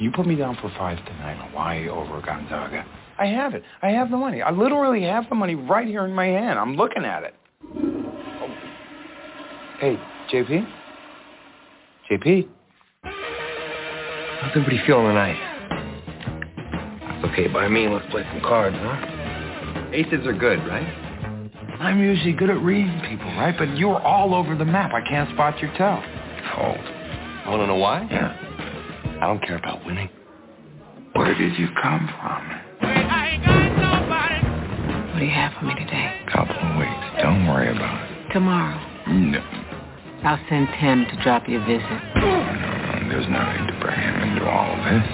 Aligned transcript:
Can 0.00 0.06
you 0.06 0.12
put 0.12 0.26
me 0.26 0.34
down 0.34 0.56
for 0.62 0.72
five 0.78 0.96
tonight 1.04 1.38
on 1.42 1.50
Hawaii 1.50 1.86
over 1.90 2.22
Gonzaga? 2.22 2.86
I 3.18 3.26
have 3.26 3.52
it. 3.52 3.62
I 3.82 3.90
have 3.90 4.10
the 4.10 4.16
money. 4.16 4.40
I 4.40 4.50
literally 4.50 5.02
have 5.02 5.28
the 5.28 5.34
money 5.34 5.54
right 5.54 5.86
here 5.86 6.06
in 6.06 6.14
my 6.14 6.24
hand. 6.24 6.58
I'm 6.58 6.74
looking 6.74 7.04
at 7.04 7.22
it. 7.22 7.34
Oh. 7.76 8.48
Hey, 9.78 10.00
JP? 10.32 10.66
JP? 12.10 12.48
How's 13.02 14.50
everybody 14.52 14.80
feeling 14.86 15.08
tonight? 15.08 15.36
That's 17.02 17.32
okay 17.34 17.48
by 17.48 17.68
me. 17.68 17.86
Let's 17.86 18.10
play 18.10 18.26
some 18.32 18.40
cards, 18.40 18.76
huh? 18.80 19.90
Aces 19.92 20.26
are 20.26 20.32
good, 20.32 20.60
right? 20.60 20.88
I'm 21.78 22.00
usually 22.00 22.32
good 22.32 22.48
at 22.48 22.62
reading 22.62 23.02
people, 23.06 23.26
right? 23.36 23.54
But 23.58 23.76
you're 23.76 24.00
all 24.00 24.34
over 24.34 24.56
the 24.56 24.64
map. 24.64 24.94
I 24.94 25.06
can't 25.06 25.28
spot 25.34 25.60
your 25.60 25.70
toe. 25.76 26.02
Oh. 26.02 26.56
Cold. 26.56 26.78
Want 27.46 27.60
to 27.60 27.66
know 27.66 27.76
why? 27.76 28.08
Yeah. 28.10 28.49
I 29.20 29.26
don't 29.26 29.42
care 29.42 29.56
about 29.58 29.84
winning. 29.84 30.08
Where 31.14 31.34
did 31.34 31.58
you 31.58 31.68
come 31.82 32.08
from? 32.20 32.48
What 35.12 35.18
do 35.18 35.24
you 35.24 35.30
have 35.32 35.52
for 35.58 35.66
me 35.66 35.74
today? 35.74 36.22
Couple 36.32 36.56
of 36.56 36.76
weeks. 36.78 37.22
Don't 37.22 37.46
worry 37.46 37.68
about 37.70 38.10
it. 38.10 38.32
Tomorrow. 38.32 38.78
No. 39.12 39.40
I'll 40.24 40.40
send 40.48 40.68
Tim 40.80 41.04
to 41.04 41.22
drop 41.22 41.48
you 41.48 41.60
a 41.60 41.64
visit. 41.66 41.82
Mm, 41.84 43.08
There's 43.10 43.28
no 43.28 43.40
need 43.52 43.66
to 43.72 43.78
bring 43.80 43.98
him 44.00 44.14
into 44.32 44.48
all 44.48 44.72
of 44.72 44.78
this. 44.84 45.04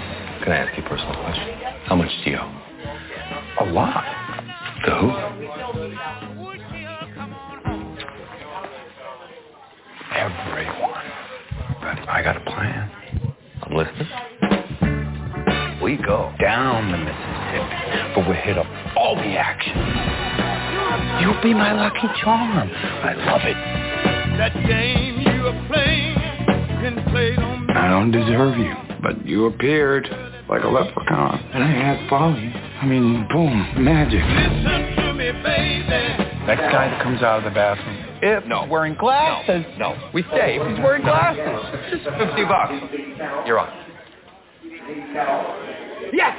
Can 0.43 0.51
I 0.53 0.57
ask 0.57 0.77
you 0.77 0.83
a 0.85 0.89
personal 0.89 1.15
question? 1.23 1.47
How 1.85 1.95
much 1.95 2.11
do 2.23 2.31
you 2.31 2.37
owe? 2.37 3.65
A 3.65 3.65
lot. 3.71 4.05
To 4.85 4.91
who? 4.95 6.17
Everyone. 10.15 11.03
But 11.81 12.09
I 12.09 12.21
got 12.23 12.37
a 12.37 12.41
plan. 12.41 12.89
I'm 13.77 13.85
listening. 13.85 14.09
We 15.81 15.97
go 15.97 16.33
down 16.39 16.91
the 16.91 16.97
Mississippi, 16.97 18.13
but 18.15 18.27
we 18.27 18.35
hit 18.35 18.57
up 18.57 18.65
all 18.97 19.15
the 19.15 19.37
action. 19.37 19.77
You'll 21.21 21.41
be 21.41 21.53
my 21.53 21.73
lucky 21.73 22.07
charm. 22.21 22.71
I 22.71 23.13
love 23.13 23.41
it. 23.43 23.57
That 24.37 24.53
game 24.67 25.21
you 25.21 25.47
are 25.47 25.67
playing 25.67 26.15
been 26.81 27.03
played 27.11 27.39
on 27.39 27.67
me. 27.67 27.73
I 27.73 27.89
don't 27.89 28.11
deserve 28.11 28.57
you, 28.57 28.73
but 29.01 29.25
you 29.25 29.45
appeared 29.45 30.07
like 30.49 30.63
a 30.63 30.67
leprechaun, 30.67 31.39
and 31.53 31.63
I 31.63 31.67
had 31.67 31.99
to 32.01 32.09
follow 32.09 32.35
you. 32.35 32.49
I 32.49 32.85
mean, 32.85 33.27
boom, 33.31 33.83
magic. 33.83 34.21
Listen 34.23 34.95
to 34.95 35.13
me, 35.13 35.31
baby. 35.43 35.89
Next 36.45 36.71
guy 36.71 36.89
that 36.89 37.03
comes 37.03 37.21
out 37.21 37.39
of 37.39 37.43
the 37.45 37.51
bathroom, 37.51 38.06
if 38.21 38.45
No. 38.45 38.61
he's 38.61 38.69
wearing 38.69 38.95
glasses, 38.95 39.65
No, 39.77 39.95
we 40.13 40.23
stay. 40.23 40.57
if 40.59 40.67
he's 40.67 40.79
wearing 40.83 41.03
glasses, 41.03 41.43
Just 41.91 42.03
50 42.17 42.43
bucks. 42.45 42.73
You're 43.45 43.59
on. 43.59 43.69
yes. 46.13 46.35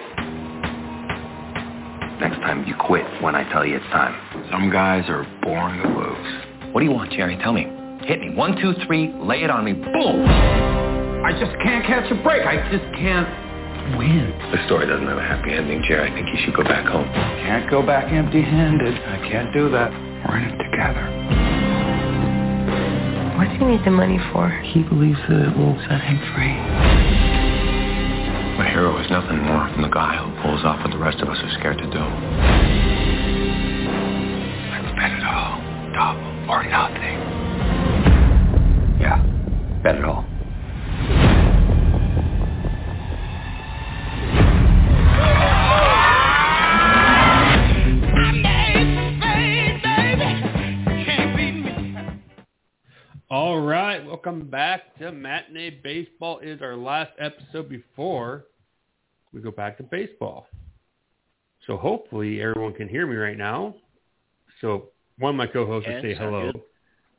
Next 2.21 2.41
time 2.41 2.65
you 2.67 2.75
quit 2.75 3.05
when 3.23 3.35
I 3.37 3.45
tell 3.53 3.65
you 3.65 3.77
it's 3.77 3.87
time. 3.87 4.15
Some 4.51 4.71
guys 4.71 5.05
are 5.09 5.25
born 5.43 5.79
to 5.79 5.89
lose. 5.89 6.73
What 6.75 6.81
do 6.81 6.87
you 6.87 6.93
want, 6.93 7.13
Jerry? 7.13 7.37
Tell 7.43 7.53
me. 7.53 7.67
Hit 8.03 8.21
me. 8.21 8.31
One, 8.35 8.57
two, 8.61 8.75
three. 8.87 9.13
Lay 9.23 9.43
it 9.45 9.51
on 9.51 9.65
me. 9.65 9.73
Boom. 9.75 10.27
I 11.25 11.33
just 11.39 11.53
can't 11.63 11.85
catch 11.87 12.11
a 12.11 12.15
break. 12.23 12.45
I 12.47 12.57
just 12.71 12.85
can't 12.95 13.29
win. 13.99 14.33
The 14.53 14.65
story 14.67 14.87
doesn't 14.87 15.07
have 15.07 15.19
a 15.19 15.23
happy 15.23 15.53
ending, 15.53 15.83
Jerry. 15.87 16.11
I 16.11 16.15
think 16.15 16.27
you 16.29 16.39
should 16.45 16.55
go 16.55 16.65
back 16.65 16.87
home. 16.87 17.05
Can't 17.45 17.71
go 17.71 17.83
back 17.87 18.13
empty-handed. 18.13 18.95
I 18.95 19.29
can't 19.31 19.53
do 19.53 19.71
that. 19.71 19.91
We're 20.27 20.39
in 20.39 20.45
it 20.51 20.59
together. 20.71 21.58
What 23.59 23.67
do 23.67 23.73
you 23.73 23.79
need 23.79 23.85
the 23.85 23.91
money 23.91 24.21
for? 24.33 24.51
He 24.71 24.85
believes 24.85 25.19
that 25.29 25.51
it 25.51 25.59
will 25.59 25.75
set 25.91 26.01
him 26.01 26.23
free. 26.31 26.55
A 28.55 28.71
hero 28.71 28.97
is 29.03 29.11
nothing 29.11 29.43
more 29.43 29.69
than 29.75 29.83
the 29.83 29.89
guy 29.89 30.15
who 30.15 30.31
pulls 30.43 30.63
off 30.65 30.79
what 30.79 30.93
the 30.93 30.99
rest 30.99 31.19
of 31.19 31.29
us 31.29 31.39
are 31.43 31.51
scared 31.59 31.77
to 31.79 31.91
do. 31.91 31.99
Let's 34.71 34.95
bet 34.95 35.11
it 35.11 35.27
all. 35.27 35.59
Double 35.91 36.55
or 36.55 36.63
nothing. 36.71 37.19
Yeah. 39.03 39.19
Bet 39.83 39.97
it 39.97 40.05
all. 40.05 40.23
All 40.23 40.38
welcome 54.39 54.51
back 54.53 54.97
to 54.97 55.11
Matinee 55.11 55.81
Baseball. 55.83 56.39
It 56.39 56.49
is 56.49 56.63
our 56.63 56.77
last 56.77 57.11
episode 57.19 57.69
before 57.69 58.45
we 59.33 59.41
go 59.41 59.51
back 59.51 59.77
to 59.79 59.83
baseball. 59.83 60.47
So 61.67 61.77
hopefully 61.77 62.41
everyone 62.41 62.73
can 62.75 62.89
hear 62.89 63.05
me 63.05 63.17
right 63.17 63.37
now. 63.37 63.75
So 64.61 64.91
one 65.19 65.31
of 65.31 65.37
my 65.37 65.49
co-hosts 65.49 65.89
will 65.89 66.03
say 66.03 66.15
hello. 66.15 66.53
good. 66.53 66.63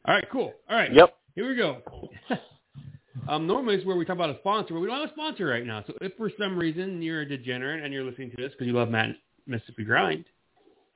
All 0.06 0.13
right, 0.13 0.25
cool. 0.31 0.53
All 0.69 0.78
right. 0.78 0.94
Yep. 0.94 1.13
Here 1.35 1.50
we 1.50 1.57
go. 1.57 1.81
um, 3.28 3.46
normally 3.46 3.75
it's 3.75 3.86
where 3.86 3.97
we 3.97 4.06
talk 4.06 4.16
about 4.16 4.30
a 4.30 4.38
sponsor, 4.40 4.75
but 4.75 4.80
we 4.80 4.88
don't 4.88 5.01
have 5.01 5.09
a 5.09 5.13
sponsor 5.13 5.46
right 5.47 5.66
now. 5.66 5.84
So 5.88 5.96
if 6.00 6.16
for 6.16 6.31
some 6.40 6.57
reason 6.57 7.01
you're 7.01 7.22
a 7.22 7.28
degenerate 7.28 7.84
and 7.84 7.94
you're 7.94 8.06
listening 8.06 8.31
to 8.31 8.38
this 8.38 8.53
because 8.53 8.66
you 8.66 8.74
love 8.74 8.88
Matt 8.88 9.09
Mississippi 9.46 9.84
Grind, 9.84 10.24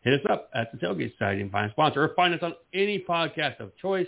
hit 0.04 0.14
us 0.14 0.26
up 0.30 0.50
at 0.56 0.72
the 0.72 0.78
Tailgate 0.78 1.12
Society 1.18 1.42
and 1.42 1.52
find 1.52 1.70
a 1.70 1.74
sponsor 1.74 2.02
or 2.02 2.14
find 2.16 2.34
us 2.34 2.40
on 2.44 2.54
any 2.74 2.98
podcast 2.98 3.60
of 3.60 3.76
choice. 3.76 4.08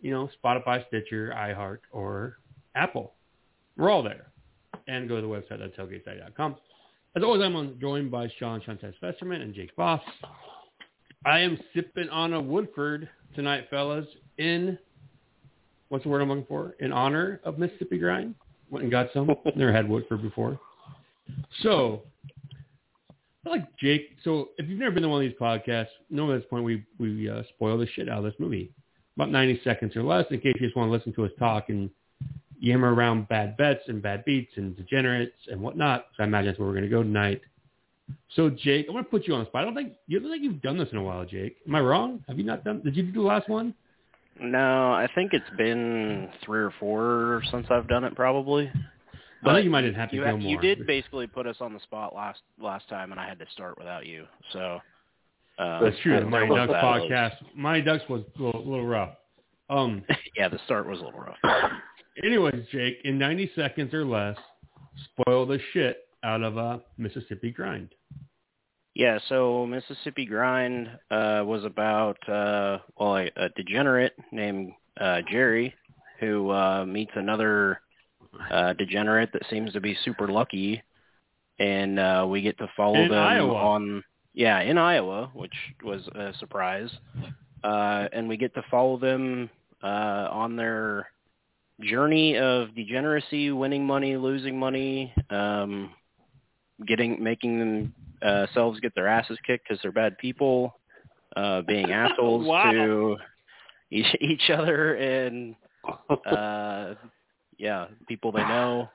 You 0.00 0.12
know, 0.12 0.30
Spotify, 0.42 0.86
Stitcher, 0.88 1.32
iHeart, 1.36 1.78
or 1.92 2.38
Apple. 2.74 3.14
We're 3.76 3.90
all 3.90 4.02
there. 4.02 4.26
And 4.86 5.08
go 5.08 5.16
to 5.16 5.22
the 5.22 5.28
website 5.28 5.62
at 5.62 5.76
tailgatesite.com. 5.76 6.56
As 7.16 7.22
always, 7.22 7.42
I'm 7.42 7.78
joined 7.80 8.10
by 8.10 8.30
Sean 8.38 8.60
Shantez 8.60 8.94
Festerman 9.02 9.42
and 9.42 9.54
Jake 9.54 9.70
Voss. 9.76 10.00
I 11.24 11.40
am 11.40 11.58
sipping 11.74 12.08
on 12.10 12.32
a 12.32 12.40
Woodford 12.40 13.08
tonight, 13.34 13.66
fellas, 13.70 14.06
in, 14.38 14.78
what's 15.88 16.04
the 16.04 16.10
word 16.10 16.22
I'm 16.22 16.28
looking 16.28 16.46
for? 16.46 16.76
In 16.80 16.92
honor 16.92 17.40
of 17.44 17.58
Mississippi 17.58 17.98
Grind. 17.98 18.34
Went 18.70 18.84
and 18.84 18.90
got 18.90 19.08
some. 19.12 19.34
Never 19.56 19.72
had 19.72 19.88
Woodford 19.88 20.22
before. 20.22 20.60
So, 21.62 22.02
I 23.46 23.50
like 23.50 23.76
Jake. 23.78 24.16
So, 24.24 24.50
if 24.58 24.68
you've 24.68 24.78
never 24.78 24.92
been 24.92 25.02
to 25.02 25.08
one 25.08 25.24
of 25.24 25.28
these 25.28 25.38
podcasts, 25.38 25.88
know 26.10 26.30
at 26.32 26.40
this 26.40 26.48
point 26.48 26.64
we, 26.64 26.84
we 26.98 27.28
uh, 27.28 27.42
spoil 27.54 27.78
the 27.78 27.86
shit 27.94 28.08
out 28.08 28.18
of 28.18 28.24
this 28.24 28.34
movie. 28.38 28.70
About 29.18 29.32
90 29.32 29.62
seconds 29.64 29.96
or 29.96 30.04
less 30.04 30.26
in 30.30 30.38
case 30.38 30.54
you 30.60 30.66
just 30.68 30.76
want 30.76 30.86
to 30.86 30.92
listen 30.92 31.12
to 31.14 31.24
us 31.24 31.32
talk 31.40 31.70
and 31.70 31.90
yammer 32.60 32.94
around 32.94 33.28
bad 33.28 33.56
bets 33.56 33.80
and 33.88 34.00
bad 34.00 34.24
beats 34.24 34.52
and 34.54 34.76
degenerates 34.76 35.34
and 35.50 35.60
whatnot. 35.60 36.06
So 36.16 36.22
I 36.22 36.26
imagine 36.26 36.46
that's 36.46 36.58
where 36.60 36.68
we're 36.68 36.74
going 36.74 36.84
to 36.84 36.88
go 36.88 37.02
tonight. 37.02 37.40
So 38.36 38.48
Jake, 38.48 38.86
I 38.88 38.92
want 38.92 39.04
to 39.06 39.10
put 39.10 39.26
you 39.26 39.34
on 39.34 39.40
the 39.40 39.46
spot. 39.46 39.62
I 39.62 39.64
don't 39.64 39.74
think 39.74 39.94
you 40.06 40.20
don't 40.20 40.30
think 40.30 40.44
you've 40.44 40.62
done 40.62 40.78
this 40.78 40.88
in 40.92 40.98
a 40.98 41.02
while, 41.02 41.24
Jake. 41.24 41.56
Am 41.66 41.74
I 41.74 41.80
wrong? 41.80 42.22
Have 42.28 42.38
you 42.38 42.44
not 42.44 42.62
done? 42.62 42.80
Did 42.84 42.96
you 42.96 43.02
do 43.02 43.12
the 43.12 43.20
last 43.20 43.48
one? 43.48 43.74
No, 44.40 44.92
I 44.92 45.08
think 45.16 45.32
it's 45.32 45.50
been 45.56 46.28
three 46.44 46.60
or 46.60 46.72
four 46.78 47.42
since 47.50 47.66
I've 47.70 47.88
done 47.88 48.04
it, 48.04 48.14
probably. 48.14 48.70
I 49.44 49.52
think 49.52 49.64
you 49.64 49.70
might 49.70 49.82
have 49.82 50.10
to 50.10 50.16
you, 50.16 50.24
Gilmore. 50.24 50.48
you 50.48 50.58
did 50.60 50.86
basically 50.86 51.26
put 51.26 51.48
us 51.48 51.56
on 51.60 51.74
the 51.74 51.80
spot 51.80 52.14
last 52.14 52.40
last 52.60 52.88
time, 52.88 53.10
and 53.10 53.20
I 53.20 53.28
had 53.28 53.40
to 53.40 53.46
start 53.52 53.78
without 53.78 54.06
you. 54.06 54.26
So 54.52 54.78
uh, 55.58 55.80
That's 55.82 55.96
true. 56.02 56.20
The 56.20 56.26
Mighty 56.26 56.48
Ducks 56.48 56.68
what 56.68 56.74
that 56.74 56.82
was. 56.84 57.10
podcast. 57.10 57.32
Mighty 57.54 57.82
Ducks 57.82 58.04
was 58.08 58.22
a 58.38 58.42
little, 58.42 58.64
little 58.64 58.86
rough. 58.86 59.14
Um. 59.70 60.02
yeah, 60.36 60.48
the 60.48 60.58
start 60.64 60.86
was 60.88 61.00
a 61.00 61.04
little 61.04 61.20
rough. 61.20 61.36
Anyways, 62.24 62.64
Jake, 62.72 62.98
in 63.04 63.18
90 63.18 63.52
seconds 63.54 63.94
or 63.94 64.04
less, 64.04 64.36
spoil 65.04 65.46
the 65.46 65.60
shit 65.72 65.98
out 66.24 66.42
of 66.42 66.56
a 66.56 66.80
Mississippi 66.96 67.50
grind. 67.50 67.90
Yeah, 68.94 69.20
so 69.28 69.64
Mississippi 69.64 70.26
Grind 70.26 70.88
uh, 71.12 71.42
was 71.44 71.64
about 71.64 72.16
uh, 72.28 72.78
well 72.98 73.16
a, 73.18 73.30
a 73.36 73.48
degenerate 73.54 74.14
named 74.32 74.72
uh, 75.00 75.20
Jerry 75.30 75.72
who 76.18 76.50
uh, 76.50 76.84
meets 76.84 77.12
another 77.14 77.80
uh, 78.50 78.72
degenerate 78.72 79.32
that 79.34 79.42
seems 79.50 79.72
to 79.74 79.80
be 79.80 79.96
super 80.04 80.26
lucky, 80.26 80.82
and 81.60 82.00
uh, 82.00 82.26
we 82.28 82.42
get 82.42 82.58
to 82.58 82.68
follow 82.76 82.96
In 82.96 83.10
them 83.10 83.18
Iowa. 83.18 83.54
on 83.54 84.04
yeah 84.38 84.60
in 84.60 84.78
Iowa, 84.78 85.30
which 85.34 85.52
was 85.84 86.06
a 86.14 86.32
surprise, 86.38 86.90
uh, 87.64 88.06
and 88.12 88.28
we 88.28 88.36
get 88.36 88.54
to 88.54 88.62
follow 88.70 88.96
them 88.96 89.50
uh, 89.82 90.28
on 90.30 90.56
their 90.56 91.08
journey 91.82 92.36
of 92.38 92.74
degeneracy, 92.74 93.50
winning 93.50 93.84
money, 93.84 94.16
losing 94.16 94.58
money, 94.58 95.12
um, 95.30 95.90
getting 96.86 97.22
making 97.22 97.92
themselves 98.22 98.78
uh, 98.78 98.80
get 98.80 98.94
their 98.94 99.08
asses 99.08 99.38
kicked 99.46 99.68
because 99.68 99.80
they're 99.82 99.92
bad 99.92 100.16
people, 100.18 100.74
uh, 101.36 101.62
being 101.62 101.92
assholes 102.02 102.46
Wow. 102.46 102.70
to 102.72 103.16
each, 103.90 104.16
each 104.20 104.50
other 104.50 104.94
and 104.94 105.54
uh, 106.26 106.94
yeah, 107.58 107.86
people 108.06 108.30
they 108.32 108.42
know, 108.42 108.88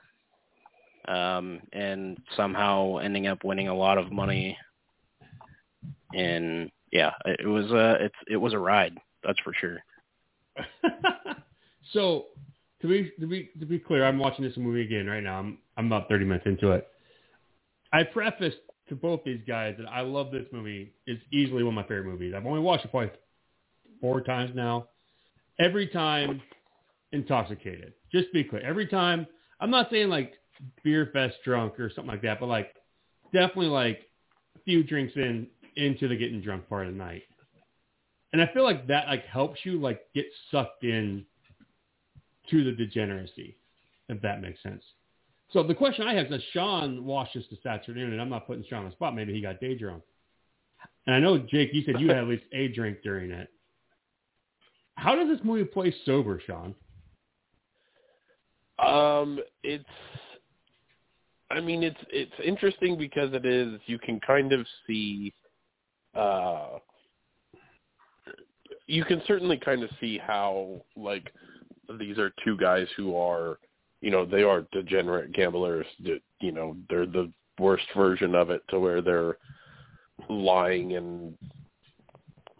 um, 1.08 1.60
and 1.72 2.18
somehow 2.36 2.96
ending 2.96 3.26
up 3.26 3.44
winning 3.44 3.68
a 3.68 3.74
lot 3.74 3.98
of 3.98 4.10
money. 4.10 4.56
And 6.14 6.70
yeah, 6.92 7.12
it 7.24 7.46
was 7.46 7.70
a 7.70 8.04
it's 8.04 8.14
it 8.28 8.36
was 8.36 8.52
a 8.52 8.58
ride, 8.58 8.96
that's 9.22 9.38
for 9.40 9.52
sure. 9.60 9.78
so 11.92 12.26
to 12.80 12.88
be 12.88 13.12
to 13.20 13.26
be 13.26 13.50
to 13.58 13.66
be 13.66 13.78
clear, 13.78 14.04
I'm 14.04 14.18
watching 14.18 14.44
this 14.44 14.56
movie 14.56 14.82
again 14.82 15.06
right 15.06 15.22
now. 15.22 15.38
I'm 15.38 15.58
I'm 15.76 15.86
about 15.86 16.08
30 16.08 16.24
minutes 16.24 16.46
into 16.46 16.72
it. 16.72 16.86
I 17.92 18.02
prefaced 18.02 18.58
to 18.88 18.96
both 18.96 19.20
these 19.24 19.40
guys 19.46 19.76
that 19.78 19.86
I 19.88 20.02
love 20.02 20.30
this 20.30 20.46
movie. 20.52 20.92
It's 21.06 21.22
easily 21.32 21.62
one 21.62 21.72
of 21.72 21.76
my 21.76 21.82
favorite 21.82 22.06
movies. 22.06 22.34
I've 22.36 22.46
only 22.46 22.60
watched 22.60 22.84
it 22.84 22.90
probably 22.90 23.10
four 24.00 24.20
times 24.20 24.50
now. 24.54 24.88
Every 25.58 25.86
time 25.86 26.42
intoxicated. 27.12 27.94
Just 28.12 28.26
to 28.28 28.32
be 28.32 28.44
clear, 28.44 28.62
every 28.62 28.86
time 28.86 29.26
I'm 29.60 29.70
not 29.70 29.88
saying 29.90 30.08
like 30.08 30.34
beer 30.82 31.10
fest 31.12 31.36
drunk 31.44 31.78
or 31.80 31.88
something 31.88 32.10
like 32.10 32.22
that, 32.22 32.40
but 32.40 32.46
like 32.46 32.74
definitely 33.32 33.68
like 33.68 34.02
a 34.56 34.58
few 34.64 34.82
drinks 34.82 35.14
in 35.16 35.46
into 35.76 36.08
the 36.08 36.16
getting 36.16 36.40
drunk 36.40 36.68
part 36.68 36.86
of 36.86 36.92
the 36.92 36.98
night. 36.98 37.22
And 38.32 38.42
I 38.42 38.50
feel 38.52 38.64
like 38.64 38.86
that 38.88 39.06
like 39.06 39.24
helps 39.26 39.60
you 39.64 39.80
like 39.80 40.00
get 40.14 40.26
sucked 40.50 40.84
in 40.84 41.24
to 42.50 42.64
the 42.64 42.72
degeneracy, 42.72 43.56
if 44.08 44.20
that 44.22 44.40
makes 44.40 44.62
sense. 44.62 44.82
So 45.52 45.62
the 45.62 45.74
question 45.74 46.06
I 46.06 46.14
have 46.14 46.32
is, 46.32 46.42
Sean 46.52 47.04
watched 47.04 47.34
this 47.34 47.44
this 47.48 47.64
afternoon, 47.64 48.12
and 48.12 48.20
I'm 48.20 48.28
not 48.28 48.46
putting 48.46 48.64
Sean 48.68 48.80
on 48.80 48.84
the 48.86 48.92
spot. 48.92 49.14
Maybe 49.14 49.32
he 49.32 49.40
got 49.40 49.60
day 49.60 49.76
drunk. 49.76 50.02
And 51.06 51.14
I 51.14 51.20
know, 51.20 51.38
Jake, 51.38 51.70
you 51.72 51.84
said 51.84 52.00
you 52.00 52.08
had 52.08 52.18
at 52.18 52.26
least 52.26 52.44
a 52.52 52.68
drink 52.68 52.98
during 53.02 53.30
it. 53.30 53.48
How 54.96 55.14
does 55.14 55.28
this 55.28 55.44
movie 55.44 55.64
play 55.64 55.94
sober, 56.04 56.40
Sean? 56.44 56.74
Um, 58.78 59.38
it's. 59.62 59.84
I 61.50 61.60
mean, 61.60 61.82
it's 61.82 62.00
it's 62.10 62.32
interesting 62.44 62.98
because 62.98 63.32
it 63.32 63.44
is. 63.44 63.80
You 63.86 63.98
can 63.98 64.18
kind 64.20 64.52
of 64.52 64.66
see. 64.86 65.32
Uh, 66.14 66.78
you 68.86 69.04
can 69.04 69.22
certainly 69.26 69.56
kind 69.56 69.82
of 69.82 69.90
see 70.00 70.18
how 70.18 70.82
like 70.96 71.32
these 71.98 72.18
are 72.18 72.32
two 72.44 72.56
guys 72.56 72.86
who 72.96 73.16
are, 73.16 73.58
you 74.00 74.10
know, 74.10 74.24
they 74.24 74.42
are 74.42 74.66
degenerate 74.72 75.32
gamblers. 75.32 75.86
That 76.04 76.20
you 76.40 76.52
know, 76.52 76.76
they're 76.88 77.06
the 77.06 77.32
worst 77.58 77.86
version 77.96 78.34
of 78.34 78.50
it 78.50 78.62
to 78.68 78.78
where 78.78 79.00
they're 79.00 79.36
lying 80.28 80.96
and 80.96 81.36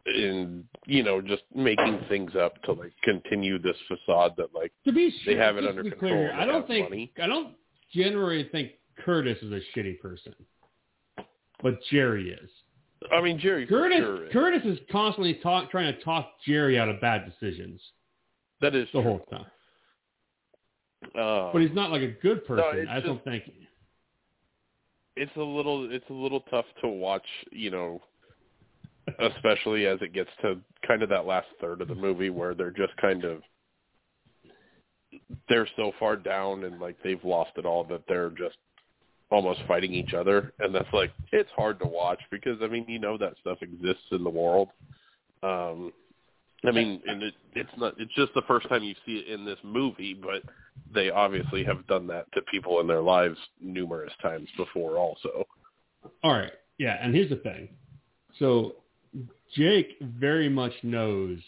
and 0.06 0.64
you 0.86 1.02
know 1.02 1.20
just 1.20 1.42
making 1.54 1.98
things 2.08 2.32
up 2.36 2.60
to 2.62 2.72
like 2.72 2.92
continue 3.02 3.58
this 3.58 3.76
facade 3.88 4.32
that 4.36 4.54
like 4.54 4.72
To 4.84 4.92
be 4.92 5.14
sure, 5.22 5.34
They 5.34 5.40
have 5.40 5.56
it 5.56 5.66
under 5.66 5.82
control 5.82 6.10
Clear, 6.10 6.34
I 6.34 6.44
don't 6.44 6.66
think 6.66 6.90
money. 6.90 7.12
I 7.22 7.26
don't 7.26 7.54
generally 7.92 8.48
think 8.52 8.72
Curtis 9.04 9.38
is 9.42 9.52
a 9.52 9.60
shitty 9.78 10.00
person, 10.00 10.34
but 11.62 11.78
Jerry 11.90 12.30
is. 12.30 12.50
I 13.12 13.20
mean 13.20 13.38
Jerry 13.38 13.66
Curtis 13.66 13.98
sure 13.98 14.24
is. 14.26 14.32
Curtis 14.32 14.62
is 14.64 14.78
constantly 14.90 15.34
talk, 15.42 15.70
trying 15.70 15.94
to 15.94 16.00
talk 16.02 16.30
Jerry 16.46 16.78
out 16.78 16.88
of 16.88 17.00
bad 17.00 17.24
decisions 17.30 17.80
that 18.60 18.74
is 18.74 18.86
the 18.94 19.00
true. 19.00 19.02
whole 19.02 19.26
time. 19.30 19.46
Uh, 21.18 21.52
But 21.52 21.60
he's 21.62 21.74
not 21.74 21.90
like 21.90 22.02
a 22.02 22.12
good 22.22 22.46
person. 22.46 22.64
it's 22.78 22.90
I 22.90 22.94
just 22.96 23.06
don't 23.06 23.22
think. 23.24 23.44
it's 25.16 25.36
a 25.36 25.40
little 25.42 25.90
it's 25.92 26.08
a 26.08 26.14
little 26.14 26.40
tough 26.50 26.64
to 26.82 26.88
watch, 26.88 27.26
you 27.52 27.70
know, 27.70 28.00
especially 29.18 29.86
as 29.86 29.98
it 30.00 30.12
gets 30.14 30.30
to 30.42 30.56
kind 30.86 31.02
of 31.02 31.08
that 31.10 31.26
last 31.26 31.48
third 31.60 31.82
of 31.82 31.88
the 31.88 31.94
movie 31.94 32.30
where 32.30 32.54
they're 32.54 32.70
just 32.70 32.96
kind 32.96 33.24
of 33.24 33.42
they're 35.48 35.68
so 35.76 35.92
far 36.00 36.16
down 36.16 36.64
and 36.64 36.80
like 36.80 36.96
they've 37.04 37.22
lost 37.22 37.52
it 37.56 37.66
all 37.66 37.84
that 37.84 38.02
they're 38.08 38.30
just 38.30 38.56
almost 39.34 39.60
fighting 39.66 39.92
each 39.92 40.14
other 40.14 40.52
and 40.60 40.74
that's 40.74 40.92
like 40.92 41.10
it's 41.32 41.50
hard 41.56 41.78
to 41.80 41.86
watch 41.86 42.20
because 42.30 42.58
I 42.62 42.68
mean 42.68 42.84
you 42.88 42.98
know 42.98 43.18
that 43.18 43.34
stuff 43.40 43.58
exists 43.62 44.04
in 44.12 44.22
the 44.22 44.30
world. 44.30 44.68
Um 45.42 45.92
I 46.64 46.70
mean 46.70 47.02
and 47.06 47.22
it 47.22 47.34
it's 47.54 47.70
not 47.76 47.94
it's 47.98 48.14
just 48.14 48.32
the 48.34 48.42
first 48.42 48.68
time 48.68 48.82
you 48.82 48.94
see 49.04 49.16
it 49.16 49.28
in 49.28 49.44
this 49.44 49.58
movie 49.64 50.14
but 50.14 50.42
they 50.94 51.10
obviously 51.10 51.64
have 51.64 51.86
done 51.86 52.06
that 52.08 52.30
to 52.32 52.42
people 52.42 52.80
in 52.80 52.86
their 52.86 53.02
lives 53.02 53.38
numerous 53.60 54.12
times 54.22 54.48
before 54.56 54.98
also. 54.98 55.44
All 56.22 56.32
right. 56.32 56.52
Yeah, 56.78 56.96
and 57.00 57.14
here's 57.14 57.30
the 57.30 57.36
thing. 57.36 57.68
So 58.38 58.76
Jake 59.56 59.96
very 60.00 60.48
much 60.48 60.72
knows 60.82 61.38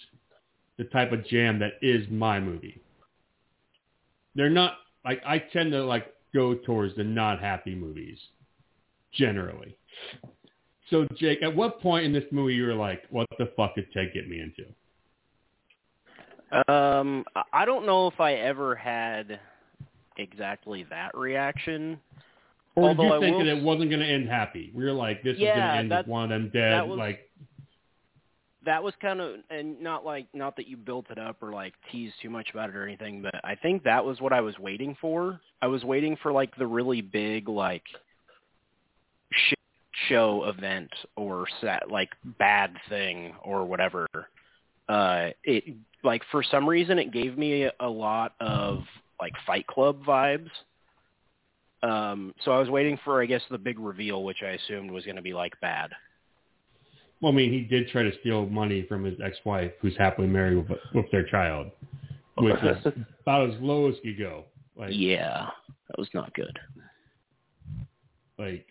the 0.79 0.85
type 0.85 1.13
of 1.13 1.27
jam 1.27 1.59
that 1.59 1.73
is 1.83 2.07
my 2.11 2.39
movie. 2.39 2.81
They're 4.35 4.51
not 4.51 4.75
like 5.05 5.21
I 5.27 5.39
tend 5.39 5.73
to 5.73 5.85
like 5.85 6.13
go 6.37 6.55
towards 6.55 6.95
the 6.97 7.05
not 7.05 7.41
happy 7.41 7.75
movies 7.75 8.19
generally. 9.13 9.77
So 10.91 11.07
Jake, 11.17 11.43
at 11.43 11.57
what 11.57 11.81
point 11.81 12.05
in 12.05 12.13
this 12.13 12.25
movie 12.31 12.55
you 12.55 12.67
were 12.67 12.75
like, 12.75 13.03
what 13.11 13.27
the 13.39 13.51
fuck 13.57 13.75
did 13.75 13.91
Ted 13.93 14.11
get 14.15 14.29
me 14.29 14.41
into? 14.41 14.65
Um, 16.73 17.25
I- 17.53 17.65
don't 17.65 17.87
know 17.87 18.07
if 18.07 18.21
I 18.21 18.35
ever 18.35 18.77
had 18.77 19.41
exactly 20.17 20.85
that 20.91 21.17
reaction. 21.17 21.99
Or 22.77 22.91
did 22.91 22.99
Although 23.01 23.15
you 23.15 23.21
think 23.21 23.37
will 23.39 23.45
that 23.47 23.57
it 23.57 23.63
wasn't 23.63 23.91
going 23.91 24.01
to 24.01 24.07
end 24.07 24.29
happy? 24.29 24.71
We 24.75 24.85
were 24.85 24.93
like, 24.93 25.23
this 25.25 25.35
is 25.35 25.41
going 25.41 25.57
to 25.57 25.63
end 25.63 25.91
with 25.91 26.07
one 26.07 26.25
of 26.25 26.29
them 26.29 26.51
dead. 26.53 26.87
was- 26.87 26.99
like, 26.99 27.29
That 28.67 28.83
was 28.83 28.93
kind 29.01 29.21
of, 29.21 29.37
and 29.49 29.81
not 29.81 30.05
like, 30.05 30.27
not 30.35 30.57
that 30.57 30.67
you 30.67 30.77
built 30.77 31.07
it 31.11 31.19
up 31.19 31.43
or 31.43 31.53
like 31.53 31.73
teased 31.91 32.15
too 32.21 32.29
much 32.29 32.51
about 32.51 32.69
it 32.69 32.77
or 32.77 32.85
anything, 32.85 33.23
but 33.23 33.35
I 33.45 33.55
think 33.55 33.85
that 33.85 34.05
was 34.05 34.21
what 34.21 34.33
I 34.33 34.43
was 34.43 34.59
waiting 34.59 34.97
for. 35.01 35.41
I 35.63 35.69
was 35.69 35.85
waiting 35.85 36.19
for 36.23 36.33
like 36.33 36.55
the 36.57 36.67
really 36.67 37.01
big 37.01 37.49
like 37.49 37.85
shit 39.31 39.59
show 40.09 40.45
event 40.45 40.91
or 41.17 41.47
set 41.61 41.91
like 41.91 42.11
bad 42.39 42.77
thing 42.89 43.35
or 43.43 43.65
whatever. 43.65 44.07
Uh, 44.89 45.31
it 45.45 45.65
like 46.05 46.23
for 46.31 46.43
some 46.43 46.69
reason 46.69 46.99
it 46.99 47.13
gave 47.13 47.37
me 47.37 47.69
a 47.81 47.89
lot 47.89 48.35
of 48.41 48.83
like 49.21 49.33
Fight 49.47 49.67
Club 49.67 50.03
vibes. 50.05 50.51
Um, 51.83 52.35
so 52.45 52.53
I 52.53 52.59
was 52.59 52.69
waiting 52.69 52.99
for 53.05 53.23
I 53.23 53.27
guess 53.27 53.43
the 53.51 53.59
big 53.59 53.79
reveal, 53.79 54.25
which 54.25 54.43
I 54.43 54.51
assumed 54.51 54.91
was 54.91 55.05
going 55.05 55.17
to 55.17 55.23
be 55.23 55.35
like 55.35 55.59
bad. 55.61 55.91
Well, 57.21 57.33
I 57.33 57.35
mean, 57.35 57.53
he 57.53 57.63
did 57.63 57.89
try 57.89 58.03
to 58.03 58.13
steal 58.21 58.47
money 58.47 58.85
from 58.89 59.05
his 59.05 59.19
ex-wife, 59.25 59.73
who's 59.81 59.97
happily 59.97 60.29
married 60.29 60.69
with, 60.69 60.79
with 60.95 61.11
their 61.11 61.25
child, 61.25 61.71
which 62.37 62.57
is 62.63 62.93
about 63.23 63.51
as 63.51 63.57
low 63.61 63.89
as 63.89 63.95
you 64.03 64.17
go. 64.17 64.45
Like, 64.77 64.91
yeah, 64.93 65.49
that 65.89 65.99
was 65.99 66.09
not 66.13 66.35
good. 66.35 66.59
like, 68.39 68.67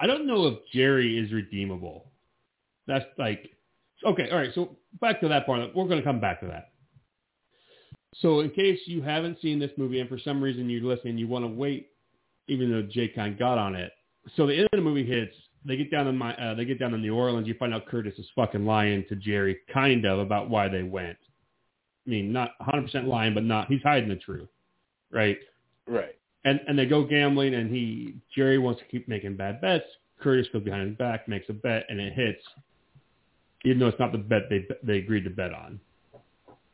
I 0.00 0.06
don't 0.06 0.26
know 0.26 0.46
if 0.46 0.58
Jerry 0.72 1.18
is 1.18 1.32
redeemable. 1.32 2.06
That's 2.88 3.04
like, 3.18 3.50
okay, 4.04 4.28
all 4.30 4.38
right. 4.38 4.50
So 4.54 4.76
back 5.00 5.20
to 5.20 5.28
that 5.28 5.46
part. 5.46 5.60
We're 5.74 5.86
going 5.86 5.98
to 5.98 6.04
come 6.04 6.20
back 6.20 6.40
to 6.40 6.46
that. 6.46 6.70
So 8.16 8.40
in 8.40 8.50
case 8.50 8.80
you 8.86 9.00
haven't 9.00 9.40
seen 9.40 9.58
this 9.58 9.70
movie 9.76 10.00
and 10.00 10.08
for 10.08 10.18
some 10.18 10.42
reason 10.42 10.68
you're 10.68 10.82
listening, 10.82 11.18
you 11.18 11.28
want 11.28 11.44
to 11.44 11.48
wait, 11.48 11.90
even 12.48 12.70
though 12.70 12.82
Jake 12.82 13.14
kind 13.14 13.32
of 13.32 13.38
got 13.38 13.58
on 13.58 13.76
it. 13.76 13.92
So 14.36 14.46
the 14.46 14.56
end 14.56 14.68
of 14.72 14.78
the 14.78 14.82
movie 14.82 15.06
hits. 15.06 15.34
They 15.64 15.76
get 15.76 15.90
down 15.90 16.08
in 16.08 16.16
my, 16.16 16.34
uh, 16.36 16.54
they 16.54 16.64
get 16.64 16.78
down 16.80 16.94
in 16.94 17.02
New 17.02 17.14
Orleans. 17.14 17.46
You 17.46 17.54
find 17.54 17.72
out 17.72 17.86
Curtis 17.86 18.18
is 18.18 18.26
fucking 18.34 18.64
lying 18.66 19.04
to 19.08 19.16
Jerry, 19.16 19.58
kind 19.72 20.04
of 20.04 20.18
about 20.18 20.50
why 20.50 20.68
they 20.68 20.82
went. 20.82 21.18
I 22.06 22.10
mean, 22.10 22.32
not 22.32 22.52
100% 22.60 23.06
lying, 23.06 23.32
but 23.34 23.44
not. 23.44 23.68
He's 23.68 23.82
hiding 23.82 24.08
the 24.08 24.16
truth, 24.16 24.48
right? 25.10 25.38
Right. 25.86 26.16
and 26.44 26.60
and 26.66 26.78
they 26.78 26.86
go 26.86 27.04
gambling 27.04 27.54
and 27.54 27.70
he 27.70 28.16
Jerry 28.34 28.58
wants 28.58 28.80
to 28.80 28.86
keep 28.86 29.08
making 29.08 29.36
bad 29.36 29.60
bets. 29.60 29.84
Curtis 30.20 30.46
goes 30.52 30.62
behind 30.62 30.88
his 30.88 30.96
back, 30.96 31.28
makes 31.28 31.48
a 31.48 31.52
bet, 31.52 31.84
and 31.88 32.00
it 32.00 32.12
hits, 32.12 32.42
even 33.64 33.78
though 33.78 33.88
it's 33.88 33.98
not 33.98 34.12
the 34.12 34.18
bet 34.18 34.42
they 34.50 34.66
they 34.82 34.98
agreed 34.98 35.24
to 35.24 35.30
bet 35.30 35.52
on. 35.52 35.80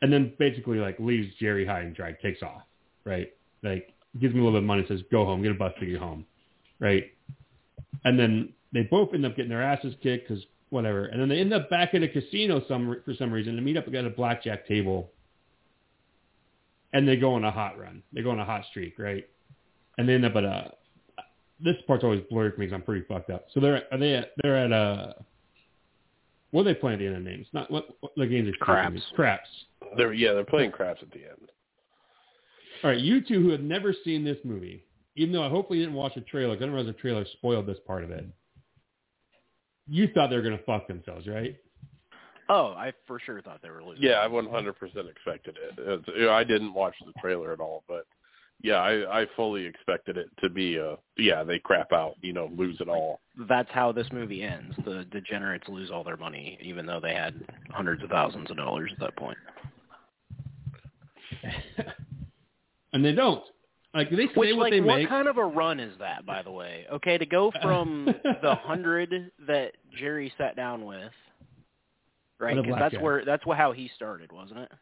And 0.00 0.12
then 0.12 0.33
basically 0.38 0.78
like 0.78 0.99
leaves 0.99 1.35
Jerry 1.40 1.66
high 1.66 1.80
and 1.80 1.95
dry, 1.95 2.12
takes 2.23 2.42
off, 2.42 2.62
right? 3.04 3.33
Like 3.62 3.92
gives 4.21 4.35
him 4.35 4.40
a 4.40 4.45
little 4.45 4.59
bit 4.59 4.64
of 4.64 4.68
money, 4.68 4.85
says 4.88 5.00
go 5.11 5.25
home, 5.25 5.42
get 5.42 5.52
a 5.52 5.54
bus 5.54 5.73
to 5.80 5.87
get 5.87 5.99
home, 5.99 6.25
right? 6.78 7.04
And 8.04 8.18
then 8.18 8.52
they 8.73 8.83
both 8.83 9.15
end 9.15 9.25
up 9.25 9.37
getting 9.37 9.51
their 9.51 9.63
asses 9.63 9.95
kicked 10.03 10.29
because 10.29 10.45
whatever. 10.71 11.07
And 11.07 11.21
then 11.21 11.29
they 11.29 11.41
end 11.41 11.53
up 11.53 11.71
back 11.71 11.95
at 11.95 12.03
a 12.03 12.09
casino 12.09 12.63
some 12.69 12.97
for 13.05 13.15
some 13.15 13.33
reason 13.33 13.57
to 13.57 13.63
meet 13.63 13.77
up 13.77 13.89
at 13.89 13.95
a 13.95 14.11
blackjack 14.11 14.67
table. 14.67 15.11
And 16.93 17.07
they 17.07 17.17
go 17.17 17.35
on 17.35 17.45
a 17.45 17.51
hot 17.51 17.79
run. 17.79 18.03
They 18.13 18.23
go 18.23 18.31
on 18.31 18.41
a 18.41 18.45
hot 18.45 18.65
streak, 18.71 18.99
right? 18.99 19.27
and 19.99 20.09
they 20.09 20.15
end 20.15 20.25
up 20.25 20.37
at 20.37 20.45
a. 20.45 20.73
This 21.61 21.75
part's 21.89 22.05
always 22.05 22.23
blurry 22.31 22.53
for 22.53 22.61
me 22.61 22.67
because 22.67 22.77
I'm 22.77 22.83
pretty 22.83 23.05
fucked 23.07 23.31
up. 23.31 23.47
So 23.53 23.61
they're 23.61 23.83
are 23.93 23.99
they 23.99 24.15
at, 24.15 24.31
they're 24.43 24.57
at 24.57 24.73
a. 24.73 25.17
What 26.53 26.63
are 26.63 26.73
they 26.73 26.75
playing 26.75 26.95
at 26.95 26.99
the 27.01 27.07
end 27.07 27.17
of 27.17 27.25
the 27.25 27.31
name? 27.31 27.41
It's 27.41 27.53
not 27.53 27.71
what, 27.71 27.89
what 28.01 28.13
the 28.17 28.27
games 28.27 28.49
are 28.49 28.65
Craps. 28.65 29.03
Craps. 29.15 29.49
They're 29.97 30.15
yeah, 30.15 30.33
they're 30.33 30.45
playing 30.45 30.71
craps 30.71 31.03
at 31.03 31.11
the 31.11 31.19
end. 31.19 31.51
All 32.83 32.91
right, 32.91 33.01
you 33.01 33.21
two 33.21 33.43
who 33.43 33.51
have 33.51 33.61
never 33.61 33.93
seen 34.05 34.25
this 34.25 34.39
movie, 34.45 34.85
even 35.17 35.33
though 35.33 35.45
I 35.45 35.51
hopefully 35.51 35.81
didn't 35.81 35.95
watch 35.95 36.17
a 36.17 36.21
trailer, 36.21 36.55
because 36.55 36.63
I 36.63 36.67
didn't 36.67 36.75
realize 36.77 36.95
the 36.95 37.01
trailer 37.01 37.27
spoiled 37.33 37.67
this 37.67 37.79
part 37.87 38.05
of 38.05 38.13
it. 38.13 38.25
You 39.88 40.09
thought 40.14 40.30
they 40.30 40.37
were 40.37 40.42
gonna 40.42 40.59
fuck 40.66 40.87
themselves, 40.87 41.26
right? 41.26 41.57
Oh, 42.50 42.68
I 42.68 42.92
for 43.07 43.21
sure 43.21 43.42
thought 43.42 43.61
they 43.62 43.71
were 43.71 43.83
losing. 43.83 44.02
Yeah, 44.02 44.21
I 44.23 44.28
100% 44.28 44.73
expected 45.11 45.59
it. 45.62 45.75
It's, 45.76 46.09
you 46.16 46.26
know, 46.26 46.33
I 46.33 46.45
didn't 46.45 46.73
watch 46.73 46.95
the 47.04 47.12
trailer 47.21 47.52
at 47.52 47.61
all, 47.61 47.85
but 47.87 48.07
yeah, 48.62 48.76
I, 48.76 49.21
I 49.23 49.26
fully 49.37 49.64
expected 49.64 50.16
it 50.16 50.30
to 50.40 50.49
be 50.49 50.76
a 50.76 50.97
yeah 51.16 51.45
they 51.45 51.59
crap 51.59 51.92
out, 51.92 52.16
you 52.23 52.33
know, 52.33 52.50
lose 52.57 52.80
it 52.80 52.88
all. 52.88 53.21
That's 53.49 53.71
how 53.71 53.92
this 53.92 54.09
movie 54.12 54.42
ends. 54.42 54.75
The 54.85 55.04
degenerates 55.11 55.68
lose 55.68 55.90
all 55.90 56.02
their 56.02 56.16
money, 56.16 56.59
even 56.61 56.87
though 56.87 57.00
they 57.00 57.14
had 57.14 57.35
hundreds 57.71 58.02
of 58.02 58.11
thousands 58.11 58.50
of 58.50 58.57
dollars 58.57 58.90
at 58.92 58.99
that 59.00 59.16
point. 59.16 59.38
and 62.92 63.04
they 63.04 63.12
don't. 63.12 63.45
Like 63.95 64.11
they 64.11 64.16
say 64.16 64.33
Which, 64.35 64.50
what 64.54 64.64
like, 64.64 64.73
they 64.73 64.80
what 64.80 64.97
make. 64.99 65.09
kind 65.09 65.28
of 65.28 65.38
a 65.38 65.45
run 65.45 65.80
is 65.80 65.95
that, 65.99 66.26
by 66.26 66.42
the 66.42 66.50
way? 66.50 66.87
Okay, 66.92 67.16
to 67.18 67.25
go 67.26 67.50
from 67.62 68.07
the 68.42 68.54
hundred 68.54 69.33
that 69.47 69.73
Jerry 69.99 70.33
sat 70.37 70.57
down 70.57 70.85
with, 70.85 71.11
right? 72.38 72.54
Because 72.54 72.71
that's 72.71 72.78
blackjack. 72.80 73.02
where 73.02 73.25
that's 73.25 73.47
what, 73.47 73.57
how 73.57 73.73
he 73.73 73.90
started, 73.97 74.30
wasn't 74.30 74.61
it? 74.61 74.73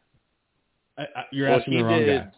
I, 0.97 1.01
I, 1.03 1.23
you're 1.31 1.49
Well, 1.49 1.59
asking 1.59 1.77
the 1.77 1.83
wrong 1.83 1.99
did- 1.99 2.31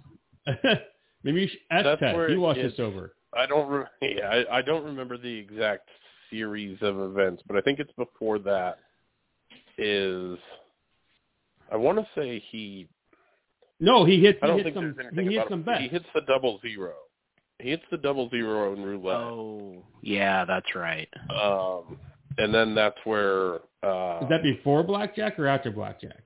guy. 0.45 0.81
Maybe 1.23 1.41
you 1.41 1.47
should 1.49 1.59
ask 1.69 1.83
That's 1.83 1.99
Ted. 1.99 2.15
where 2.15 2.29
He 2.29 2.37
watched 2.37 2.61
this 2.61 2.79
over. 2.79 3.13
I 3.37 3.45
don't. 3.45 3.67
Re- 3.69 3.85
yeah, 4.01 4.43
I, 4.49 4.59
I 4.59 4.61
don't 4.61 4.85
remember 4.85 5.17
the 5.17 5.27
exact 5.37 5.89
series 6.29 6.77
of 6.81 6.97
events, 6.99 7.43
but 7.45 7.57
I 7.57 7.61
think 7.61 7.79
it's 7.79 7.91
before 7.97 8.39
that. 8.39 8.77
Is 9.77 10.37
I 11.71 11.75
want 11.77 11.97
to 11.99 12.07
say 12.15 12.41
he. 12.51 12.87
No, 13.79 14.03
he 14.05 14.19
hits. 14.21 14.39
I 14.41 14.45
He 14.45 14.49
don't 14.49 14.57
hits 14.57 14.65
think 14.65 14.75
some. 14.75 14.83
there's 14.95 15.07
anything 15.07 15.25
He 15.29 15.35
hits 15.35 15.45
about 15.47 15.49
some 15.53 15.59
it. 15.61 15.65
bets. 15.65 15.81
He 15.81 15.87
hits 15.87 16.05
the 16.13 16.21
double 16.21 16.59
zero. 16.61 16.93
He 17.59 17.69
hits 17.71 17.83
the 17.91 17.97
double 17.97 18.29
zero 18.29 18.73
in 18.73 18.83
roulette. 18.83 19.17
Oh, 19.17 19.83
yeah, 20.01 20.45
that's 20.45 20.73
right. 20.75 21.09
Um, 21.29 21.97
and 22.37 22.53
then 22.53 22.73
that's 22.75 22.97
where. 23.03 23.55
Uh, 23.83 24.19
Is 24.23 24.29
that 24.29 24.43
before 24.43 24.83
blackjack 24.83 25.37
or 25.39 25.47
after 25.47 25.71
blackjack? 25.71 26.23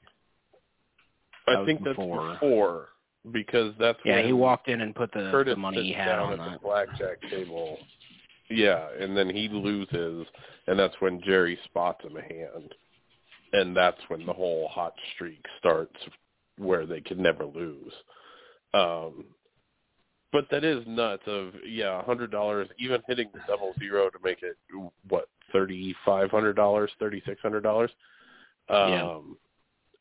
I 1.48 1.58
was 1.58 1.66
think 1.66 1.84
before. 1.84 2.28
that's 2.30 2.40
before 2.40 2.88
because 3.32 3.74
that's 3.80 4.00
Yeah, 4.06 4.16
when 4.18 4.26
he 4.26 4.34
walked 4.34 4.68
in 4.68 4.82
and 4.82 4.94
put 4.96 5.12
the, 5.12 5.30
Curtis 5.32 5.54
the 5.54 5.60
money 5.60 5.84
he 5.84 5.92
had 5.94 6.06
down 6.06 6.34
on 6.34 6.34
at 6.34 6.38
that. 6.40 6.52
the 6.62 6.68
blackjack 6.68 7.22
table. 7.30 7.78
Yeah, 8.50 8.88
and 9.00 9.16
then 9.18 9.30
he 9.30 9.48
loses, 9.50 10.28
and 10.68 10.78
that's 10.78 10.94
when 11.00 11.22
Jerry 11.24 11.58
spots 11.66 12.04
him 12.04 12.18
a 12.18 12.22
hand, 12.22 12.74
and 13.54 13.76
that's 13.76 14.00
when 14.10 14.26
the 14.26 14.34
whole 14.34 14.68
hot 14.68 14.94
streak 15.16 15.44
starts, 15.60 15.96
where 16.58 16.86
they 16.86 17.02
could 17.02 17.20
never 17.20 17.46
lose. 17.46 17.94
Um, 18.74 19.26
but 20.32 20.48
that 20.50 20.64
is 20.64 20.84
nuts. 20.88 21.24
Of 21.28 21.54
yeah, 21.66 22.00
a 22.00 22.04
hundred 22.04 22.32
dollars, 22.32 22.68
even 22.80 23.02
hitting 23.08 23.30
the 23.34 23.40
double 23.48 23.74
zero 23.80 24.10
to 24.10 24.18
make 24.24 24.42
it 24.42 24.58
what 25.10 25.30
thirty 25.52 25.96
five 26.06 26.32
hundred 26.32 26.56
dollars, 26.56 26.92
thirty 27.00 27.22
six 27.26 27.40
hundred 27.42 27.62
dollars. 27.62 27.92
Um, 28.70 29.38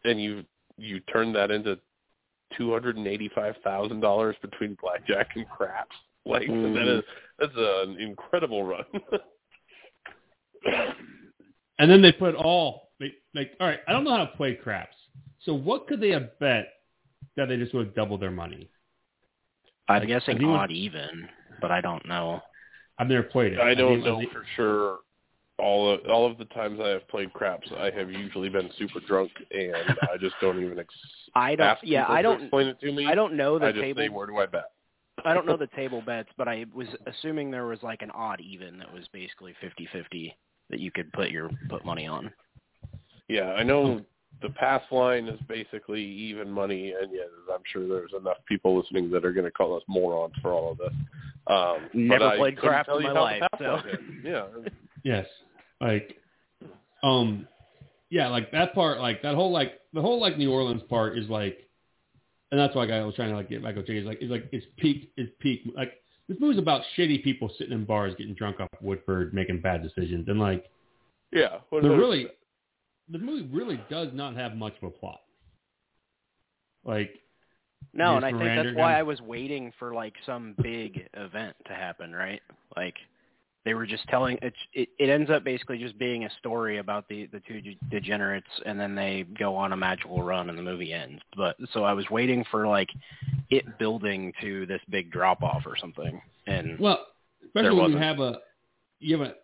Yeah. 0.04 0.10
and 0.10 0.22
you 0.22 0.44
you 0.78 1.00
turn 1.00 1.32
that 1.34 1.50
into 1.50 1.78
two 2.56 2.72
hundred 2.72 2.96
and 2.96 3.06
eighty 3.06 3.30
five 3.34 3.56
thousand 3.62 4.00
dollars 4.00 4.36
between 4.40 4.76
blackjack 4.80 5.36
and 5.36 5.48
craps. 5.48 5.96
Like 6.24 6.48
Mhm. 6.48 6.74
that 6.74 6.88
is 6.88 7.04
that's 7.38 7.52
an 7.56 8.00
incredible 8.00 8.64
run. 8.64 8.84
And 11.78 11.90
then 11.90 12.00
they 12.00 12.12
put 12.12 12.36
all 12.36 12.92
they, 13.00 13.12
like. 13.34 13.56
All 13.58 13.66
right, 13.66 13.80
I 13.88 13.92
don't 13.92 14.04
know 14.04 14.10
how 14.16 14.24
to 14.24 14.36
play 14.36 14.54
craps. 14.54 14.94
So 15.44 15.54
what 15.54 15.86
could 15.86 16.00
they 16.00 16.10
have 16.10 16.38
bet 16.38 16.68
that 17.36 17.46
they 17.48 17.56
just 17.56 17.74
would 17.74 17.86
have 17.86 17.94
doubled 17.94 18.20
their 18.20 18.30
money? 18.30 18.68
I'm 19.88 20.06
guessing 20.06 20.36
Anyone- 20.36 20.56
odd 20.60 20.70
even, 20.70 21.28
but 21.60 21.70
I 21.70 21.80
don't 21.80 22.06
know. 22.06 22.40
I've 22.98 23.08
never 23.08 23.24
played 23.24 23.54
it. 23.54 23.58
I 23.60 23.74
don't 23.74 24.02
think- 24.02 24.04
know 24.04 24.22
for 24.32 24.44
sure. 24.56 24.98
All 25.58 25.90
of, 25.92 26.00
all 26.06 26.26
of 26.28 26.38
the 26.38 26.46
times 26.46 26.80
I 26.80 26.88
have 26.88 27.06
played 27.08 27.32
craps, 27.34 27.70
I 27.76 27.90
have 27.90 28.10
usually 28.10 28.48
been 28.48 28.70
super 28.78 29.00
drunk, 29.00 29.30
and 29.52 29.74
I 30.12 30.16
just 30.18 30.34
don't 30.40 30.60
even 30.62 30.78
ex- 30.78 30.94
I 31.34 31.54
don't. 31.54 31.66
ask 31.66 31.80
Yeah, 31.84 32.06
I 32.08 32.22
don't. 32.22 32.42
explain 32.42 32.68
it 32.68 32.80
to 32.80 32.90
me. 32.90 33.06
I 33.06 33.14
don't 33.14 33.34
know 33.34 33.58
the 33.58 33.66
I 33.66 33.72
just 33.72 33.82
table. 33.82 34.02
say, 34.02 34.08
where 34.08 34.26
do 34.26 34.38
I 34.38 34.46
bet? 34.46 34.72
I 35.24 35.34
don't 35.34 35.46
know 35.46 35.56
the 35.58 35.68
table 35.68 36.00
bets, 36.04 36.30
but 36.36 36.48
I 36.48 36.64
was 36.74 36.88
assuming 37.06 37.50
there 37.50 37.66
was 37.66 37.80
like 37.82 38.02
an 38.02 38.10
odd 38.12 38.40
even 38.40 38.78
that 38.78 38.92
was 38.92 39.06
basically 39.12 39.54
fifty 39.60 39.86
fifty 39.92 40.34
that 40.70 40.80
you 40.80 40.90
could 40.90 41.12
put 41.12 41.30
your 41.30 41.50
put 41.68 41.84
money 41.84 42.06
on. 42.06 42.32
Yeah, 43.28 43.52
I 43.52 43.62
know 43.62 44.00
the 44.40 44.50
pass 44.50 44.82
line 44.90 45.28
is 45.28 45.38
basically 45.48 46.02
even 46.02 46.50
money, 46.50 46.92
and 47.00 47.12
yeah, 47.12 47.22
I'm 47.52 47.62
sure 47.72 47.86
there's 47.86 48.12
enough 48.18 48.38
people 48.46 48.78
listening 48.78 49.10
that 49.10 49.24
are 49.24 49.32
going 49.32 49.44
to 49.44 49.50
call 49.50 49.76
us 49.76 49.82
morons 49.88 50.34
for 50.42 50.52
all 50.52 50.72
of 50.72 50.78
this. 50.78 50.92
Um, 51.46 51.88
Never 51.92 52.18
but 52.18 52.34
I 52.34 52.36
played 52.36 52.56
couldn't 52.56 52.70
craps 52.70 52.86
tell 52.86 52.98
in 52.98 53.04
my 53.04 53.12
life, 53.12 53.42
so. 53.58 53.78
Yeah, 54.24 54.46
Yes. 55.04 55.26
Like, 55.80 56.16
um, 57.02 57.48
yeah, 58.10 58.28
like 58.28 58.52
that 58.52 58.74
part, 58.74 59.00
like 59.00 59.22
that 59.22 59.34
whole, 59.34 59.52
like 59.52 59.80
the 59.92 60.00
whole, 60.00 60.20
like 60.20 60.38
New 60.38 60.52
Orleans 60.52 60.82
part 60.88 61.18
is 61.18 61.28
like, 61.28 61.58
and 62.50 62.60
that's 62.60 62.74
why 62.74 62.86
I 62.86 63.04
was 63.04 63.14
trying 63.14 63.30
to 63.30 63.36
like 63.36 63.48
get 63.48 63.62
Michael 63.62 63.82
J. 63.82 63.96
Is 63.96 64.06
like, 64.06 64.18
it's 64.20 64.30
like 64.30 64.48
it's 64.52 64.66
peak, 64.76 65.10
it's 65.16 65.32
peak. 65.40 65.62
Like 65.74 65.94
this 66.28 66.38
movie's 66.38 66.58
about 66.58 66.82
shitty 66.96 67.24
people 67.24 67.50
sitting 67.58 67.72
in 67.72 67.84
bars 67.84 68.14
getting 68.16 68.34
drunk 68.34 68.60
off 68.60 68.68
Woodford, 68.80 69.34
making 69.34 69.60
bad 69.60 69.82
decisions, 69.82 70.28
and 70.28 70.38
like 70.38 70.66
yeah. 71.32 71.58
the 71.70 71.78
100%. 71.78 71.98
really, 71.98 72.28
the 73.12 73.18
movie 73.18 73.48
really 73.52 73.80
does 73.90 74.08
not 74.12 74.34
have 74.34 74.56
much 74.56 74.74
of 74.82 74.88
a 74.88 74.90
plot. 74.90 75.20
Like, 76.84 77.20
No, 77.92 78.16
and 78.16 78.24
I 78.24 78.30
think 78.30 78.42
that's 78.42 78.76
why 78.76 78.98
I 78.98 79.02
was 79.02 79.20
waiting 79.20 79.72
for 79.78 79.94
like 79.94 80.14
some 80.26 80.54
big 80.62 81.08
event 81.14 81.54
to 81.66 81.74
happen, 81.74 82.12
right? 82.12 82.40
Like 82.76 82.94
they 83.64 83.74
were 83.74 83.86
just 83.86 84.08
telling 84.08 84.38
it. 84.42 84.54
It, 84.72 84.88
it 84.98 85.08
ends 85.08 85.30
up 85.30 85.44
basically 85.44 85.78
just 85.78 85.96
being 85.98 86.24
a 86.24 86.30
story 86.40 86.78
about 86.78 87.08
the 87.08 87.26
the 87.26 87.40
two 87.46 87.60
degenerates, 87.90 88.48
and 88.66 88.80
then 88.80 88.94
they 88.94 89.24
go 89.38 89.54
on 89.54 89.72
a 89.72 89.76
magical 89.76 90.22
run, 90.22 90.48
and 90.48 90.58
the 90.58 90.62
movie 90.62 90.92
ends. 90.92 91.22
But 91.36 91.56
so 91.72 91.84
I 91.84 91.92
was 91.92 92.08
waiting 92.10 92.44
for 92.50 92.66
like 92.66 92.88
it 93.50 93.78
building 93.78 94.32
to 94.40 94.66
this 94.66 94.80
big 94.90 95.12
drop 95.12 95.42
off 95.42 95.62
or 95.66 95.76
something, 95.76 96.20
and 96.48 96.78
well, 96.80 97.06
especially 97.46 97.78
when 97.78 97.92
you 97.92 97.98
have 97.98 98.18
a, 98.18 98.38
you 98.98 99.18
have 99.18 99.28
a 99.28 99.34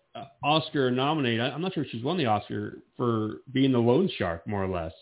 Oscar 0.42 0.90
nominated. 0.90 1.40
I'm 1.40 1.60
not 1.60 1.74
sure 1.74 1.84
if 1.84 1.90
she's 1.90 2.04
won 2.04 2.16
the 2.16 2.26
Oscar 2.26 2.78
for 2.96 3.36
being 3.52 3.72
the 3.72 3.78
loan 3.78 4.08
shark, 4.16 4.46
more 4.46 4.62
or 4.62 4.68
less, 4.68 4.92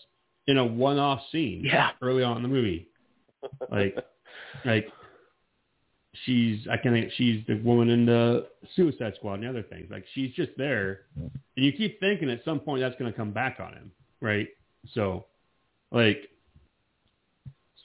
in 0.47 0.57
a 0.57 0.65
one-off 0.65 1.21
scene. 1.31 1.61
yeah, 1.63 1.91
early 2.01 2.23
on 2.23 2.37
in 2.37 2.43
the 2.43 2.49
movie. 2.49 2.89
Like, 3.71 3.95
like 4.65 4.87
she's 6.25 6.67
I 6.71 6.77
can 6.77 6.93
think 6.93 7.11
she's 7.15 7.45
the 7.47 7.55
woman 7.55 7.89
in 7.89 8.05
the 8.05 8.47
Suicide 8.75 9.13
Squad 9.17 9.35
and 9.35 9.43
the 9.43 9.49
other 9.49 9.63
things. 9.63 9.87
Like 9.89 10.05
she's 10.13 10.33
just 10.33 10.51
there, 10.57 11.01
and 11.15 11.31
you 11.55 11.71
keep 11.71 11.99
thinking 11.99 12.29
at 12.29 12.43
some 12.43 12.59
point 12.59 12.81
that's 12.81 12.95
going 12.97 13.11
to 13.11 13.17
come 13.17 13.31
back 13.31 13.59
on 13.59 13.73
him, 13.73 13.91
right? 14.21 14.47
So, 14.93 15.25
like, 15.91 16.29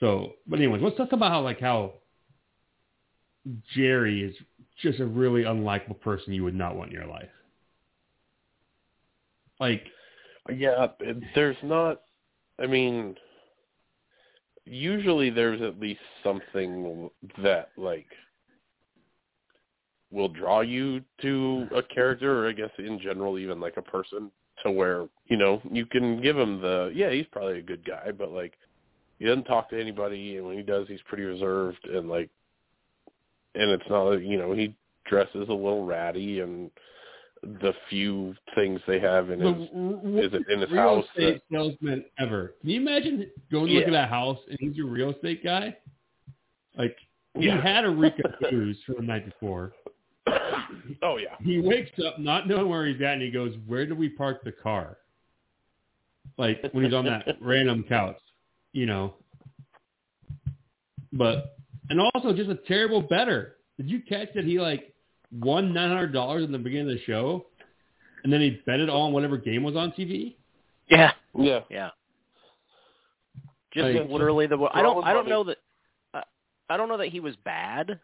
so 0.01 0.33
but 0.47 0.59
anyways, 0.59 0.83
let's 0.83 0.97
talk 0.97 1.13
about 1.13 1.31
how 1.31 1.43
like 1.43 1.61
how 1.61 1.95
Jerry 3.75 4.23
is 4.23 4.37
just 4.81 5.01
a 5.01 5.07
really 5.07 5.43
unlikable 5.43 6.01
person 6.01 6.33
you 6.33 6.45
would 6.45 6.55
not 6.55 6.77
want 6.77 6.91
in 6.91 6.97
your 6.97 7.07
life. 7.07 7.29
Like, 9.61 9.85
Yeah, 10.55 10.89
there's 11.35 11.57
not. 11.63 12.03
I 12.59 12.67
mean, 12.67 13.17
usually 14.65 15.31
there's 15.31 15.63
at 15.63 15.81
least 15.81 16.01
something 16.23 17.11
that 17.43 17.71
like 17.77 18.07
will 20.11 20.29
draw 20.29 20.61
you 20.61 21.01
to 21.23 21.67
a 21.75 21.83
character, 21.83 22.45
or 22.45 22.49
I 22.49 22.53
guess 22.53 22.71
in 22.79 23.01
general, 23.01 23.39
even 23.39 23.61
like 23.61 23.77
a 23.77 23.83
person, 23.83 24.31
to 24.63 24.71
where 24.71 25.09
you 25.27 25.37
know 25.37 25.61
you 25.71 25.87
can 25.87 26.21
give 26.21 26.37
him 26.37 26.61
the 26.61 26.93
yeah, 26.95 27.11
he's 27.11 27.27
probably 27.33 27.59
a 27.59 27.63
good 27.63 27.85
guy, 27.85 28.11
but 28.11 28.31
like 28.31 28.55
he 29.19 29.25
doesn't 29.25 29.45
talk 29.45 29.71
to 29.71 29.81
anybody, 29.81 30.37
and 30.37 30.47
when 30.47 30.57
he 30.57 30.63
does, 30.63 30.89
he's 30.89 31.01
pretty 31.07 31.25
reserved 31.25 31.87
and 31.87 32.09
like, 32.09 32.29
and 33.55 33.71
it's 33.71 33.89
not 33.89 34.13
you 34.17 34.39
know 34.39 34.53
he 34.53 34.75
dresses 35.07 35.49
a 35.49 35.53
little 35.53 35.85
ratty 35.85 36.41
and 36.41 36.71
the 37.43 37.75
few 37.91 38.35
things 38.55 38.81
they 38.87 39.01
have 39.01 39.31
in 39.31 39.41
his 39.41 39.69
the 39.69 40.25
is 40.25 40.33
it 40.33 40.43
in 40.49 40.61
his 40.61 40.71
real 40.71 40.81
house 40.81 41.05
estate 41.17 41.43
salesman 41.51 42.05
ever. 42.19 42.55
Can 42.61 42.71
you 42.71 42.81
imagine 42.81 43.29
going 43.51 43.67
to 43.67 43.73
look 43.75 43.87
at 43.87 43.93
that 43.93 44.09
house 44.09 44.39
and 44.49 44.57
he's 44.61 44.77
your 44.77 44.87
real 44.87 45.11
estate 45.11 45.43
guy? 45.43 45.77
Like 46.79 46.97
he 47.35 47.47
Yeah. 47.47 47.61
had 47.61 47.85
a 47.85 47.91
Rica 47.91 48.23
booze 48.49 48.79
from 48.87 48.97
the 48.97 49.03
night 49.03 49.25
before. 49.25 49.73
oh 51.03 51.17
yeah. 51.17 51.35
He 51.41 51.59
wakes 51.59 51.91
up 52.07 52.21
not 52.21 52.47
knowing 52.47 52.69
where 52.69 52.87
he's 52.87 53.01
at 53.01 53.15
and 53.15 53.23
he 53.23 53.31
goes, 53.33 53.55
"Where 53.67 53.87
do 53.87 53.97
we 53.97 54.09
park 54.09 54.45
the 54.45 54.53
car?" 54.53 54.99
Like 56.39 56.63
when 56.71 56.85
he's 56.85 56.95
on 56.95 57.05
that 57.07 57.27
random 57.41 57.85
couch, 57.89 58.19
you 58.73 58.87
know. 58.87 59.15
But 61.13 61.57
and 61.91 62.01
also 62.01 62.33
just 62.33 62.51
a 62.51 62.57
terrible 62.69 63.01
bettor. 63.03 63.57
Did 63.79 63.91
you 63.91 64.01
catch 64.03 64.29
that 64.35 64.45
he 64.45 64.61
like 64.61 64.93
won 65.33 65.73
nine 65.73 65.89
hundred 65.91 66.13
dollars 66.13 66.45
in 66.45 66.53
the 66.53 66.59
beginning 66.59 66.91
of 66.91 66.97
the 66.99 67.05
show, 67.05 67.47
and 68.25 68.33
then 68.33 68.41
he 68.41 68.61
bet 68.67 68.81
it 68.81 68.89
all 68.89 69.03
on 69.03 69.13
whatever 69.13 69.37
game 69.37 69.63
was 69.63 69.77
on 69.77 69.93
TV? 69.93 70.37
yeah, 70.89 71.13
Yeah. 71.37 71.61
yeah. 71.71 71.91
Just 73.73 73.99
Like- 73.99 74.11
literally 74.11 74.47
the. 74.47 74.57
I 74.73 74.83
don't. 74.83 75.03
I 75.05 75.13
don't 75.13 75.29
know 75.29 75.45
that. 75.45 75.57
I, 76.13 76.23
I 76.69 76.77
don't 76.77 76.89
know 76.89 76.99
that 76.99 77.09
he 77.09 77.21
was 77.21 77.35
bad. 77.45 77.99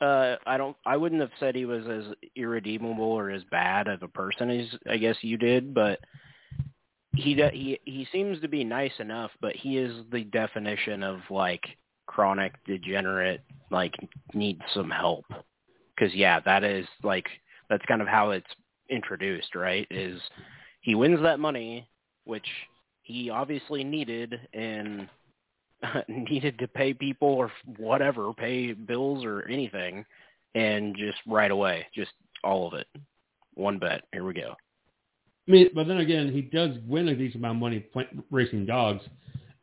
Uh, 0.00 0.36
I 0.46 0.56
don't. 0.56 0.76
I 0.84 0.96
wouldn't 0.96 1.20
have 1.20 1.30
said 1.38 1.54
he 1.54 1.64
was 1.66 1.86
as 1.86 2.12
irredeemable 2.34 3.04
or 3.04 3.30
as 3.30 3.42
bad 3.50 3.86
of 3.86 4.02
a 4.02 4.08
person 4.08 4.50
as 4.50 4.66
I 4.90 4.96
guess 4.96 5.16
you 5.20 5.36
did, 5.36 5.72
but 5.74 6.00
he 7.14 7.34
de- 7.34 7.50
he 7.50 7.78
he 7.84 8.08
seems 8.10 8.40
to 8.40 8.48
be 8.48 8.64
nice 8.64 8.98
enough. 8.98 9.30
But 9.40 9.54
he 9.54 9.76
is 9.78 9.92
the 10.10 10.24
definition 10.24 11.02
of 11.04 11.20
like 11.30 11.64
chronic 12.10 12.52
degenerate, 12.66 13.40
like 13.70 13.94
needs 14.34 14.60
some 14.74 14.90
help. 14.90 15.24
Because 15.94 16.12
yeah, 16.12 16.40
that 16.40 16.64
is 16.64 16.84
like 17.04 17.26
that's 17.68 17.84
kind 17.86 18.02
of 18.02 18.08
how 18.08 18.30
it's 18.30 18.50
introduced, 18.88 19.54
right? 19.54 19.86
Is 19.92 20.20
he 20.80 20.96
wins 20.96 21.22
that 21.22 21.38
money, 21.38 21.88
which 22.24 22.46
he 23.02 23.30
obviously 23.30 23.84
needed, 23.84 24.40
and 24.52 25.08
needed 26.08 26.58
to 26.58 26.66
pay 26.66 26.92
people 26.92 27.28
or 27.28 27.52
whatever, 27.78 28.32
pay 28.32 28.72
bills 28.72 29.24
or 29.24 29.46
anything, 29.48 30.04
and 30.56 30.96
just 30.96 31.18
right 31.28 31.52
away, 31.52 31.86
just 31.94 32.10
all 32.42 32.66
of 32.66 32.74
it, 32.74 32.88
one 33.54 33.78
bet. 33.78 34.02
Here 34.12 34.24
we 34.24 34.34
go. 34.34 34.56
I 35.46 35.50
mean, 35.52 35.70
but 35.76 35.86
then 35.86 35.98
again, 35.98 36.32
he 36.32 36.42
does 36.42 36.76
win 36.88 37.06
a 37.06 37.14
decent 37.14 37.36
amount 37.36 37.58
of 37.58 37.60
money 37.60 37.86
racing 38.32 38.66
dogs, 38.66 39.02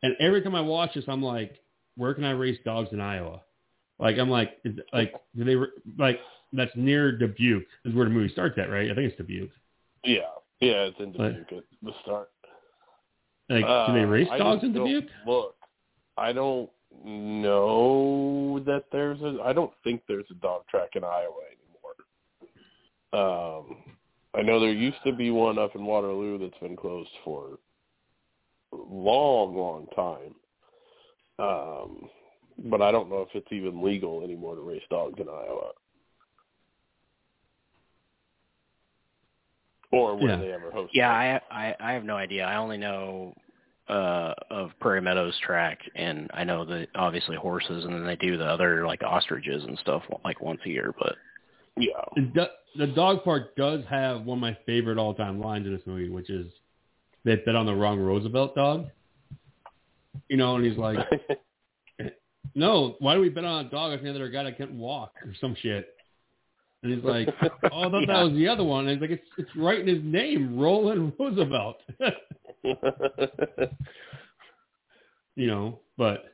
and 0.02 0.14
every 0.18 0.40
time 0.40 0.54
I 0.54 0.62
watch 0.62 0.94
this, 0.94 1.04
I'm 1.08 1.22
like, 1.22 1.58
where 1.98 2.14
can 2.14 2.24
I 2.24 2.30
race 2.30 2.58
dogs 2.64 2.88
in 2.92 3.00
Iowa? 3.00 3.42
Like, 3.98 4.16
I'm 4.18 4.30
like, 4.30 4.58
is, 4.64 4.76
like, 4.92 5.12
do 5.36 5.44
they 5.44 5.56
like 6.02 6.20
that's 6.52 6.70
near 6.76 7.12
Dubuque 7.12 7.66
is 7.84 7.94
where 7.94 8.06
the 8.06 8.10
movie 8.10 8.32
starts 8.32 8.56
at, 8.58 8.70
right? 8.70 8.90
I 8.90 8.94
think 8.94 9.10
it's 9.10 9.18
Dubuque. 9.18 9.50
Yeah, 10.04 10.20
yeah, 10.60 10.84
it's 10.84 10.98
in 11.00 11.12
Dubuque 11.12 11.52
at 11.52 11.64
the 11.82 11.92
start. 12.02 12.30
Like, 13.50 13.64
do 13.64 13.92
they 13.92 14.04
Uh, 14.04 14.06
race 14.06 14.28
dogs 14.38 14.62
in 14.62 14.72
Dubuque? 14.72 15.10
Look, 15.26 15.56
I 16.16 16.32
don't 16.32 16.70
know 17.04 18.60
that 18.60 18.84
there's 18.92 19.20
a. 19.22 19.40
I 19.42 19.52
don't 19.52 19.72
think 19.82 20.02
there's 20.06 20.30
a 20.30 20.34
dog 20.34 20.62
track 20.68 20.90
in 20.94 21.02
Iowa 21.02 21.42
anymore. 23.12 23.58
Um, 23.58 23.76
I 24.34 24.42
know 24.42 24.60
there 24.60 24.72
used 24.72 25.02
to 25.04 25.12
be 25.12 25.30
one 25.30 25.58
up 25.58 25.74
in 25.74 25.84
Waterloo 25.84 26.38
that's 26.38 26.58
been 26.60 26.76
closed 26.76 27.10
for 27.24 27.58
a 28.72 28.76
long, 28.76 29.56
long 29.56 29.86
time. 29.96 30.34
Um, 31.38 32.08
but 32.64 32.82
I 32.82 32.90
don't 32.90 33.08
know 33.08 33.20
if 33.22 33.28
it's 33.34 33.52
even 33.52 33.82
legal 33.82 34.22
anymore 34.24 34.56
to 34.56 34.60
race 34.60 34.82
dogs 34.90 35.20
in 35.20 35.28
Iowa. 35.28 35.70
Or 39.90 40.16
where 40.16 40.30
Yeah. 40.30 40.36
they 40.36 40.52
ever 40.52 40.70
host. 40.70 40.94
Yeah, 40.94 41.36
it. 41.36 41.42
I, 41.50 41.68
I 41.68 41.76
I 41.80 41.92
have 41.92 42.04
no 42.04 42.16
idea. 42.16 42.44
I 42.44 42.56
only 42.56 42.76
know 42.76 43.34
uh 43.88 44.34
of 44.50 44.70
Prairie 44.80 45.00
Meadows 45.00 45.38
track, 45.40 45.78
and 45.94 46.30
I 46.34 46.44
know 46.44 46.64
that 46.66 46.88
obviously 46.94 47.36
horses, 47.36 47.84
and 47.84 47.94
then 47.94 48.04
they 48.04 48.16
do 48.16 48.36
the 48.36 48.44
other 48.44 48.86
like 48.86 49.02
ostriches 49.02 49.64
and 49.64 49.78
stuff 49.78 50.02
like 50.24 50.42
once 50.42 50.60
a 50.66 50.68
year. 50.68 50.94
But 50.98 51.16
yeah. 51.78 52.02
The, 52.34 52.50
the 52.76 52.88
dog 52.88 53.24
park 53.24 53.56
does 53.56 53.82
have 53.88 54.24
one 54.24 54.38
of 54.38 54.42
my 54.42 54.58
favorite 54.66 54.98
all-time 54.98 55.40
lines 55.40 55.66
in 55.66 55.72
this 55.72 55.86
movie, 55.86 56.10
which 56.10 56.28
is 56.28 56.52
they 57.24 57.36
bet 57.36 57.54
on 57.54 57.64
the 57.66 57.74
wrong 57.74 57.98
Roosevelt 57.98 58.54
dog. 58.54 58.88
You 60.28 60.36
know, 60.36 60.56
and 60.56 60.64
he's 60.64 60.76
like, 60.78 60.98
"No, 62.54 62.96
why 63.00 63.14
do 63.14 63.20
we 63.20 63.28
bet 63.28 63.44
on 63.44 63.66
a 63.66 63.70
dog 63.70 63.92
if 63.92 64.02
the 64.02 64.10
other 64.10 64.28
guy 64.28 64.44
that 64.44 64.56
can't 64.58 64.72
walk 64.72 65.14
or 65.24 65.34
some 65.40 65.54
shit?" 65.60 65.88
And 66.82 66.92
he's 66.92 67.02
like, 67.04 67.28
"Oh, 67.72 67.82
I 67.82 67.90
thought 67.90 68.06
that 68.06 68.22
was 68.22 68.32
the 68.34 68.48
other 68.48 68.64
one." 68.64 68.86
And 68.88 69.00
he's 69.00 69.00
like, 69.00 69.18
"It's 69.18 69.28
it's 69.38 69.56
right 69.56 69.80
in 69.80 69.86
his 69.86 70.02
name, 70.02 70.58
Roland 70.58 71.12
Roosevelt." 71.18 71.76
you 75.36 75.46
know, 75.46 75.80
but 75.96 76.24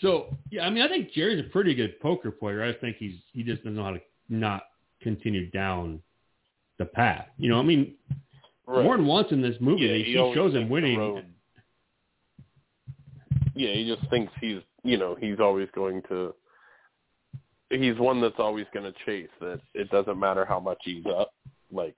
so 0.00 0.36
yeah, 0.50 0.62
I 0.62 0.70
mean, 0.70 0.82
I 0.82 0.88
think 0.88 1.12
Jerry's 1.12 1.44
a 1.44 1.48
pretty 1.50 1.74
good 1.74 1.98
poker 2.00 2.30
player. 2.30 2.62
I 2.62 2.72
think 2.74 2.96
he's 2.98 3.14
he 3.32 3.42
just 3.42 3.62
doesn't 3.62 3.76
know 3.76 3.84
how 3.84 3.92
to 3.92 4.00
not 4.28 4.62
continue 5.02 5.50
down 5.50 6.02
the 6.78 6.84
path. 6.84 7.26
You 7.38 7.50
know, 7.50 7.58
I 7.58 7.62
mean, 7.62 7.94
Right. 8.66 8.84
more 8.84 8.98
than 8.98 9.06
once 9.06 9.28
in 9.30 9.40
this 9.40 9.56
movie, 9.60 9.82
Yeah, 9.84 9.92
they, 9.92 10.02
he 10.02 10.12
shows 10.34 10.54
him 10.54 10.68
winning. 10.68 11.24
Yeah, 13.58 13.74
he 13.74 13.86
just 13.94 14.08
thinks 14.10 14.32
he's, 14.40 14.60
you 14.84 14.96
know, 14.96 15.16
he's 15.20 15.40
always 15.40 15.68
going 15.74 16.02
to. 16.08 16.34
He's 17.70 17.98
one 17.98 18.20
that's 18.22 18.38
always 18.38 18.66
going 18.72 18.90
to 18.90 18.98
chase. 19.04 19.28
That 19.40 19.60
it 19.74 19.90
doesn't 19.90 20.18
matter 20.18 20.44
how 20.44 20.58
much 20.60 20.78
he's 20.82 21.04
up. 21.06 21.34
Like 21.70 21.96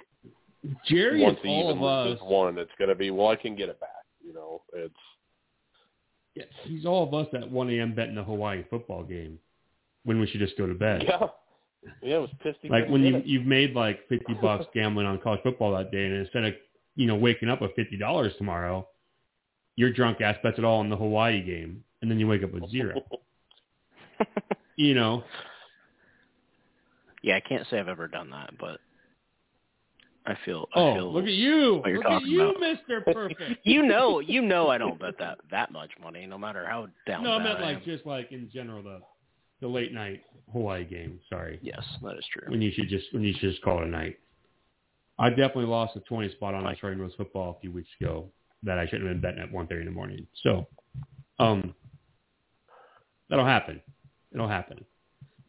Jerry 0.88 1.22
once 1.22 1.38
is 1.38 1.44
he 1.44 1.48
all 1.50 1.70
even 1.70 1.78
of 1.78 1.84
us. 1.84 2.06
loses 2.08 2.22
one, 2.24 2.58
it's 2.58 2.70
going 2.78 2.88
to 2.88 2.94
be 2.94 3.10
well, 3.10 3.28
I 3.28 3.36
can 3.36 3.54
get 3.54 3.68
it 3.68 3.78
back. 3.78 3.90
You 4.24 4.32
know, 4.34 4.62
it's 4.74 4.94
Yeah, 6.34 6.44
he's 6.64 6.84
all 6.86 7.06
of 7.06 7.14
us 7.14 7.26
at 7.34 7.48
1 7.50 7.70
a.m. 7.70 7.94
betting 7.94 8.14
the 8.16 8.24
Hawaii 8.24 8.64
football 8.68 9.04
game 9.04 9.38
when 10.04 10.18
we 10.20 10.26
should 10.26 10.40
just 10.40 10.56
go 10.58 10.66
to 10.66 10.74
bed. 10.74 11.04
yeah, 11.06 11.26
yeah. 12.02 12.16
It 12.16 12.20
was 12.20 12.30
pissed. 12.42 12.58
like 12.68 12.88
when 12.88 13.02
you 13.02 13.22
you've 13.24 13.46
made 13.46 13.74
like 13.74 14.08
50 14.08 14.34
bucks 14.42 14.66
gambling 14.74 15.06
on 15.06 15.18
college 15.20 15.40
football 15.42 15.76
that 15.76 15.92
day, 15.92 16.04
and 16.04 16.14
instead 16.16 16.44
of 16.44 16.54
you 16.96 17.06
know 17.06 17.14
waking 17.14 17.48
up 17.48 17.60
with 17.62 17.74
fifty 17.76 17.96
dollars 17.96 18.32
tomorrow, 18.38 18.88
your 19.80 19.90
drunk 19.90 20.20
ass 20.20 20.36
bets 20.42 20.58
it 20.58 20.64
all 20.64 20.80
on 20.80 20.90
the 20.90 20.96
Hawaii 20.96 21.42
game, 21.42 21.82
and 22.02 22.10
then 22.10 22.20
you 22.20 22.26
wake 22.26 22.44
up 22.44 22.52
with 22.52 22.70
zero. 22.70 23.00
you 24.76 24.92
know, 24.92 25.24
yeah, 27.22 27.36
I 27.36 27.40
can't 27.40 27.66
say 27.70 27.78
I've 27.78 27.88
ever 27.88 28.06
done 28.06 28.28
that, 28.28 28.50
but 28.60 28.78
I 30.26 30.36
feel 30.44 30.68
I 30.74 30.80
oh 30.80 30.94
feel 30.94 31.12
look 31.14 31.24
at 31.24 31.30
you, 31.30 31.76
what 31.76 31.88
you're 31.88 31.98
look 32.02 32.12
at 32.12 32.22
you. 32.24 32.54
Mister 32.60 33.00
Perfect. 33.12 33.60
you 33.64 33.82
know 33.82 34.20
you 34.20 34.42
know 34.42 34.68
I 34.68 34.76
don't 34.76 35.00
bet 35.00 35.14
that 35.18 35.38
that 35.50 35.72
much 35.72 35.92
money, 36.02 36.26
no 36.26 36.36
matter 36.36 36.66
how 36.66 36.88
down 37.06 37.24
no, 37.24 37.32
I 37.32 37.42
meant 37.42 37.58
I 37.60 37.62
like 37.62 37.76
am. 37.78 37.82
just 37.86 38.04
like 38.04 38.32
in 38.32 38.50
general 38.52 38.82
the 38.82 39.00
the 39.62 39.66
late 39.66 39.94
night 39.94 40.20
Hawaii 40.52 40.84
game. 40.84 41.18
Sorry. 41.30 41.58
Yes, 41.62 41.82
that 42.02 42.18
is 42.18 42.24
true. 42.30 42.52
when 42.52 42.60
you 42.60 42.70
should 42.70 42.90
just 42.90 43.06
when 43.14 43.22
you 43.22 43.32
should 43.32 43.50
just 43.52 43.62
call 43.62 43.80
it 43.80 43.86
a 43.86 43.90
night. 43.90 44.18
I 45.18 45.30
definitely 45.30 45.66
lost 45.66 45.96
a 45.96 46.00
twenty 46.00 46.30
spot 46.32 46.52
on 46.52 46.66
Australian 46.66 47.00
Rules 47.00 47.14
football 47.16 47.56
a 47.56 47.60
few 47.62 47.72
weeks 47.72 47.88
ago 47.98 48.30
that 48.62 48.78
I 48.78 48.86
shouldn't 48.86 49.08
have 49.08 49.14
been 49.14 49.20
betting 49.20 49.42
at 49.42 49.52
one 49.52 49.66
thirty 49.66 49.80
in 49.80 49.86
the 49.86 49.92
morning. 49.92 50.26
So, 50.42 50.66
um, 51.38 51.74
that'll 53.28 53.46
happen. 53.46 53.80
It'll 54.32 54.48
happen. 54.48 54.84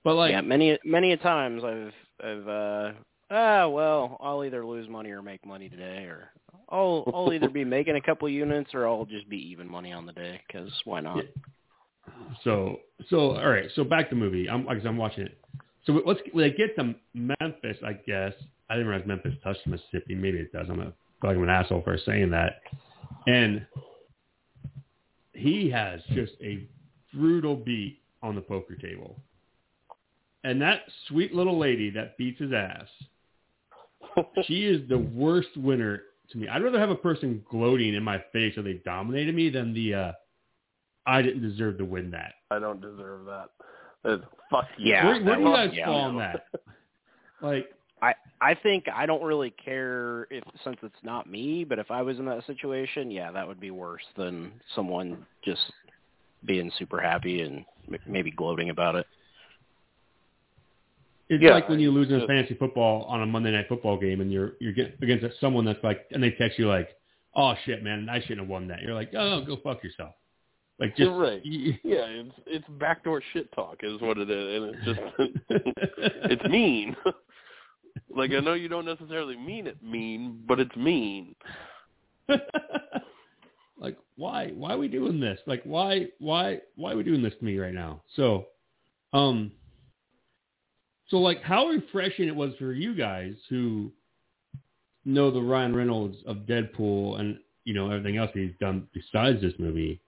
But 0.03 0.15
like, 0.15 0.31
yeah, 0.31 0.41
many 0.41 0.77
many 0.83 1.11
a 1.11 1.17
times 1.17 1.63
I've 1.63 1.93
I've 2.23 2.47
uh 2.47 2.91
ah 3.29 3.67
well 3.67 4.17
I'll 4.19 4.43
either 4.43 4.65
lose 4.65 4.89
money 4.89 5.11
or 5.11 5.21
make 5.21 5.45
money 5.45 5.69
today, 5.69 6.05
or 6.05 6.29
I'll 6.69 7.03
I'll 7.13 7.33
either 7.33 7.49
be 7.49 7.65
making 7.65 7.95
a 7.95 8.01
couple 8.01 8.27
units 8.29 8.71
or 8.73 8.87
I'll 8.87 9.05
just 9.05 9.29
be 9.29 9.37
even 9.51 9.69
money 9.69 9.91
on 9.91 10.05
the 10.05 10.13
day 10.13 10.41
because 10.47 10.71
why 10.85 11.01
not? 11.01 11.17
Yeah. 11.17 12.13
so 12.43 12.79
so 13.09 13.35
all 13.35 13.49
right. 13.49 13.69
So 13.75 13.83
back 13.83 14.09
to 14.09 14.15
the 14.15 14.21
movie. 14.21 14.49
I'm 14.49 14.65
like, 14.65 14.77
because 14.77 14.87
I'm 14.87 14.97
watching 14.97 15.25
it. 15.25 15.37
So 15.85 15.99
let's 16.05 16.19
they 16.35 16.51
get 16.51 16.75
to 16.77 16.95
Memphis, 17.13 17.77
I 17.85 17.93
guess 17.93 18.33
I 18.71 18.75
didn't 18.75 18.87
realize 18.87 19.05
Memphis 19.05 19.33
touched 19.43 19.67
Mississippi. 19.67 20.15
Maybe 20.15 20.37
it 20.37 20.53
does. 20.53 20.67
I'm 20.69 20.79
a, 20.79 20.85
feel 20.85 20.93
like 21.23 21.35
I'm 21.35 21.43
an 21.43 21.49
asshole 21.49 21.81
for 21.83 21.97
saying 22.05 22.31
that. 22.31 22.61
And 23.27 23.65
he 25.33 25.69
has 25.69 26.01
just 26.13 26.33
a 26.41 26.67
brutal 27.13 27.55
beat 27.55 27.99
on 28.23 28.35
the 28.35 28.41
poker 28.41 28.75
table. 28.75 29.17
And 30.43 30.61
that 30.61 30.81
sweet 31.07 31.33
little 31.33 31.57
lady 31.57 31.89
that 31.91 32.17
beats 32.17 32.39
his 32.39 32.51
ass, 32.51 32.87
she 34.45 34.65
is 34.65 34.87
the 34.89 34.97
worst 34.97 35.55
winner 35.55 36.01
to 36.31 36.37
me. 36.37 36.47
I'd 36.47 36.63
rather 36.63 36.79
have 36.79 36.89
a 36.89 36.95
person 36.95 37.43
gloating 37.49 37.93
in 37.93 38.03
my 38.03 38.23
face 38.33 38.57
or 38.57 38.63
they 38.63 38.81
dominated 38.85 39.35
me 39.35 39.49
than 39.49 39.73
the 39.73 39.93
uh 39.93 40.11
I 41.05 41.21
didn't 41.21 41.41
deserve 41.41 41.77
to 41.79 41.85
win 41.85 42.11
that. 42.11 42.33
I 42.51 42.59
don't 42.59 42.79
deserve 42.79 43.25
that. 43.25 43.49
It's, 44.05 44.23
fuck 44.51 44.67
you. 44.77 44.91
Yeah, 44.91 45.05
where 45.05 45.23
where 45.23 45.35
do 45.35 45.41
you 45.41 45.53
guys 45.53 45.71
fall 45.85 46.01
on 46.01 46.17
that? 46.17 46.45
Like 47.43 47.71
I 48.41 48.51
I 48.51 48.55
think 48.55 48.85
I 48.93 49.05
don't 49.05 49.23
really 49.23 49.51
care 49.51 50.23
if 50.31 50.43
since 50.63 50.77
it's 50.81 50.95
not 51.03 51.29
me, 51.29 51.63
but 51.63 51.79
if 51.79 51.91
I 51.91 52.01
was 52.01 52.17
in 52.19 52.25
that 52.25 52.45
situation, 52.47 53.11
yeah, 53.11 53.31
that 53.31 53.47
would 53.47 53.59
be 53.59 53.71
worse 53.71 54.03
than 54.17 54.51
someone 54.75 55.25
just 55.45 55.61
being 56.43 56.71
super 56.79 56.99
happy 56.99 57.41
and 57.41 57.63
m- 57.87 57.99
maybe 58.07 58.31
gloating 58.31 58.69
about 58.71 58.95
it. 58.95 59.05
It's 61.29 61.41
Yeah, 61.41 61.51
like 61.51 61.69
when 61.69 61.79
you 61.79 61.91
lose 61.91 62.09
in 62.09 62.17
just- 62.19 62.27
fantasy 62.27 62.55
football 62.55 63.03
on 63.03 63.21
a 63.21 63.25
Monday 63.25 63.51
night 63.51 63.67
football 63.69 63.97
game 63.97 64.21
and 64.21 64.31
you're 64.31 64.53
you're 64.59 64.73
get, 64.73 64.97
against 65.01 65.39
someone 65.39 65.63
that's 65.63 65.83
like 65.83 66.07
and 66.11 66.21
they 66.21 66.31
text 66.31 66.57
you 66.59 66.67
like, 66.67 66.89
"Oh 67.35 67.53
shit, 67.63 67.83
man, 67.83 68.09
I 68.09 68.19
shouldn't 68.21 68.39
have 68.41 68.49
won 68.49 68.67
that." 68.69 68.81
You're 68.81 68.95
like, 68.95 69.13
"Oh, 69.13 69.41
go 69.45 69.55
fuck 69.57 69.83
yourself." 69.83 70.15
Like 70.79 70.89
just 70.97 71.11
You're 71.11 71.17
right. 71.17 71.41
Yeah, 71.45 72.05
it's 72.07 72.35
it's 72.47 72.67
backdoor 72.79 73.21
shit 73.33 73.51
talk 73.53 73.77
is 73.83 74.01
what 74.01 74.17
it 74.17 74.29
is, 74.31 74.61
and 74.63 74.75
it's 74.75 74.85
just 74.85 74.99
it's 76.31 76.43
mean. 76.49 76.95
like 78.15 78.31
I 78.31 78.39
know 78.39 78.53
you 78.53 78.67
don't 78.67 78.85
necessarily 78.85 79.37
mean 79.37 79.67
it 79.67 79.81
mean, 79.81 80.43
but 80.47 80.59
it's 80.59 80.75
mean. 80.75 81.35
like 83.79 83.97
why 84.15 84.51
why 84.55 84.73
are 84.73 84.77
we 84.77 84.87
doing 84.87 85.19
this? 85.19 85.39
Like 85.45 85.63
why 85.63 86.07
why 86.19 86.59
why 86.75 86.93
are 86.93 86.97
we 86.97 87.03
doing 87.03 87.21
this 87.21 87.33
to 87.39 87.45
me 87.45 87.57
right 87.57 87.73
now? 87.73 88.01
So, 88.15 88.47
um, 89.13 89.51
so 91.09 91.17
like 91.17 91.41
how 91.41 91.67
refreshing 91.67 92.27
it 92.27 92.35
was 92.35 92.53
for 92.57 92.73
you 92.73 92.95
guys 92.95 93.33
who 93.49 93.91
know 95.03 95.31
the 95.31 95.41
Ryan 95.41 95.75
Reynolds 95.75 96.17
of 96.25 96.37
Deadpool 96.47 97.19
and 97.19 97.39
you 97.65 97.73
know 97.73 97.89
everything 97.89 98.17
else 98.17 98.31
he's 98.33 98.53
done 98.59 98.87
besides 98.93 99.41
this 99.41 99.53
movie 99.59 100.01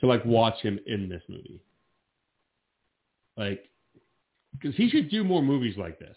to 0.00 0.06
like 0.06 0.24
watch 0.24 0.56
him 0.60 0.78
in 0.86 1.08
this 1.08 1.22
movie. 1.28 1.62
Like, 3.36 3.70
because 4.52 4.76
he 4.76 4.90
should 4.90 5.10
do 5.10 5.24
more 5.24 5.42
movies 5.42 5.76
like 5.78 5.98
this, 5.98 6.16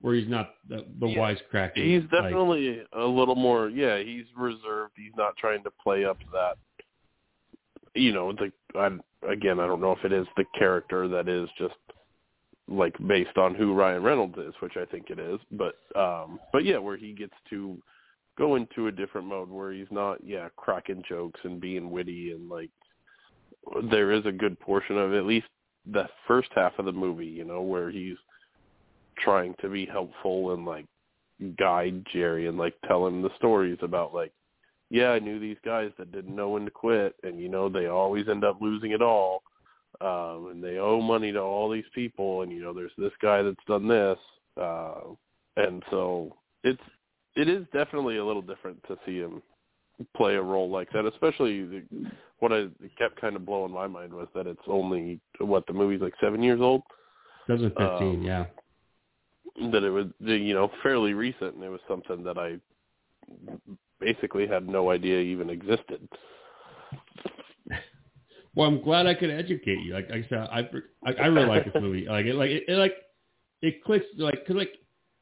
where 0.00 0.14
he's 0.14 0.28
not 0.28 0.54
the, 0.68 0.86
the 0.98 1.08
Yeah. 1.08 1.18
wisecracking. 1.18 1.76
He's 1.84 2.02
like- 2.02 2.10
definitely 2.10 2.82
a 2.92 3.04
little 3.04 3.34
more. 3.34 3.68
Yeah, 3.68 3.98
he's 3.98 4.24
reserved. 4.36 4.92
He's 4.96 5.14
not 5.16 5.36
trying 5.36 5.62
to 5.64 5.70
play 5.82 6.04
up 6.04 6.18
that. 6.32 6.56
You 7.94 8.12
know, 8.12 8.32
the 8.32 8.52
I 8.78 8.98
again, 9.28 9.58
I 9.60 9.66
don't 9.66 9.80
know 9.80 9.92
if 9.92 10.04
it 10.04 10.12
is 10.12 10.26
the 10.36 10.44
character 10.58 11.08
that 11.08 11.28
is 11.28 11.48
just 11.58 11.74
like 12.68 12.94
based 13.08 13.36
on 13.36 13.54
who 13.54 13.74
Ryan 13.74 14.02
Reynolds 14.02 14.38
is, 14.38 14.54
which 14.60 14.76
I 14.76 14.84
think 14.84 15.10
it 15.10 15.18
is. 15.18 15.40
But 15.50 15.74
um, 15.96 16.38
but 16.52 16.64
yeah, 16.64 16.78
where 16.78 16.96
he 16.96 17.12
gets 17.12 17.34
to 17.50 17.82
go 18.38 18.54
into 18.54 18.86
a 18.86 18.92
different 18.92 19.26
mode 19.26 19.50
where 19.50 19.72
he's 19.72 19.90
not, 19.90 20.22
yeah, 20.24 20.48
cracking 20.56 21.02
jokes 21.06 21.40
and 21.42 21.60
being 21.60 21.90
witty 21.90 22.30
and 22.32 22.48
like 22.48 22.70
there 23.90 24.12
is 24.12 24.24
a 24.24 24.32
good 24.32 24.58
portion 24.60 24.96
of 24.96 25.12
at 25.12 25.26
least 25.26 25.48
the 25.90 26.08
first 26.26 26.48
half 26.54 26.72
of 26.78 26.84
the 26.86 26.92
movie, 26.92 27.26
you 27.26 27.44
know, 27.44 27.60
where 27.60 27.90
he's 27.90 28.16
trying 29.24 29.54
to 29.60 29.68
be 29.68 29.86
helpful 29.86 30.52
and 30.52 30.64
like 30.64 30.86
guide 31.58 32.04
Jerry 32.12 32.46
and 32.46 32.58
like 32.58 32.74
tell 32.86 33.06
him 33.06 33.22
the 33.22 33.30
stories 33.36 33.78
about 33.82 34.14
like, 34.14 34.32
yeah, 34.90 35.10
I 35.10 35.18
knew 35.20 35.38
these 35.38 35.56
guys 35.64 35.90
that 35.98 36.12
didn't 36.12 36.34
know 36.34 36.50
when 36.50 36.64
to 36.64 36.70
quit, 36.70 37.14
and 37.22 37.38
you 37.40 37.48
know 37.48 37.68
they 37.68 37.86
always 37.86 38.28
end 38.28 38.44
up 38.44 38.58
losing 38.60 38.90
it 38.90 39.00
all, 39.00 39.42
um, 40.00 40.48
and 40.50 40.62
they 40.64 40.78
owe 40.78 41.00
money 41.00 41.30
to 41.32 41.40
all 41.40 41.70
these 41.70 41.84
people, 41.94 42.42
and 42.42 42.50
you 42.50 42.60
know 42.60 42.72
there's 42.72 42.90
this 42.98 43.12
guy 43.22 43.40
that's 43.42 43.56
done 43.68 43.86
this, 43.86 44.18
uh, 44.60 45.02
and 45.56 45.82
so 45.90 46.36
it's 46.64 46.82
it 47.36 47.48
is 47.48 47.64
definitely 47.72 48.16
a 48.16 48.24
little 48.24 48.42
different 48.42 48.82
to 48.88 48.98
see 49.06 49.18
him 49.18 49.40
play 50.16 50.34
a 50.34 50.42
role 50.42 50.70
like 50.70 50.90
that, 50.92 51.06
especially 51.06 51.64
the, 51.64 51.82
what 52.40 52.52
I 52.52 52.66
kept 52.98 53.20
kind 53.20 53.36
of 53.36 53.46
blowing 53.46 53.72
my 53.72 53.86
mind 53.86 54.12
was 54.12 54.28
that 54.34 54.46
it's 54.46 54.60
only 54.66 55.20
what 55.38 55.66
the 55.66 55.72
movie's 55.72 56.00
like 56.00 56.14
seven 56.20 56.42
years 56.42 56.60
old. 56.60 56.82
2015, 57.46 58.08
Um, 58.08 58.22
yeah. 58.22 58.46
That 59.72 59.84
it 59.84 59.90
was 59.90 60.06
you 60.20 60.54
know 60.54 60.70
fairly 60.82 61.12
recent, 61.14 61.54
and 61.54 61.64
it 61.64 61.68
was 61.68 61.80
something 61.88 62.22
that 62.24 62.38
I 62.38 62.58
basically 63.98 64.46
had 64.46 64.66
no 64.68 64.90
idea 64.90 65.18
even 65.20 65.50
existed. 65.50 66.08
Well, 68.54 68.66
I'm 68.68 68.82
glad 68.82 69.06
I 69.06 69.14
could 69.14 69.30
educate 69.30 69.78
you. 69.84 69.94
Like, 69.94 70.10
like 70.10 70.24
I 70.24 70.28
said, 70.28 70.38
I 70.50 70.68
I, 71.08 71.24
I 71.24 71.26
really 71.26 71.46
like 71.46 71.72
this 71.72 71.74
movie. 71.82 72.06
Like 72.08 72.26
it, 72.26 72.34
like 72.34 72.50
it, 72.50 72.64
it 72.68 72.74
like 72.76 72.94
it 73.62 73.84
clicks 73.84 74.06
like 74.16 74.44
cause 74.46 74.56
like 74.56 74.72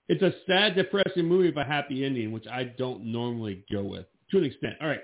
it's 0.09 0.23
a 0.23 0.33
sad, 0.47 0.75
depressing 0.75 1.27
movie 1.27 1.49
with 1.49 1.57
a 1.59 1.65
happy 1.65 2.05
ending, 2.07 2.33
which 2.33 2.47
I 2.47 2.65
don't 2.65 3.05
normally 3.05 3.65
go 3.71 3.83
with 3.83 4.07
to 4.31 4.39
an 4.39 4.45
extent. 4.45 4.75
All 4.81 4.89
right, 4.89 5.03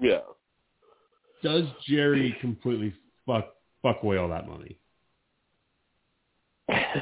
Yeah. 0.00 0.20
does 1.44 1.64
Jerry 1.86 2.36
completely 2.40 2.94
fuck 3.26 3.54
fuck 3.82 4.02
away 4.02 4.16
all 4.16 4.28
that 4.28 4.48
money? 4.48 4.78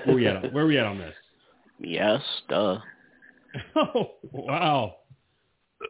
Where 0.04 0.14
we 0.16 0.26
at? 0.26 0.44
On, 0.44 0.52
where 0.52 0.66
we 0.66 0.78
at 0.78 0.84
on 0.84 0.98
this? 0.98 1.14
Yes, 1.80 2.22
duh. 2.48 2.78
Oh 3.74 4.12
wow! 4.32 4.94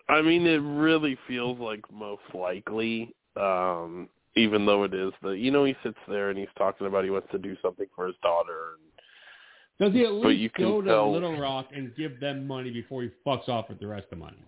I 0.09 0.23
mean, 0.23 0.47
it 0.47 0.63
really 0.63 1.19
feels 1.29 1.59
like 1.59 1.81
most 1.93 2.23
likely, 2.33 3.15
um, 3.37 4.09
even 4.35 4.65
though 4.65 4.85
it 4.85 4.95
is 4.95 5.13
the 5.23 5.31
you 5.31 5.51
know 5.51 5.65
he 5.65 5.75
sits 5.83 5.99
there 6.09 6.31
and 6.31 6.39
he's 6.39 6.49
talking 6.57 6.87
about 6.87 7.05
he 7.05 7.11
wants 7.11 7.29
to 7.33 7.39
do 7.39 7.55
something 7.61 7.87
for 7.95 8.07
his 8.07 8.17
daughter. 8.23 8.77
And, 8.79 9.93
Does 9.93 9.99
he 9.99 10.07
at 10.07 10.13
But 10.23 10.29
least 10.29 10.41
you 10.41 10.51
can 10.51 10.65
go 10.65 10.81
to 10.81 10.89
tell- 10.89 11.13
Little 11.13 11.39
Rock 11.39 11.67
and 11.75 11.95
give 11.97 12.19
them 12.19 12.47
money 12.47 12.71
before 12.71 13.03
he 13.03 13.11
fucks 13.27 13.49
off 13.51 13.69
with 13.69 13.79
the 13.79 13.87
rest 13.89 14.05
of 14.05 14.19
the 14.19 14.25
money? 14.25 14.43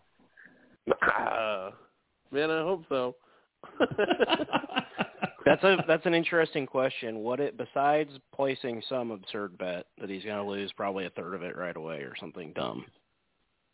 Uh, 1.03 1.71
man, 2.31 2.51
I 2.51 2.63
hope 2.63 2.85
so. 2.89 3.15
That's 5.45 5.63
a 5.65 5.77
that's 5.87 6.07
an 6.07 6.15
interesting 6.15 6.67
question. 6.67 7.19
What 7.19 7.41
it 7.41 7.57
besides 7.57 8.11
placing 8.35 8.83
some 8.89 9.11
absurd 9.11 9.59
bet 9.59 9.87
that 10.01 10.11
he's 10.11 10.25
going 10.25 10.37
to 10.37 10.51
lose 10.51 10.73
probably 10.73 11.07
a 11.07 11.11
third 11.11 11.35
of 11.35 11.43
it 11.43 11.57
right 11.57 11.77
away 11.77 11.97
or 11.99 12.15
something 12.19 12.53
dumb. 12.55 12.85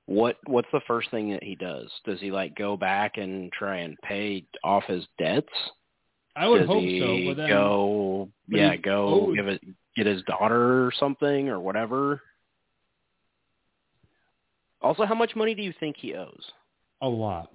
What 0.07 0.37
what's 0.46 0.68
the 0.72 0.81
first 0.87 1.11
thing 1.11 1.31
that 1.33 1.42
he 1.42 1.54
does? 1.54 1.90
Does 2.04 2.20
he 2.20 2.31
like 2.31 2.54
go 2.57 2.76
back 2.76 3.18
and 3.18 3.52
try 3.52 3.78
and 3.78 3.98
pay 4.02 4.44
off 4.64 4.85
his 4.85 5.04
debts? 5.18 5.52
I 6.35 6.48
would 6.48 6.61
Does 6.61 6.68
hope 6.68 6.85
so, 6.85 7.18
but 7.26 7.37
then 7.37 7.48
go 7.48 8.28
but 8.48 8.59
yeah 8.59 8.76
go 8.76 9.26
owed- 9.26 9.37
give 9.37 9.48
it 9.48 9.61
get 9.96 10.07
his 10.07 10.22
daughter 10.22 10.87
or 10.87 10.92
something 10.98 11.48
or 11.48 11.61
whatever? 11.61 12.22
Also, 14.81 15.04
how 15.04 15.14
much 15.14 15.35
money 15.35 15.54
do 15.54 15.62
you 15.62 15.74
think 15.81 15.96
he 15.98 16.14
owes? 16.14 16.52
a 17.00 17.09
lot. 17.09 17.50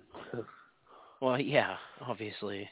Well, 1.21 1.39
yeah, 1.39 1.77
obviously, 2.01 2.69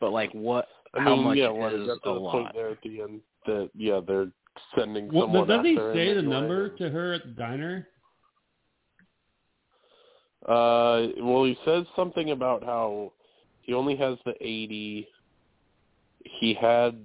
but 0.00 0.12
like 0.12 0.32
what? 0.32 0.68
I 0.94 1.02
how 1.02 1.14
mean, 1.16 1.24
much 1.24 1.36
yeah, 1.36 1.50
when 1.50 1.74
it 1.74 1.80
is 1.80 1.86
got 1.86 2.02
to 2.02 2.10
a 2.10 2.14
the 2.14 2.20
lot? 2.20 2.32
point 2.32 2.48
there 2.54 2.70
at 2.70 2.82
the 2.82 3.02
end 3.02 3.20
that 3.46 3.70
yeah 3.74 4.00
they're 4.06 4.28
sending 4.76 5.12
Well, 5.12 5.26
someone 5.26 5.48
does 5.48 5.64
he 5.64 5.76
say 5.76 6.12
the 6.14 6.18
anyway. 6.18 6.22
number 6.22 6.68
to 6.70 6.88
her 6.90 7.12
at 7.14 7.22
the 7.24 7.30
diner? 7.30 7.88
Uh, 10.46 11.08
well, 11.20 11.44
he 11.44 11.58
says 11.64 11.84
something 11.96 12.30
about 12.30 12.64
how 12.64 13.12
he 13.62 13.74
only 13.74 13.96
has 13.96 14.16
the 14.24 14.34
eighty. 14.40 15.08
He 16.24 16.54
had 16.54 16.98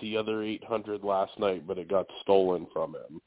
the 0.00 0.16
other 0.16 0.42
eight 0.42 0.64
hundred 0.64 1.02
last 1.02 1.38
night, 1.38 1.66
but 1.66 1.78
it 1.78 1.88
got 1.88 2.06
stolen 2.22 2.66
from 2.72 2.94
him. 2.94 3.20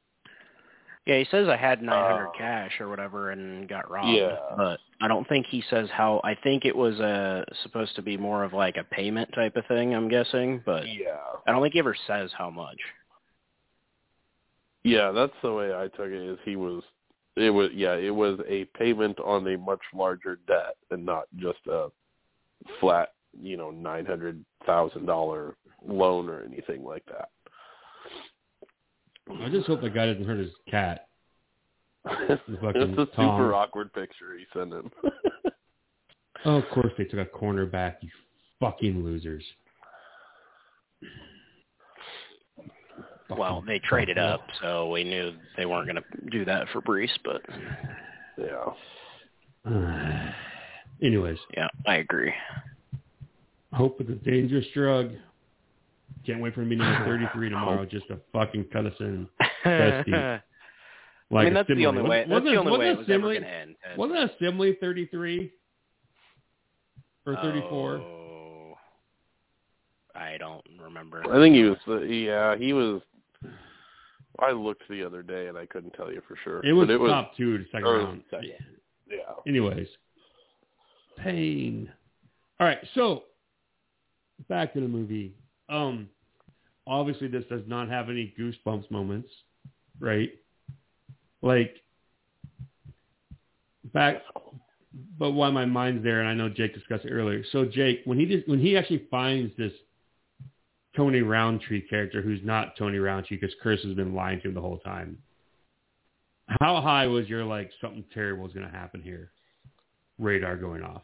Yeah, 1.06 1.18
he 1.20 1.26
says 1.30 1.50
I 1.50 1.58
had 1.58 1.82
900 1.84 2.28
Uh, 2.28 2.32
cash 2.38 2.72
or 2.80 2.88
whatever 2.88 3.32
and 3.32 3.68
got 3.68 3.92
robbed. 3.92 4.18
Yeah. 4.18 4.38
But 4.56 4.80
I 5.04 5.10
don't 5.10 5.28
think 5.28 5.48
he 5.48 5.62
says 5.70 5.90
how. 5.92 6.22
I 6.24 6.34
think 6.34 6.64
it 6.64 6.74
was 6.74 6.98
uh 7.02 7.44
supposed 7.62 7.94
to 7.98 8.02
be 8.02 8.16
more 8.16 8.46
of 8.46 8.54
like 8.54 8.78
a 8.78 8.86
payment 8.86 9.30
type 9.36 9.58
of 9.58 9.66
thing. 9.66 9.94
I'm 9.94 10.08
guessing, 10.08 10.62
but 10.66 10.88
Yeah. 10.88 11.18
I 11.46 11.52
don't 11.52 11.62
think 11.62 11.74
he 11.74 11.80
ever 11.80 11.96
says 12.08 12.32
how 12.38 12.50
much. 12.50 12.78
Yeah, 14.86 15.12
that's 15.12 15.34
the 15.42 15.52
way 15.52 15.74
I 15.74 15.90
took 15.90 16.08
it. 16.08 16.30
Is 16.30 16.40
he 16.46 16.56
was, 16.56 16.84
it 17.36 17.50
was 17.50 17.70
yeah, 17.74 17.96
it 17.96 18.16
was 18.16 18.40
a 18.48 18.64
payment 18.78 19.20
on 19.20 19.46
a 19.46 19.58
much 19.58 19.82
larger 19.94 20.40
debt 20.48 20.78
and 20.90 21.06
not 21.06 21.26
just 21.36 21.60
a 21.70 21.90
flat, 22.80 23.10
you 23.38 23.58
know, 23.58 23.72
nine 23.72 24.06
hundred 24.06 24.42
thousand 24.66 25.06
dollar 25.06 25.58
loan 25.86 26.30
or 26.30 26.44
anything 26.44 26.82
like 26.82 27.04
that. 27.08 27.28
I 29.30 29.50
just 29.50 29.68
hope 29.68 29.82
the 29.82 29.90
guy 29.90 30.06
doesn't 30.06 30.26
hurt 30.26 30.40
his 30.40 30.54
cat. 30.72 31.08
it's 32.30 32.42
fucking 32.62 32.82
a 32.82 32.96
Tom. 32.96 33.06
super 33.08 33.54
awkward 33.54 33.94
picture 33.94 34.38
he 34.38 34.46
sent 34.58 34.74
him. 34.74 34.92
Oh, 36.46 36.58
of 36.58 36.66
course 36.74 36.92
they 36.98 37.06
took 37.06 37.20
a 37.20 37.26
cornerback, 37.26 37.96
you 38.02 38.10
fucking 38.60 39.04
losers. 39.04 39.44
Well, 43.30 43.64
they 43.66 43.80
traded 43.80 44.18
fuck 44.18 44.42
up, 44.42 44.48
so 44.62 44.90
we 44.90 45.04
knew 45.04 45.32
they 45.58 45.66
weren't 45.66 45.88
going 45.88 46.04
to 46.04 46.30
do 46.30 46.46
that 46.46 46.68
for 46.74 46.82
Brees. 46.82 47.10
But 47.24 47.42
yeah. 48.38 48.74
Anyways, 51.02 51.38
yeah, 51.56 51.68
I 51.88 51.96
agree. 51.96 52.34
hope 53.72 54.02
is 54.02 54.10
a 54.10 54.16
dangerous 54.16 54.66
drug. 54.74 55.12
Can't 56.26 56.42
wait 56.42 56.54
for 56.54 56.62
a 56.62 56.66
meeting 56.66 56.86
at 56.86 57.06
33 57.06 57.50
tomorrow 57.50 57.86
just 57.86 58.08
to 58.08 58.18
fucking 58.32 58.66
cut 58.72 58.86
us 58.86 58.94
in. 59.00 59.28
That's 59.66 60.08
deep. 61.30 61.38
I 61.40 61.44
mean, 61.46 61.54
that's 61.54 61.68
the 61.68 61.86
only 61.86 62.02
way. 62.02 62.26
Wasn't- 62.26 62.30
That's 62.30 62.46
the 62.46 62.56
only 62.58 62.72
wasn't 62.72 62.80
way 62.80 62.90
a 62.90 62.92
it 62.94 62.98
was 62.98 63.08
simile- 63.08 63.34
going 63.34 63.44
end. 63.44 63.76
Ted. 63.88 63.98
Wasn't 63.98 64.20
a 64.20 64.32
simile 64.40 64.74
33 64.80 65.52
or 67.26 67.36
34? 67.38 67.94
Oh, 67.98 68.78
I 70.16 70.38
don't 70.38 70.66
remember. 70.80 71.24
I 71.30 71.38
think 71.40 71.56
he 71.56 71.64
was. 71.64 71.78
uh, 71.88 72.02
Yeah, 72.02 72.56
he 72.56 72.74
was. 72.74 73.02
I 74.40 74.52
looked 74.52 74.88
the 74.90 75.04
other 75.04 75.22
day 75.24 75.48
and 75.48 75.58
I 75.58 75.66
couldn't 75.68 75.92
tell 75.94 76.12
you 76.12 76.22
for 76.28 76.36
sure. 76.44 76.66
It 76.66 76.74
was, 76.74 76.88
but 76.88 76.94
it 76.94 77.00
was 77.00 77.12
top 77.12 77.36
two 77.36 77.58
to 77.60 77.66
second 77.66 77.86
or 77.86 77.98
round. 78.00 78.24
second. 78.30 78.54
Yeah. 79.10 79.18
Anyways, 79.48 79.88
pain. 81.18 81.92
All 82.60 82.68
right, 82.68 82.80
so 82.96 83.24
back 84.50 84.74
to 84.74 84.82
the 84.82 84.88
movie. 84.88 85.36
Um, 85.70 86.10
obviously 86.88 87.28
this 87.28 87.46
does 87.50 87.62
not 87.68 87.90
have 87.90 88.10
any 88.10 88.34
goosebumps 88.40 88.90
moments, 88.90 89.30
right? 90.00 90.32
Like 91.44 91.76
back, 93.94 94.24
but 95.20 95.32
why 95.32 95.50
my 95.52 95.66
mind's 95.66 96.04
there, 96.04 96.22
and 96.22 96.30
I 96.30 96.34
know 96.34 96.50
Jake 96.50 96.74
discussed 96.74 97.06
it 97.06 97.12
earlier. 97.12 97.44
So 97.52 97.66
Jake, 97.66 98.02
when 98.06 98.18
he 98.18 98.26
just 98.26 98.48
when 98.48 98.60
he 98.60 98.78
actually 98.78 99.06
finds 99.12 99.56
this 99.58 99.74
Tony 100.96 101.22
Roundtree 101.22 101.88
character, 101.88 102.22
who's 102.22 102.40
not 102.44 102.78
Tony 102.78 102.98
Roundtree, 102.98 103.38
because 103.38 103.56
Chris 103.62 103.82
has 103.84 103.94
been 103.94 104.16
lying 104.16 104.40
to 104.42 104.48
him 104.48 104.54
the 104.54 104.62
whole 104.62 104.80
time. 104.80 105.18
How 106.62 106.82
high 106.82 107.08
was 107.08 107.28
your 107.28 107.44
like 107.44 107.72
something 107.82 108.06
terrible 108.14 108.48
is 108.48 108.54
going 108.54 108.66
to 108.66 108.72
happen 108.72 109.02
here? 109.02 109.32
Radar 110.20 110.56
going 110.56 110.82
off. 110.82 111.02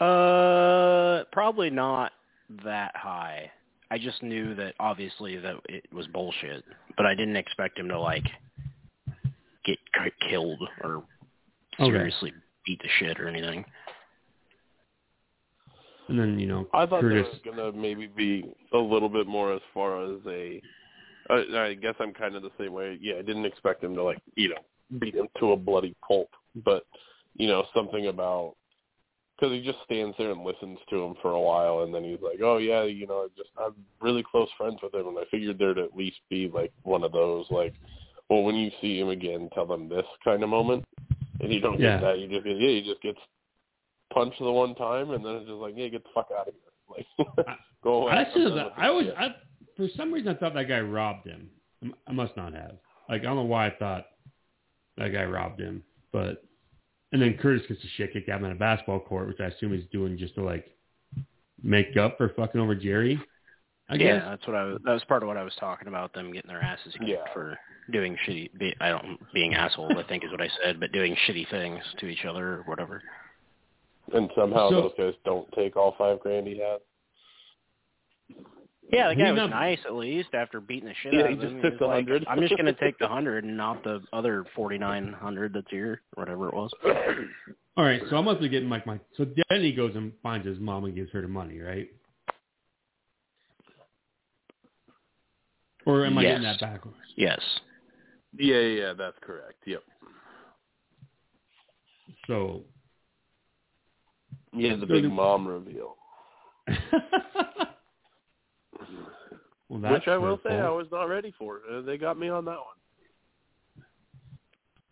Uh, 0.00 1.24
probably 1.32 1.70
not 1.70 2.12
that 2.64 2.94
high. 2.96 3.50
I 3.92 3.98
just 3.98 4.22
knew 4.22 4.54
that 4.54 4.72
obviously 4.80 5.36
that 5.36 5.56
it 5.68 5.84
was 5.92 6.06
bullshit, 6.06 6.64
but 6.96 7.04
I 7.04 7.14
didn't 7.14 7.36
expect 7.36 7.78
him 7.78 7.88
to 7.88 8.00
like 8.00 8.24
get 9.66 9.78
k- 9.94 10.28
killed 10.30 10.66
or 10.82 11.04
Okay. 11.78 11.90
seriously 11.90 12.32
beat 12.64 12.80
the 12.80 12.88
shit 12.98 13.20
or 13.20 13.28
anything. 13.28 13.66
And 16.08 16.18
then 16.18 16.38
you 16.38 16.46
know 16.46 16.66
I 16.72 16.86
thought 16.86 17.02
Curtis. 17.02 17.26
there 17.44 17.54
was 17.54 17.56
gonna 17.56 17.72
maybe 17.78 18.06
be 18.06 18.50
a 18.72 18.78
little 18.78 19.10
bit 19.10 19.26
more 19.26 19.52
as 19.52 19.60
far 19.74 20.02
as 20.04 20.20
a. 20.26 20.62
I, 21.28 21.66
I 21.66 21.74
guess 21.74 21.94
I'm 22.00 22.14
kind 22.14 22.34
of 22.34 22.42
the 22.42 22.50
same 22.58 22.72
way. 22.72 22.98
Yeah, 22.98 23.16
I 23.18 23.22
didn't 23.22 23.44
expect 23.44 23.84
him 23.84 23.94
to 23.96 24.02
like 24.02 24.22
you 24.36 24.48
know 24.48 24.98
beat 25.00 25.14
him 25.14 25.28
to 25.38 25.52
a 25.52 25.56
bloody 25.56 25.94
pulp, 26.06 26.30
but 26.64 26.86
you 27.36 27.46
know 27.46 27.66
something 27.74 28.06
about 28.06 28.56
because 29.42 29.56
he 29.56 29.64
just 29.64 29.82
stands 29.84 30.14
there 30.18 30.30
and 30.30 30.44
listens 30.44 30.78
to 30.88 31.02
him 31.02 31.14
for 31.20 31.32
a 31.32 31.40
while, 31.40 31.80
and 31.80 31.92
then 31.92 32.04
he's 32.04 32.20
like, 32.22 32.38
"Oh 32.42 32.58
yeah, 32.58 32.84
you 32.84 33.08
know, 33.08 33.28
just 33.36 33.50
I'm 33.58 33.74
really 34.00 34.22
close 34.22 34.48
friends 34.56 34.78
with 34.80 34.94
him," 34.94 35.08
and 35.08 35.18
I 35.18 35.24
figured 35.32 35.58
there'd 35.58 35.78
at 35.78 35.96
least 35.96 36.18
be 36.30 36.48
like 36.48 36.72
one 36.84 37.02
of 37.02 37.10
those 37.10 37.46
like, 37.50 37.74
well, 38.30 38.44
when 38.44 38.54
you 38.54 38.70
see 38.80 39.00
him 39.00 39.08
again, 39.08 39.50
tell 39.52 39.66
them 39.66 39.88
this 39.88 40.06
kind 40.22 40.44
of 40.44 40.48
moment, 40.48 40.84
and 41.40 41.52
you 41.52 41.58
don't 41.60 41.80
Yeah. 41.80 41.96
get 41.98 42.02
that. 42.02 42.18
You 42.20 42.28
just 42.28 42.44
get, 42.44 42.56
yeah, 42.56 42.68
he 42.68 42.82
just 42.82 43.02
gets 43.02 43.18
punched 44.14 44.38
the 44.38 44.50
one 44.50 44.76
time, 44.76 45.10
and 45.10 45.24
then 45.24 45.36
it's 45.36 45.46
just 45.46 45.56
like, 45.58 45.74
yeah, 45.76 45.88
get 45.88 46.04
the 46.04 46.10
fuck 46.14 46.28
out 46.36 46.48
of 46.48 46.54
here. 46.54 46.62
Like, 47.36 47.46
go 47.82 48.02
away. 48.02 48.12
I 48.12 48.24
I'm 48.24 48.30
still, 48.30 48.54
done 48.54 48.64
with 48.66 48.72
I 48.76 48.88
always. 48.88 49.08
I, 49.16 49.34
for 49.76 49.88
some 49.96 50.12
reason, 50.12 50.28
I 50.28 50.38
thought 50.38 50.52
that 50.54 50.68
guy 50.68 50.80
robbed 50.80 51.26
him. 51.26 51.48
I 52.06 52.12
must 52.12 52.36
not 52.36 52.52
have. 52.52 52.76
Like, 53.08 53.22
I 53.22 53.24
don't 53.24 53.36
know 53.36 53.42
why 53.42 53.68
I 53.68 53.70
thought 53.78 54.04
that 54.98 55.08
guy 55.08 55.24
robbed 55.24 55.58
him, 55.58 55.82
but 56.12 56.44
and 57.12 57.20
then 57.22 57.34
Curtis 57.40 57.62
gets 57.68 57.82
the 57.82 57.88
shit 57.96 58.12
kicked 58.12 58.28
out 58.28 58.36
of 58.36 58.40
him 58.42 58.46
on 58.46 58.52
a 58.52 58.58
basketball 58.58 59.00
court, 59.00 59.28
which 59.28 59.40
I 59.40 59.46
assume 59.46 59.72
he's 59.72 59.84
doing 59.92 60.16
just 60.18 60.34
to 60.36 60.42
like 60.42 60.66
make 61.62 61.96
up 61.96 62.16
for 62.18 62.30
fucking 62.30 62.60
over 62.60 62.74
Jerry. 62.74 63.20
I 63.88 63.94
yeah, 63.96 63.98
guess. 64.18 64.22
that's 64.26 64.46
what 64.46 64.56
I 64.56 64.64
was. 64.64 64.78
That 64.84 64.92
was 64.92 65.04
part 65.04 65.22
of 65.22 65.26
what 65.26 65.36
I 65.36 65.42
was 65.42 65.52
talking 65.60 65.88
about. 65.88 66.14
Them 66.14 66.32
getting 66.32 66.48
their 66.48 66.62
asses 66.62 66.92
kicked 66.94 67.04
Yeah. 67.04 67.24
for 67.34 67.58
doing 67.90 68.16
shitty. 68.26 68.56
Be, 68.58 68.74
I 68.80 68.88
don't 68.88 69.18
being 69.34 69.54
assholes. 69.54 69.92
I 69.96 70.02
think 70.04 70.24
is 70.24 70.30
what 70.30 70.40
I 70.40 70.48
said, 70.64 70.80
but 70.80 70.92
doing 70.92 71.14
shitty 71.28 71.48
things 71.50 71.82
to 71.98 72.06
each 72.06 72.24
other 72.24 72.54
or 72.54 72.62
whatever. 72.66 73.02
And 74.14 74.30
somehow 74.34 74.70
So- 74.70 74.80
those 74.82 74.92
guys 74.96 75.14
don't 75.24 75.50
take 75.52 75.76
all 75.76 75.92
five 75.98 76.20
grand 76.20 76.46
he 76.46 76.58
had. 76.58 76.78
Yeah, 78.90 79.08
the 79.08 79.14
He 79.14 79.22
guy 79.22 79.30
was 79.32 79.36
not- 79.38 79.50
nice 79.50 79.78
at 79.86 79.94
least 79.94 80.34
after 80.34 80.60
beating 80.60 80.88
the 80.88 80.94
shit 81.02 81.14
Yeah, 81.14 81.20
out 81.22 81.28
he 81.28 81.34
of 81.34 81.40
just 81.40 81.52
him. 81.54 81.62
took 81.62 81.78
the 81.78 81.86
like, 81.86 82.06
100. 82.06 82.26
I'm 82.28 82.40
just 82.40 82.56
gonna 82.56 82.72
take 82.74 82.98
the 82.98 83.08
hundred 83.16 83.44
and 83.44 83.56
not 83.56 83.82
the 83.84 84.02
other 84.12 84.44
forty 84.54 84.76
nine 84.78 85.12
hundred 85.12 85.52
that's 85.54 85.70
here, 85.70 86.02
whatever 86.14 86.48
it 86.48 86.54
was. 86.54 86.70
All 87.76 87.84
right, 87.84 88.02
so 88.10 88.16
I 88.16 88.20
must 88.20 88.40
be 88.40 88.48
getting 88.48 88.68
like 88.68 88.86
my. 88.86 88.98
So 89.16 89.24
then 89.24 89.62
he 89.62 89.72
goes 89.72 89.94
and 89.94 90.12
finds 90.22 90.46
his 90.46 90.58
mom 90.58 90.84
and 90.84 90.94
gives 90.94 91.10
her 91.12 91.22
the 91.22 91.28
money, 91.28 91.58
right? 91.60 91.88
Or 95.86 96.04
am 96.04 96.18
I 96.18 96.22
getting 96.22 96.42
that 96.42 96.60
backwards? 96.60 96.96
Yes. 97.16 97.40
Yeah, 98.36 98.56
yeah, 98.58 98.80
yeah, 98.86 98.92
that's 98.92 99.16
correct. 99.20 99.56
Yep. 99.66 99.82
So. 102.26 102.62
Yeah, 104.54 104.74
the 104.76 104.82
So 104.82 104.86
big 104.86 105.02
the- 105.04 105.08
mom 105.08 105.48
reveal. 105.48 105.96
well, 109.72 109.80
that's 109.80 109.94
Which 109.94 110.08
I 110.08 110.18
will 110.18 110.36
say 110.44 110.50
hurtful. 110.50 110.66
I 110.66 110.76
was 110.76 110.86
not 110.92 111.04
ready 111.04 111.32
for. 111.38 111.60
Uh, 111.70 111.80
they 111.80 111.96
got 111.96 112.18
me 112.18 112.28
on 112.28 112.44
that 112.44 112.58
one. 112.58 113.86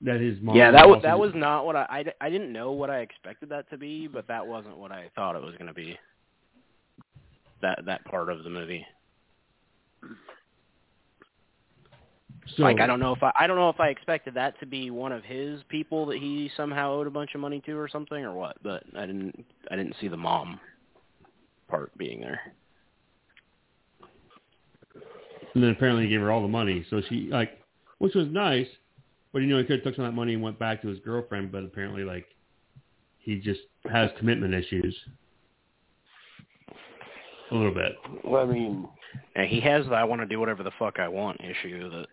That 0.00 0.16
is 0.16 0.36
his 0.36 0.42
mom. 0.42 0.56
yeah, 0.56 0.70
that 0.70 0.88
was 0.88 1.02
that 1.02 1.18
was 1.18 1.32
not 1.34 1.66
what 1.66 1.76
I, 1.76 1.84
I 1.90 2.26
I 2.26 2.30
didn't 2.30 2.50
know 2.50 2.72
what 2.72 2.88
I 2.88 3.00
expected 3.00 3.50
that 3.50 3.68
to 3.68 3.76
be, 3.76 4.06
but 4.06 4.26
that 4.28 4.46
wasn't 4.46 4.78
what 4.78 4.90
I 4.90 5.10
thought 5.14 5.36
it 5.36 5.42
was 5.42 5.52
going 5.56 5.66
to 5.66 5.74
be. 5.74 5.98
That 7.60 7.80
that 7.84 8.02
part 8.06 8.30
of 8.30 8.42
the 8.42 8.48
movie. 8.48 8.86
So, 12.56 12.62
like 12.62 12.80
I 12.80 12.86
don't 12.86 13.00
know 13.00 13.14
if 13.14 13.22
I 13.22 13.32
I 13.38 13.46
don't 13.46 13.58
know 13.58 13.68
if 13.68 13.80
I 13.80 13.88
expected 13.88 14.32
that 14.32 14.58
to 14.60 14.66
be 14.66 14.90
one 14.90 15.12
of 15.12 15.22
his 15.24 15.60
people 15.68 16.06
that 16.06 16.16
he 16.16 16.50
somehow 16.56 16.92
owed 16.92 17.06
a 17.06 17.10
bunch 17.10 17.34
of 17.34 17.42
money 17.42 17.60
to 17.66 17.72
or 17.72 17.86
something 17.86 18.24
or 18.24 18.32
what, 18.32 18.56
but 18.62 18.82
I 18.96 19.04
didn't 19.04 19.44
I 19.70 19.76
didn't 19.76 19.96
see 20.00 20.08
the 20.08 20.16
mom 20.16 20.58
part 21.68 21.96
being 21.98 22.20
there. 22.20 22.40
And 25.54 25.62
then 25.62 25.70
apparently 25.70 26.04
he 26.04 26.10
gave 26.10 26.20
her 26.20 26.30
all 26.30 26.42
the 26.42 26.48
money, 26.48 26.86
so 26.90 27.02
she 27.08 27.28
like, 27.30 27.58
which 27.98 28.14
was 28.14 28.28
nice, 28.28 28.68
but 29.32 29.40
you 29.40 29.48
know 29.48 29.58
he 29.58 29.64
could 29.64 29.76
have 29.76 29.84
took 29.84 29.96
some 29.96 30.04
of 30.04 30.12
that 30.12 30.16
money 30.16 30.34
and 30.34 30.42
went 30.42 30.58
back 30.58 30.80
to 30.82 30.88
his 30.88 30.98
girlfriend, 31.00 31.50
but 31.50 31.64
apparently 31.64 32.04
like, 32.04 32.26
he 33.18 33.38
just 33.38 33.60
has 33.90 34.10
commitment 34.18 34.54
issues. 34.54 34.96
A 37.50 37.54
little 37.54 37.74
bit. 37.74 37.92
Well, 38.24 38.42
I 38.42 38.52
mean, 38.52 38.88
And 39.34 39.48
he 39.48 39.60
has 39.60 39.86
the 39.86 39.92
I 39.92 40.04
want 40.04 40.20
to 40.20 40.26
do 40.26 40.38
whatever 40.38 40.62
the 40.62 40.70
fuck 40.78 40.98
I 40.98 41.08
want 41.08 41.40
issue 41.40 41.90
that 41.90 42.06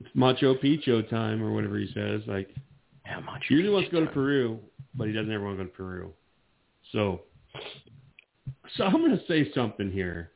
It's 0.00 0.14
Machu 0.16 0.60
Picchu 0.62 1.08
time 1.08 1.42
or 1.42 1.52
whatever 1.52 1.78
he 1.78 1.90
says. 1.94 2.22
Like 2.26 2.50
how 3.04 3.20
much 3.20 3.44
he 3.48 3.54
usually 3.54 3.72
wants 3.72 3.90
to 3.90 3.96
go 3.96 4.04
to 4.04 4.10
Peru, 4.10 4.58
but 4.94 5.06
he 5.06 5.12
doesn't 5.12 5.32
ever 5.32 5.44
want 5.44 5.58
to 5.58 5.64
go 5.64 5.70
to 5.70 5.76
Peru. 5.76 6.12
So, 6.92 7.22
so 8.76 8.84
I'm 8.84 8.92
going 8.92 9.16
to 9.16 9.26
say 9.26 9.52
something 9.54 9.90
here, 9.90 10.30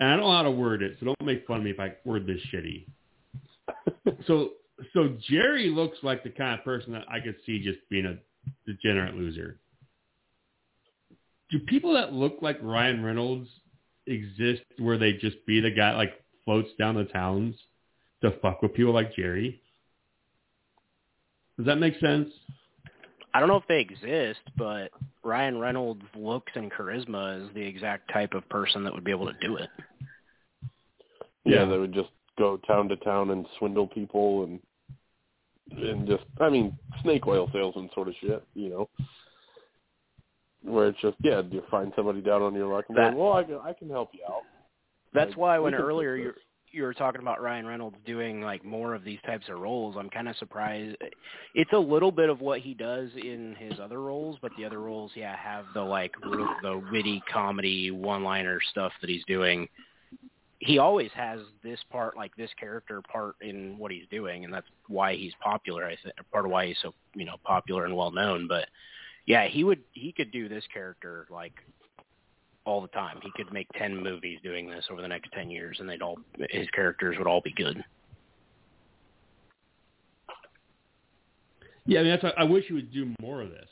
and 0.00 0.08
I 0.08 0.16
don't 0.16 0.24
know 0.24 0.36
how 0.36 0.42
to 0.42 0.50
word 0.50 0.82
it, 0.82 0.96
so 0.98 1.06
don't 1.06 1.24
make 1.24 1.46
fun 1.46 1.58
of 1.58 1.64
me 1.64 1.70
if 1.70 1.80
I 1.80 1.94
word 2.04 2.26
this 2.26 2.40
shitty. 2.52 2.86
so, 4.26 4.50
so 4.94 5.16
Jerry 5.28 5.70
looks 5.70 5.98
like 6.02 6.22
the 6.22 6.30
kind 6.30 6.58
of 6.58 6.64
person 6.64 6.92
that 6.92 7.04
I 7.08 7.20
could 7.20 7.36
see 7.44 7.62
just 7.62 7.78
being 7.90 8.06
a 8.06 8.18
degenerate 8.66 9.14
loser. 9.14 9.58
Do 11.50 11.58
people 11.60 11.94
that 11.94 12.12
look 12.12 12.38
like 12.42 12.58
Ryan 12.62 13.02
Reynolds 13.02 13.48
exist 14.06 14.62
where 14.78 14.98
they 14.98 15.14
just 15.14 15.44
be 15.46 15.60
the 15.60 15.70
guy 15.70 15.94
like 15.96 16.12
floats 16.44 16.70
down 16.78 16.94
the 16.94 17.04
towns 17.04 17.54
to 18.22 18.32
fuck 18.42 18.62
with 18.62 18.74
people 18.74 18.92
like 18.92 19.14
Jerry? 19.14 19.60
Does 21.56 21.66
that 21.66 21.76
make 21.76 21.98
sense? 21.98 22.28
I 23.34 23.40
don't 23.40 23.48
know 23.48 23.56
if 23.56 23.66
they 23.68 23.80
exist, 23.80 24.40
but 24.56 24.90
Ryan 25.22 25.58
Reynolds' 25.58 26.02
looks 26.16 26.52
and 26.54 26.70
charisma 26.72 27.42
is 27.46 27.54
the 27.54 27.60
exact 27.62 28.10
type 28.12 28.34
of 28.34 28.48
person 28.48 28.84
that 28.84 28.92
would 28.94 29.04
be 29.04 29.10
able 29.10 29.26
to 29.26 29.38
do 29.40 29.56
it. 29.56 29.68
yeah, 31.44 31.60
Yeah. 31.60 31.64
they 31.66 31.78
would 31.78 31.92
just 31.92 32.10
go 32.38 32.56
town 32.58 32.88
to 32.88 32.96
town 32.96 33.30
and 33.30 33.46
swindle 33.58 33.86
people 33.86 34.44
and 34.44 34.60
and 35.70 36.06
just, 36.08 36.24
I 36.40 36.48
mean, 36.48 36.78
snake 37.02 37.26
oil 37.26 37.50
salesman 37.52 37.90
sort 37.94 38.08
of 38.08 38.14
shit, 38.22 38.42
you 38.54 38.70
know. 38.70 38.88
Where 40.62 40.88
it's 40.88 40.98
just, 41.00 41.16
yeah, 41.22 41.42
you 41.50 41.62
find 41.70 41.92
somebody 41.94 42.22
down 42.22 42.40
on 42.40 42.54
your 42.54 42.72
luck 42.72 42.86
and 42.88 42.96
That- 42.96 43.08
like, 43.08 43.16
well, 43.16 43.34
I 43.34 43.44
can, 43.44 43.56
I 43.62 43.72
can 43.74 43.90
help 43.90 44.08
you 44.14 44.20
out. 44.26 44.42
That's 45.12 45.28
Like, 45.32 45.36
why 45.38 45.58
we 45.58 45.64
when 45.64 45.74
earlier 45.74 46.16
this. 46.16 46.24
you 46.24 46.32
you 46.72 46.82
were 46.82 46.94
talking 46.94 47.20
about 47.20 47.40
Ryan 47.40 47.66
Reynolds 47.66 47.96
doing 48.06 48.42
like 48.42 48.64
more 48.64 48.94
of 48.94 49.04
these 49.04 49.18
types 49.26 49.48
of 49.48 49.58
roles, 49.58 49.96
I'm 49.98 50.10
kind 50.10 50.28
of 50.28 50.36
surprised. 50.36 50.96
It's 51.54 51.72
a 51.72 51.78
little 51.78 52.12
bit 52.12 52.28
of 52.28 52.40
what 52.40 52.60
he 52.60 52.74
does 52.74 53.10
in 53.16 53.56
his 53.58 53.78
other 53.80 54.00
roles, 54.00 54.38
but 54.40 54.52
the 54.56 54.64
other 54.64 54.80
roles, 54.80 55.12
yeah, 55.14 55.36
have 55.36 55.64
the 55.74 55.82
like 55.82 56.12
the 56.62 56.82
witty 56.90 57.22
comedy 57.32 57.90
one-liner 57.90 58.60
stuff 58.70 58.92
that 59.00 59.10
he's 59.10 59.24
doing. 59.26 59.68
He 60.60 60.78
always 60.78 61.10
has 61.14 61.40
this 61.62 61.78
part, 61.90 62.16
like 62.16 62.34
this 62.36 62.50
character 62.58 63.00
part 63.02 63.36
in 63.40 63.78
what 63.78 63.92
he's 63.92 64.06
doing, 64.10 64.44
and 64.44 64.52
that's 64.52 64.66
why 64.88 65.14
he's 65.14 65.32
popular. 65.40 65.84
I 65.84 65.96
think 66.02 66.14
part 66.32 66.44
of 66.44 66.50
why 66.50 66.66
he's 66.66 66.78
so 66.82 66.94
you 67.14 67.24
know 67.24 67.36
popular 67.44 67.84
and 67.84 67.96
well 67.96 68.10
known. 68.10 68.48
But 68.48 68.66
yeah, 69.26 69.46
he 69.46 69.62
would 69.62 69.82
he 69.92 70.12
could 70.12 70.32
do 70.32 70.48
this 70.48 70.64
character 70.72 71.26
like 71.30 71.54
all 72.68 72.80
the 72.82 72.88
time. 72.88 73.18
He 73.22 73.30
could 73.34 73.52
make 73.52 73.66
ten 73.74 73.96
movies 73.96 74.38
doing 74.42 74.68
this 74.68 74.84
over 74.90 75.00
the 75.00 75.08
next 75.08 75.32
ten 75.32 75.50
years, 75.50 75.78
and 75.80 75.88
they'd 75.88 76.02
all 76.02 76.18
his 76.50 76.68
characters 76.70 77.16
would 77.18 77.26
all 77.26 77.40
be 77.40 77.52
good. 77.52 77.82
Yeah, 81.86 82.00
I 82.00 82.02
mean, 82.02 82.18
that's. 82.20 82.34
I 82.36 82.44
wish 82.44 82.66
he 82.66 82.74
would 82.74 82.92
do 82.92 83.14
more 83.20 83.40
of 83.40 83.50
this. 83.50 83.68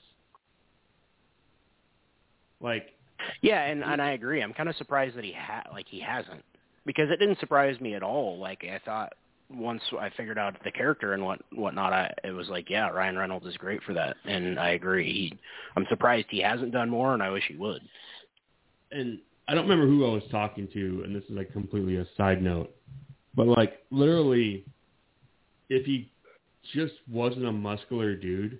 Like, 2.60 2.94
Yeah, 3.42 3.62
and 3.64 3.84
and 3.84 4.00
I 4.00 4.12
agree. 4.12 4.42
I'm 4.42 4.54
kind 4.54 4.68
of 4.68 4.76
surprised 4.76 5.16
that 5.16 5.24
he 5.24 5.32
ha 5.32 5.62
like 5.72 5.86
he 5.88 6.00
hasn't 6.00 6.42
because 6.86 7.10
it 7.10 7.18
didn't 7.18 7.38
surprise 7.38 7.78
me 7.80 7.94
at 7.94 8.02
all. 8.02 8.38
Like 8.38 8.64
I 8.64 8.80
thought 8.84 9.12
once 9.50 9.82
I 10.00 10.10
figured 10.16 10.38
out 10.38 10.56
the 10.64 10.72
character 10.72 11.12
and 11.12 11.22
what 11.22 11.40
whatnot, 11.52 11.92
I 11.92 12.12
it 12.24 12.30
was 12.30 12.48
like 12.48 12.70
yeah, 12.70 12.88
Ryan 12.88 13.18
Reynolds 13.18 13.46
is 13.46 13.56
great 13.58 13.82
for 13.82 13.92
that, 13.92 14.16
and 14.24 14.58
I 14.58 14.70
agree. 14.70 15.12
He, 15.12 15.38
I'm 15.76 15.86
surprised 15.90 16.28
he 16.30 16.40
hasn't 16.40 16.72
done 16.72 16.88
more, 16.88 17.12
and 17.12 17.22
I 17.22 17.30
wish 17.30 17.44
he 17.46 17.56
would. 17.56 17.82
And 18.92 19.18
I 19.48 19.54
don't 19.54 19.68
remember 19.68 19.86
who 19.86 20.04
I 20.04 20.12
was 20.12 20.22
talking 20.30 20.68
to, 20.72 21.02
and 21.04 21.14
this 21.14 21.24
is 21.24 21.30
like 21.30 21.52
completely 21.52 21.96
a 21.96 22.06
side 22.16 22.42
note, 22.42 22.74
but 23.34 23.46
like 23.46 23.84
literally, 23.90 24.64
if 25.68 25.84
he 25.84 26.10
just 26.74 26.94
wasn't 27.10 27.46
a 27.46 27.52
muscular 27.52 28.14
dude, 28.16 28.58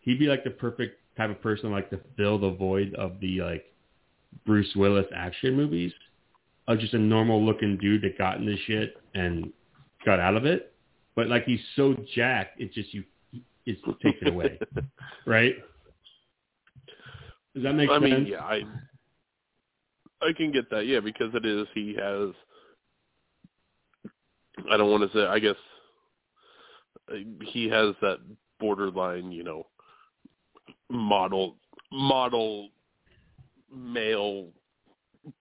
he'd 0.00 0.18
be 0.18 0.26
like 0.26 0.44
the 0.44 0.50
perfect 0.50 0.98
type 1.16 1.30
of 1.30 1.40
person 1.40 1.70
like 1.70 1.88
to 1.90 2.00
fill 2.16 2.38
the 2.38 2.50
void 2.50 2.94
of 2.94 3.18
the 3.20 3.40
like 3.40 3.64
Bruce 4.44 4.70
Willis 4.76 5.06
action 5.14 5.56
movies 5.56 5.92
of 6.68 6.78
just 6.78 6.94
a 6.94 6.98
normal 6.98 7.44
looking 7.44 7.78
dude 7.78 8.02
that 8.02 8.18
got 8.18 8.36
into 8.36 8.56
shit 8.66 8.96
and 9.14 9.52
got 10.04 10.20
out 10.20 10.36
of 10.36 10.44
it. 10.44 10.74
But 11.14 11.28
like 11.28 11.44
he's 11.44 11.60
so 11.74 11.96
jacked, 12.14 12.60
it 12.60 12.72
just 12.72 12.92
you 12.92 13.04
it 13.64 13.78
takes 14.02 14.18
it 14.20 14.28
away, 14.28 14.58
right? 15.26 15.54
Does 17.54 17.62
that 17.62 17.72
make 17.72 17.88
I 17.88 17.94
sense? 17.94 18.04
mean, 18.04 18.26
yeah, 18.26 18.42
I 18.42 18.62
I 20.22 20.32
can 20.32 20.50
get 20.52 20.70
that, 20.70 20.86
yeah, 20.86 21.00
because 21.00 21.34
it 21.34 21.44
is 21.44 21.66
he 21.74 21.94
has. 21.94 22.30
I 24.70 24.76
don't 24.76 24.90
want 24.90 25.10
to 25.10 25.18
say. 25.18 25.26
I 25.26 25.38
guess 25.38 25.56
he 27.42 27.68
has 27.68 27.94
that 28.00 28.18
borderline, 28.58 29.30
you 29.30 29.44
know, 29.44 29.66
model 30.90 31.56
model 31.92 32.70
male 33.74 34.48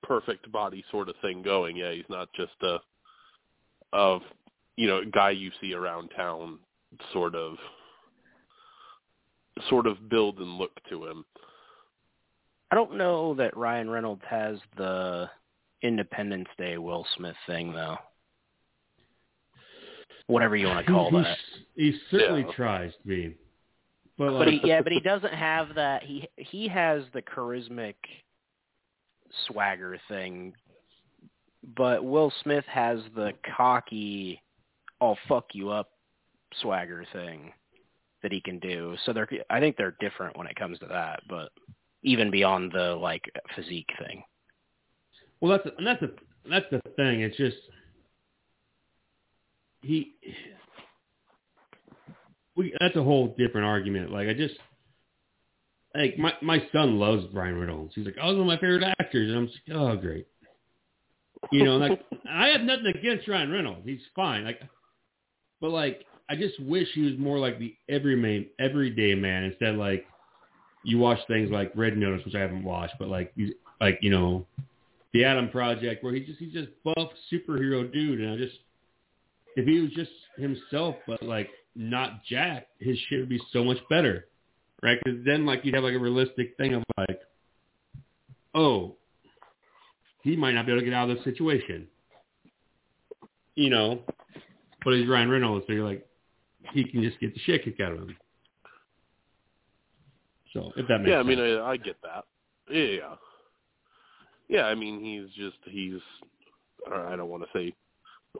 perfect 0.04 0.52
body 0.52 0.84
sort 0.92 1.10
of 1.10 1.16
thing 1.22 1.42
going. 1.42 1.78
Yeah, 1.78 1.92
he's 1.92 2.04
not 2.10 2.30
just 2.34 2.54
a 2.62 2.78
of 3.94 4.22
you 4.76 4.88
know 4.88 5.02
guy 5.06 5.30
you 5.32 5.52
see 5.62 5.74
around 5.74 6.10
town 6.16 6.60
sort 7.14 7.36
of 7.36 7.56
sort 9.70 9.88
of 9.88 10.10
build 10.10 10.40
and 10.40 10.58
look 10.58 10.72
to 10.90 11.06
him. 11.06 11.26
I 12.72 12.76
don't 12.76 12.98
know 12.98 13.34
that 13.36 13.56
Ryan 13.56 13.90
Reynolds 13.90 14.24
has 14.30 14.58
the 14.78 15.30
Independence 15.82 16.50
Day 16.58 16.78
Will 16.78 17.06
Smith 17.16 17.36
thing 17.48 17.72
though. 17.74 17.98
Whatever 20.28 20.56
you 20.56 20.68
want 20.68 20.86
to 20.86 20.92
call 20.92 21.12
He- 21.12 21.18
that. 21.22 21.38
He, 21.76 21.92
he 21.92 22.00
certainly 22.10 22.42
Yeah. 22.42 22.52
tries 22.54 22.96
to 22.98 23.08
be. 23.08 23.38
But 24.18 24.38
But 24.40 24.48
he, 24.48 24.62
yeah, 24.64 24.82
but 24.82 24.94
he 24.94 25.02
doesn't 25.02 25.34
have 25.34 25.76
that. 25.76 26.02
He 26.04 26.28
he 26.38 26.68
has 26.70 27.04
the 27.14 27.22
charismatic 27.22 27.96
swagger 29.48 30.00
thing, 30.08 30.56
but 31.76 32.04
Will 32.04 32.32
Smith 32.42 32.66
has 32.66 33.04
the 33.14 33.34
cocky, 33.58 34.42
"I'll 35.02 35.18
fuck 35.28 35.54
you 35.54 35.70
up" 35.70 35.92
swagger 36.62 37.06
thing 37.12 37.54
that 38.22 38.32
he 38.32 38.40
can 38.40 38.58
do. 38.60 38.96
So 39.04 39.12
they're, 39.12 39.28
I 39.50 39.60
think 39.60 39.76
they're 39.76 39.98
different 40.00 40.38
when 40.38 40.48
it 40.48 40.56
comes 40.56 40.80
to 40.80 40.86
that. 40.88 41.22
But 41.28 41.52
even 42.06 42.32
beyond 42.32 42.72
the 42.72 42.96
like 42.96 43.30
physique 43.56 43.90
thing. 44.00 44.24
well, 45.42 45.52
that's 45.52 45.76
and 45.78 45.86
that's 45.86 46.00
the 46.00 46.14
that's 46.50 46.66
the 46.72 46.82
thing. 46.96 47.22
It's 47.22 47.36
just 47.36 47.58
he. 49.82 50.14
We 52.56 52.74
that's 52.80 52.96
a 52.96 53.04
whole 53.04 53.36
different 53.38 53.68
argument. 53.68 54.12
Like 54.12 54.30
I 54.30 54.34
just 54.34 54.56
like 55.94 56.18
my 56.18 56.34
my 56.42 56.64
son 56.72 57.00
loves 57.00 57.26
Ryan 57.34 57.60
Reynolds. 57.60 57.94
He's 57.96 58.06
like, 58.06 58.16
oh, 58.22 58.30
he's 58.30 58.38
one 58.38 58.42
of 58.42 58.48
my 58.48 58.58
favorite 58.58 58.96
actors, 59.00 59.30
and 59.30 59.38
I'm 59.38 59.48
just 59.48 59.60
like, 59.68 59.78
oh, 59.78 59.96
great. 59.98 60.28
You 61.52 61.64
know, 61.66 61.78
like 61.78 62.00
I 62.30 62.48
have 62.50 62.62
nothing 62.62 62.94
against 62.96 63.28
Ryan 63.28 63.52
Reynolds. 63.52 63.82
He's 63.84 64.00
fine. 64.16 64.46
Like, 64.46 64.62
but 65.60 65.72
like 65.72 66.06
I 66.30 66.36
just 66.36 66.60
wish 66.62 66.88
he 66.94 67.02
was 67.02 67.18
more 67.18 67.40
like 67.40 67.60
the 67.60 67.76
everyman, 67.90 68.46
everyday 68.60 69.16
man 69.16 69.44
instead 69.44 69.70
of 69.70 69.76
like 69.78 70.06
you 70.86 71.00
watch 71.00 71.20
things 71.28 71.50
like 71.52 71.72
Red 71.76 71.98
Notice, 71.98 72.24
which 72.26 72.36
I 72.36 72.40
haven't 72.40 72.64
watched, 72.64 72.96
but 73.00 73.10
like 73.10 73.34
like 73.82 74.00
you 74.02 74.12
know 74.12 74.46
the 75.14 75.26
Adam 75.26 75.50
Project, 75.50 76.04
where 76.04 76.14
he 76.14 76.22
just 76.22 76.40
he's 76.40 76.54
just 76.54 76.70
buff 76.84 77.10
superhero 77.32 77.92
dude, 77.92 78.22
and 78.22 78.32
I 78.32 78.38
just 78.38 78.56
if 79.56 79.66
he 79.66 79.80
was 79.80 79.92
just 79.92 80.12
himself, 80.38 80.96
but 81.08 81.24
like 81.24 81.50
not 81.76 82.24
Jack, 82.24 82.68
his 82.80 82.98
shit 83.10 83.20
would 83.20 83.30
be 83.30 83.42
so 83.52 83.64
much 83.64 83.78
better, 83.90 84.28
right? 84.84 84.98
Because 85.04 85.20
then 85.26 85.46
like 85.46 85.66
you'd 85.66 85.74
have 85.74 85.84
like 85.84 85.96
a 85.96 86.00
realistic 86.00 86.56
thing 86.58 86.76
of 86.76 86.84
like, 86.98 87.20
oh, 88.54 88.96
he 90.22 90.36
might 90.36 90.54
not 90.54 90.66
be 90.66 90.72
able 90.72 90.82
to 90.82 90.86
get 90.86 90.94
out 90.94 91.10
of 91.10 91.18
this 91.18 91.26
situation, 91.26 91.88
you 93.56 93.70
know, 93.70 94.02
but 94.84 94.94
he's 94.94 95.08
Ryan 95.08 95.30
Reynolds, 95.30 95.66
so 95.68 95.74
you're 95.74 95.88
like, 95.88 96.06
he 96.72 96.84
can 96.84 97.02
just 97.02 97.20
get 97.20 97.34
the 97.34 97.40
shit 97.42 97.64
kicked 97.64 97.82
out 97.82 97.94
of 97.94 98.00
him. 98.00 98.18
So 100.56 100.72
if 100.78 100.88
that 100.88 101.00
makes 101.00 101.10
yeah, 101.10 101.18
I 101.18 101.24
mean, 101.24 101.38
I, 101.38 101.72
I 101.72 101.78
get 101.78 101.98
that. 102.02 102.24
Yeah, 102.72 102.84
yeah, 102.84 103.16
yeah. 104.48 104.64
I 104.64 104.74
mean, 104.74 105.04
he's 105.04 105.30
just 105.36 105.58
he's. 105.66 106.00
I 106.92 107.16
don't 107.18 107.30
want 107.30 107.44
to 107.44 107.50
say 107.54 107.76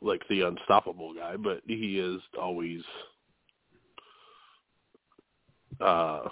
like 0.02 0.22
the 0.30 0.42
unstoppable 0.42 1.14
guy, 1.14 1.36
but 1.36 1.62
he 1.68 2.00
is 2.00 2.22
always. 2.42 2.82
Uh, 5.82 6.30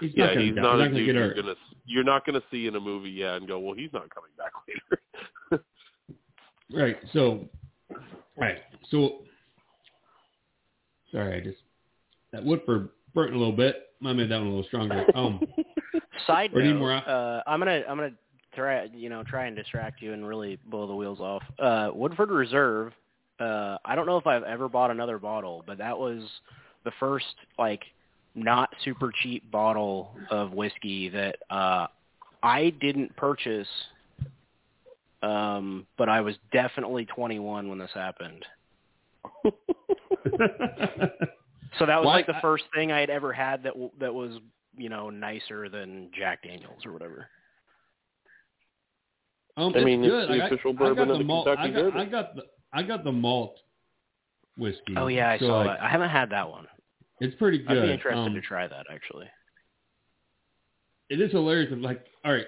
he's 0.00 0.12
yeah, 0.14 0.38
he's 0.38 0.54
not 0.54 0.74
a 0.74 0.78
not 0.78 0.84
gonna 0.84 0.90
dude 0.90 1.16
you're 1.16 1.34
gonna 1.34 1.54
you're 1.86 2.04
not 2.04 2.26
gonna 2.26 2.42
see 2.50 2.66
in 2.66 2.76
a 2.76 2.80
movie, 2.80 3.10
yeah, 3.10 3.36
and 3.36 3.48
go, 3.48 3.58
well, 3.58 3.74
he's 3.74 3.92
not 3.94 4.14
coming 4.14 4.30
back 4.36 4.52
later. 5.50 5.64
Right. 6.74 6.96
So, 7.14 7.48
right. 8.36 8.58
So, 8.90 9.22
sorry, 11.10 11.38
I 11.38 11.40
just 11.40 11.58
that 12.32 12.44
Woodford 12.44 12.90
burnt 13.14 13.34
a 13.34 13.38
little 13.38 13.56
bit. 13.56 13.91
I 14.04 14.12
made 14.12 14.30
that 14.30 14.38
one 14.38 14.46
a 14.46 14.50
little 14.50 14.64
stronger. 14.64 15.06
Um, 15.14 15.40
Side 16.26 16.50
Or 16.54 16.62
need 16.62 16.72
note, 16.72 16.78
more- 16.78 16.92
uh, 16.92 17.42
I'm 17.46 17.58
gonna 17.58 17.82
I'm 17.88 17.96
gonna 17.96 18.12
try 18.54 18.84
you 18.94 19.08
know 19.08 19.22
try 19.24 19.46
and 19.46 19.56
distract 19.56 20.02
you 20.02 20.12
and 20.12 20.26
really 20.26 20.58
blow 20.66 20.86
the 20.86 20.94
wheels 20.94 21.20
off. 21.20 21.42
Uh, 21.58 21.90
Woodford 21.94 22.30
Reserve. 22.30 22.92
Uh, 23.40 23.78
I 23.84 23.94
don't 23.94 24.06
know 24.06 24.18
if 24.18 24.26
I've 24.26 24.42
ever 24.44 24.68
bought 24.68 24.90
another 24.90 25.18
bottle, 25.18 25.64
but 25.66 25.78
that 25.78 25.98
was 25.98 26.22
the 26.84 26.92
first 27.00 27.34
like 27.58 27.82
not 28.34 28.70
super 28.84 29.12
cheap 29.22 29.50
bottle 29.50 30.12
of 30.30 30.52
whiskey 30.52 31.08
that 31.10 31.36
uh, 31.50 31.86
I 32.42 32.70
didn't 32.80 33.14
purchase. 33.16 33.68
Um, 35.22 35.86
but 35.98 36.08
I 36.08 36.20
was 36.20 36.34
definitely 36.52 37.04
21 37.06 37.68
when 37.68 37.78
this 37.78 37.90
happened. 37.94 38.44
So 41.78 41.86
that 41.86 41.96
was 41.98 42.06
Why- 42.06 42.16
like 42.16 42.26
the 42.26 42.38
first 42.42 42.64
thing 42.74 42.92
I 42.92 43.00
had 43.00 43.10
ever 43.10 43.32
had 43.32 43.62
that 43.64 43.74
that 43.98 44.12
was 44.14 44.38
you 44.76 44.88
know 44.88 45.10
nicer 45.10 45.68
than 45.68 46.10
Jack 46.16 46.42
Daniels 46.42 46.84
or 46.84 46.92
whatever. 46.92 47.28
um, 49.56 49.72
I 49.74 49.78
it's 49.78 49.84
mean, 49.84 50.02
it's 50.04 50.10
good. 50.10 50.28
the 50.28 50.32
I 50.34 50.38
got, 50.38 50.52
official 50.52 50.70
I 50.70 50.72
got 50.74 50.78
bourbon 50.78 51.08
the 51.08 51.12
of 51.14 51.18
the 51.18 51.24
malt. 51.24 51.46
Kentucky 51.46 51.68
I 51.68 51.72
got, 51.72 51.80
Derby. 51.82 51.98
I 51.98 52.04
got 52.06 52.36
the 52.36 52.42
I 52.72 52.82
got 52.82 53.04
the 53.04 53.12
malt 53.12 53.58
whiskey. 54.56 54.94
Oh 54.96 55.08
yeah, 55.08 55.30
I 55.30 55.38
So, 55.38 55.46
saw 55.46 55.58
like, 55.58 55.78
that. 55.78 55.82
I 55.84 55.88
haven't 55.88 56.10
had 56.10 56.30
that 56.30 56.48
one. 56.48 56.66
It's 57.20 57.34
pretty 57.36 57.58
good. 57.58 57.78
I'd 57.78 57.82
be 57.82 57.92
interested 57.92 58.18
Um, 58.18 58.34
to 58.34 58.40
try 58.40 58.66
that 58.66 58.86
actually. 58.90 59.26
it 61.10 61.20
is 61.20 61.30
hilarious. 61.30 61.70
Of 61.72 61.78
like, 61.78 62.04
all 62.24 62.32
right, 62.32 62.46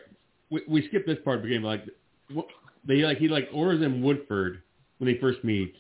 we, 0.51 0.63
we 0.69 0.87
skipped 0.89 1.07
this 1.07 1.19
part 1.25 1.37
of 1.39 1.43
the 1.43 1.49
game. 1.49 1.63
Like, 1.63 1.85
what, 2.33 2.47
they 2.87 2.97
like 3.03 3.19
he 3.19 3.29
like 3.29 3.49
orders 3.53 3.83
in 3.83 4.03
Woodford 4.03 4.63
when 4.99 5.13
they 5.13 5.19
first 5.21 5.45
meet, 5.45 5.75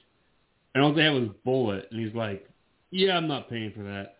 and 0.74 0.84
all 0.84 0.92
they 0.92 1.04
have 1.04 1.14
was 1.14 1.28
Bulleit, 1.46 1.90
and 1.90 2.04
he's 2.04 2.14
like, 2.14 2.46
"Yeah, 2.94 3.16
I'm 3.16 3.26
not 3.26 3.50
paying 3.50 3.72
for 3.72 3.82
that." 3.82 4.18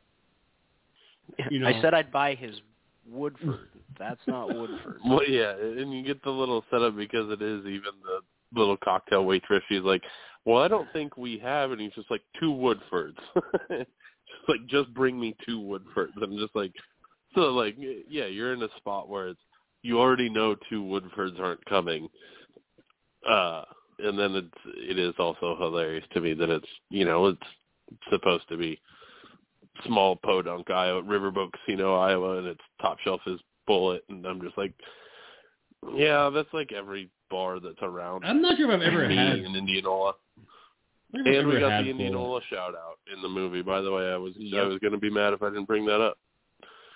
You 1.51 1.61
know, 1.61 1.69
I 1.69 1.81
said 1.81 1.95
I'd 1.95 2.11
buy 2.11 2.35
his 2.35 2.61
Woodford. 3.09 3.69
That's 3.99 4.21
not 4.27 4.49
Woodford. 4.49 4.99
Well, 5.07 5.27
yeah, 5.29 5.53
and 5.53 5.93
you 5.93 6.03
get 6.03 6.23
the 6.25 6.31
little 6.31 6.65
setup 6.71 6.97
because 6.97 7.31
it 7.31 7.41
is 7.41 7.61
even 7.61 7.93
the 8.03 8.59
little 8.59 8.77
cocktail 8.77 9.25
waitress. 9.25 9.63
She's 9.69 9.83
like, 9.83 10.03
"Well, 10.45 10.61
I 10.61 10.67
don't 10.69 10.93
think 10.93 11.17
we 11.17 11.39
have," 11.39 11.71
and 11.71 11.81
he's 11.81 11.93
just 11.93 12.11
like, 12.11 12.23
two 12.41 12.51
Woodfords." 12.51 13.17
just 13.71 14.49
like, 14.49 14.67
just 14.67 14.93
bring 14.93 15.21
me 15.21 15.37
two 15.47 15.61
Woodfords. 15.61 16.21
I'm 16.21 16.37
just 16.37 16.57
like, 16.57 16.73
so 17.37 17.43
like, 17.53 17.77
yeah, 17.79 18.27
you're 18.27 18.55
in 18.55 18.63
a 18.63 18.69
spot 18.79 19.09
where 19.09 19.29
it's 19.29 19.41
you 19.83 20.01
already 20.01 20.29
know 20.29 20.57
two 20.69 20.83
Woodfords 20.83 21.39
aren't 21.39 21.65
coming. 21.67 22.09
Uh, 23.29 23.63
and 24.01 24.19
then 24.19 24.35
it's 24.35 24.77
it 24.77 24.99
is 24.99 25.15
also 25.19 25.57
hilarious 25.61 26.05
to 26.13 26.21
me 26.21 26.35
that 26.35 26.51
it's 26.51 26.69
you 26.91 27.05
know 27.05 27.27
it's 27.27 27.41
supposed 28.11 28.49
to 28.49 28.57
be 28.57 28.81
small 29.87 30.17
podunk 30.17 30.71
Iowa 30.71 31.03
Riverboat 31.03 31.51
Casino 31.53 31.97
Iowa 31.97 32.39
and 32.39 32.47
its 32.47 32.61
top 32.81 32.99
shelf 33.01 33.21
is 33.27 33.41
Bulleit 33.69 34.01
and 34.09 34.25
I'm 34.27 34.41
just 34.41 34.57
like 34.57 34.73
yeah 35.95 36.31
that's 36.31 36.53
like 36.53 36.73
every 36.73 37.11
bar 37.31 37.59
that's 37.61 37.83
around 37.83 38.25
I'm 38.25 38.41
not 38.41 38.57
sure 38.57 38.71
if 38.71 38.75
I've 38.81 38.87
ever 38.87 39.09
me 39.09 39.17
had. 39.17 39.39
in 39.41 39.57
Indianola 39.57 40.15
I 41.13 41.17
don't 41.19 41.25
think 41.25 41.37
I've 41.37 41.43
and 41.45 41.49
we 41.49 41.61
got 41.61 41.73
had 41.73 41.85
the 41.85 41.89
Bulleit. 41.89 41.91
Indianola 41.91 42.41
shout 42.51 42.75
out 42.75 42.99
in 43.15 43.21
the 43.23 43.29
movie 43.29 43.63
by 43.63 43.81
the 43.81 43.91
way 43.91 44.05
I 44.11 44.17
was 44.17 44.33
I 44.57 44.63
was 44.63 44.79
going 44.79 44.93
to 44.93 44.99
be 44.99 45.11
mad 45.11 45.33
if 45.33 45.43
I 45.43 45.49
didn't 45.49 45.67
bring 45.67 45.85
that 45.87 46.01
up 46.01 46.19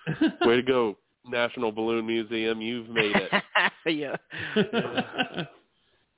way 0.43 0.57
to 0.57 0.63
go 0.63 0.97
National 1.27 1.73
Balloon 1.73 2.07
Museum 2.07 2.61
you've 2.61 2.89
made 2.89 3.13
it 3.17 3.43
yeah. 3.87 4.17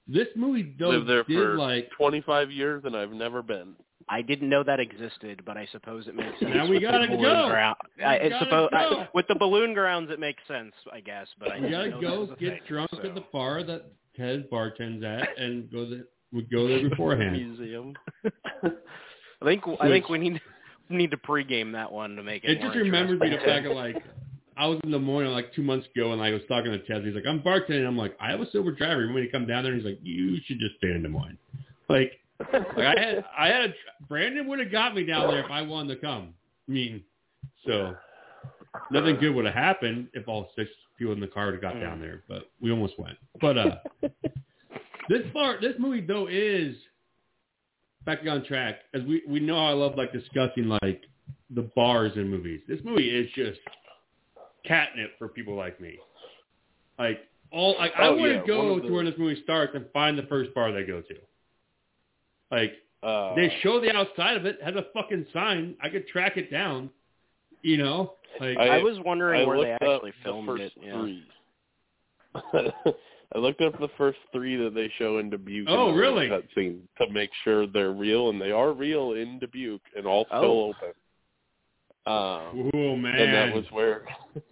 this 0.06 0.28
movie 0.36 0.74
though 0.78 0.90
lived 0.90 1.08
there 1.08 1.24
did 1.24 1.36
for 1.36 1.56
like 1.56 1.90
25 1.96 2.50
years 2.50 2.82
and 2.84 2.94
I've 2.96 3.12
never 3.12 3.42
been 3.42 3.74
I 4.10 4.22
didn't 4.22 4.48
know 4.48 4.64
that 4.64 4.80
existed, 4.80 5.42
but 5.46 5.56
I 5.56 5.68
suppose 5.70 6.08
it 6.08 6.16
makes 6.16 6.38
sense. 6.40 6.52
Now 6.52 6.64
we 6.64 6.74
with 6.74 6.82
gotta 6.82 7.06
the 7.06 7.16
balloon 7.16 7.22
go. 7.22 7.48
Ground. 7.48 7.76
We 7.96 8.04
I, 8.04 8.14
it's 8.16 8.32
gotta 8.32 8.44
supposed 8.44 8.72
go. 8.72 8.76
I, 8.76 9.08
with 9.14 9.26
the 9.28 9.36
balloon 9.36 9.72
grounds, 9.72 10.10
it 10.10 10.18
makes 10.18 10.42
sense, 10.48 10.72
I 10.92 11.00
guess. 11.00 11.28
But 11.38 11.52
I 11.52 11.54
we 11.56 11.68
didn't 11.68 11.72
gotta 11.72 11.90
know 11.90 12.00
go 12.00 12.10
that 12.10 12.20
was 12.20 12.30
a 12.30 12.40
get 12.40 12.52
thing, 12.54 12.60
drunk 12.68 12.90
so. 12.92 13.08
at 13.08 13.14
the 13.14 13.24
bar 13.32 13.62
that 13.62 13.84
Ted 14.16 14.50
bartends 14.50 15.04
at, 15.04 15.28
and 15.38 15.70
go 15.70 15.88
the 15.88 16.06
we 16.32 16.42
go 16.42 16.66
there 16.66 16.88
beforehand. 16.88 17.32
museum. 17.56 17.94
I 18.24 19.44
think 19.44 19.62
I 19.80 19.88
think 19.88 20.08
we 20.08 20.18
need 20.18 20.40
we 20.90 20.96
need 20.96 21.12
to 21.12 21.16
pregame 21.16 21.72
that 21.72 21.90
one 21.90 22.16
to 22.16 22.22
make 22.22 22.42
it. 22.44 22.50
It 22.50 22.60
just 22.60 22.74
remembers 22.76 23.20
me 23.20 23.28
the 23.28 23.34
interesting. 23.36 23.62
fact 23.62 23.66
of 23.66 23.76
like 23.76 24.04
I 24.56 24.66
was 24.66 24.80
in 24.84 24.90
the 24.90 24.98
morning 24.98 25.32
like 25.32 25.54
two 25.54 25.62
months 25.62 25.86
ago 25.94 26.12
and 26.12 26.20
I 26.20 26.32
was 26.32 26.42
talking 26.48 26.72
to 26.72 26.78
Ted. 26.80 27.04
He's 27.04 27.14
like, 27.14 27.26
I'm 27.26 27.40
bartending. 27.40 27.86
I'm 27.86 27.96
like, 27.96 28.16
I 28.20 28.30
have 28.30 28.40
a 28.40 28.50
sober 28.50 28.72
driver. 28.72 29.00
You 29.00 29.06
want 29.06 29.20
me 29.20 29.26
to 29.26 29.32
come 29.32 29.46
down 29.46 29.62
there? 29.62 29.72
And 29.72 29.80
he's 29.80 29.88
like, 29.90 30.00
you 30.02 30.36
should 30.44 30.58
just 30.58 30.74
stay 30.76 30.88
in 30.88 31.02
Des 31.02 31.08
Moines. 31.08 31.38
Like, 31.88 32.20
like 32.52 32.86
I 32.86 33.00
had, 33.00 33.24
I 33.36 33.46
had 33.48 33.70
a, 33.70 33.74
Brandon 34.08 34.46
would 34.48 34.58
have 34.58 34.72
got 34.72 34.94
me 34.94 35.04
down 35.04 35.28
there 35.28 35.44
if 35.44 35.50
I 35.50 35.62
wanted 35.62 35.94
to 35.94 36.00
come. 36.00 36.34
I 36.68 36.72
mean, 36.72 37.02
so 37.66 37.94
nothing 38.90 39.16
good 39.16 39.34
would 39.34 39.44
have 39.44 39.54
happened 39.54 40.08
if 40.14 40.26
all 40.28 40.50
six 40.56 40.70
people 40.98 41.12
in 41.12 41.20
the 41.20 41.26
car 41.26 41.46
would 41.46 41.54
have 41.54 41.62
got 41.62 41.74
Mm. 41.74 41.80
down 41.80 42.00
there, 42.00 42.22
but 42.28 42.50
we 42.60 42.70
almost 42.70 42.98
went. 42.98 43.16
But 43.40 43.58
uh 43.58 43.76
this 45.08 45.22
part, 45.32 45.60
this 45.60 45.74
movie 45.78 46.00
though 46.00 46.26
is 46.28 46.76
back 48.04 48.20
on 48.28 48.44
track 48.44 48.80
as 48.94 49.02
we 49.02 49.22
we 49.28 49.40
know 49.40 49.58
I 49.58 49.72
love 49.72 49.96
like 49.96 50.12
discussing 50.12 50.68
like 50.82 51.02
the 51.50 51.62
bars 51.76 52.12
in 52.16 52.28
movies. 52.28 52.60
This 52.68 52.80
movie 52.84 53.08
is 53.10 53.30
just 53.34 53.60
catnip 54.64 55.18
for 55.18 55.28
people 55.28 55.54
like 55.56 55.80
me. 55.80 55.98
Like 56.98 57.20
all 57.50 57.76
like 57.78 57.92
I 57.96 58.08
Oh, 58.08 58.16
want 58.16 58.30
yeah, 58.32 58.40
to 58.40 58.46
go 58.46 58.72
one 58.74 58.82
to 58.82 58.90
where 58.92 59.04
this 59.04 59.14
movie 59.18 59.40
starts 59.42 59.72
and 59.74 59.86
find 59.92 60.16
the 60.18 60.22
first 60.24 60.54
bar 60.54 60.72
they 60.72 60.84
go 60.84 61.00
to. 61.00 61.14
Like 62.50 62.72
uh, 63.02 63.34
they 63.34 63.52
show 63.62 63.80
the 63.80 63.94
outside 63.94 64.36
of 64.36 64.44
it 64.46 64.58
has 64.62 64.74
a 64.74 64.86
fucking 64.94 65.26
sign. 65.32 65.74
I 65.82 65.88
could 65.88 66.06
track 66.08 66.36
it 66.36 66.50
down. 66.50 66.90
You 67.62 67.76
know, 67.76 68.14
like 68.40 68.56
I, 68.58 68.78
was 68.82 68.98
wondering 69.04 69.42
I 69.42 69.44
where 69.46 69.58
they 69.58 69.70
looked 69.72 69.82
up 69.82 69.92
actually 69.96 70.10
the 70.12 70.16
filmed 70.24 70.46
first 70.48 70.62
it. 70.62 70.72
Yeah. 70.82 71.00
Three. 71.00 71.24
I 73.34 73.38
looked 73.38 73.60
up 73.60 73.78
the 73.78 73.88
first 73.96 74.18
three 74.32 74.56
that 74.56 74.74
they 74.74 74.90
show 74.98 75.18
in 75.18 75.30
Dubuque. 75.30 75.68
in 75.68 75.74
Oh, 75.74 75.92
the 75.92 75.98
really? 75.98 76.28
Cut 76.28 76.44
scene 76.54 76.88
to 77.00 77.08
make 77.12 77.30
sure 77.44 77.66
they're 77.66 77.92
real, 77.92 78.30
and 78.30 78.40
they 78.40 78.50
are 78.50 78.72
real 78.72 79.12
in 79.12 79.38
Dubuque 79.38 79.80
and 79.96 80.06
all 80.06 80.24
still 80.26 80.40
Oh. 80.40 80.74
open. 80.74 80.92
Um, 82.06 82.70
Oh 82.74 82.96
man, 82.96 83.14
and 83.14 83.34
that 83.34 83.54
was 83.54 83.64
where 83.70 84.02
that, 84.34 84.42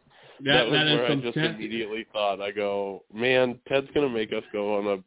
that 0.45 0.65
was 0.67 0.73
that 0.73 0.87
is 0.87 0.97
where 0.99 1.07
I 1.07 1.15
just 1.17 1.35
temp- 1.35 1.57
immediately 1.57 2.07
thought, 2.13 2.41
I 2.41 2.51
go, 2.53 3.03
man, 3.13 3.59
Ted's 3.67 3.89
gonna 3.95 4.09
make 4.09 4.33
us 4.33 4.45
go 4.53 4.77
on 4.77 4.87
a 4.87 5.03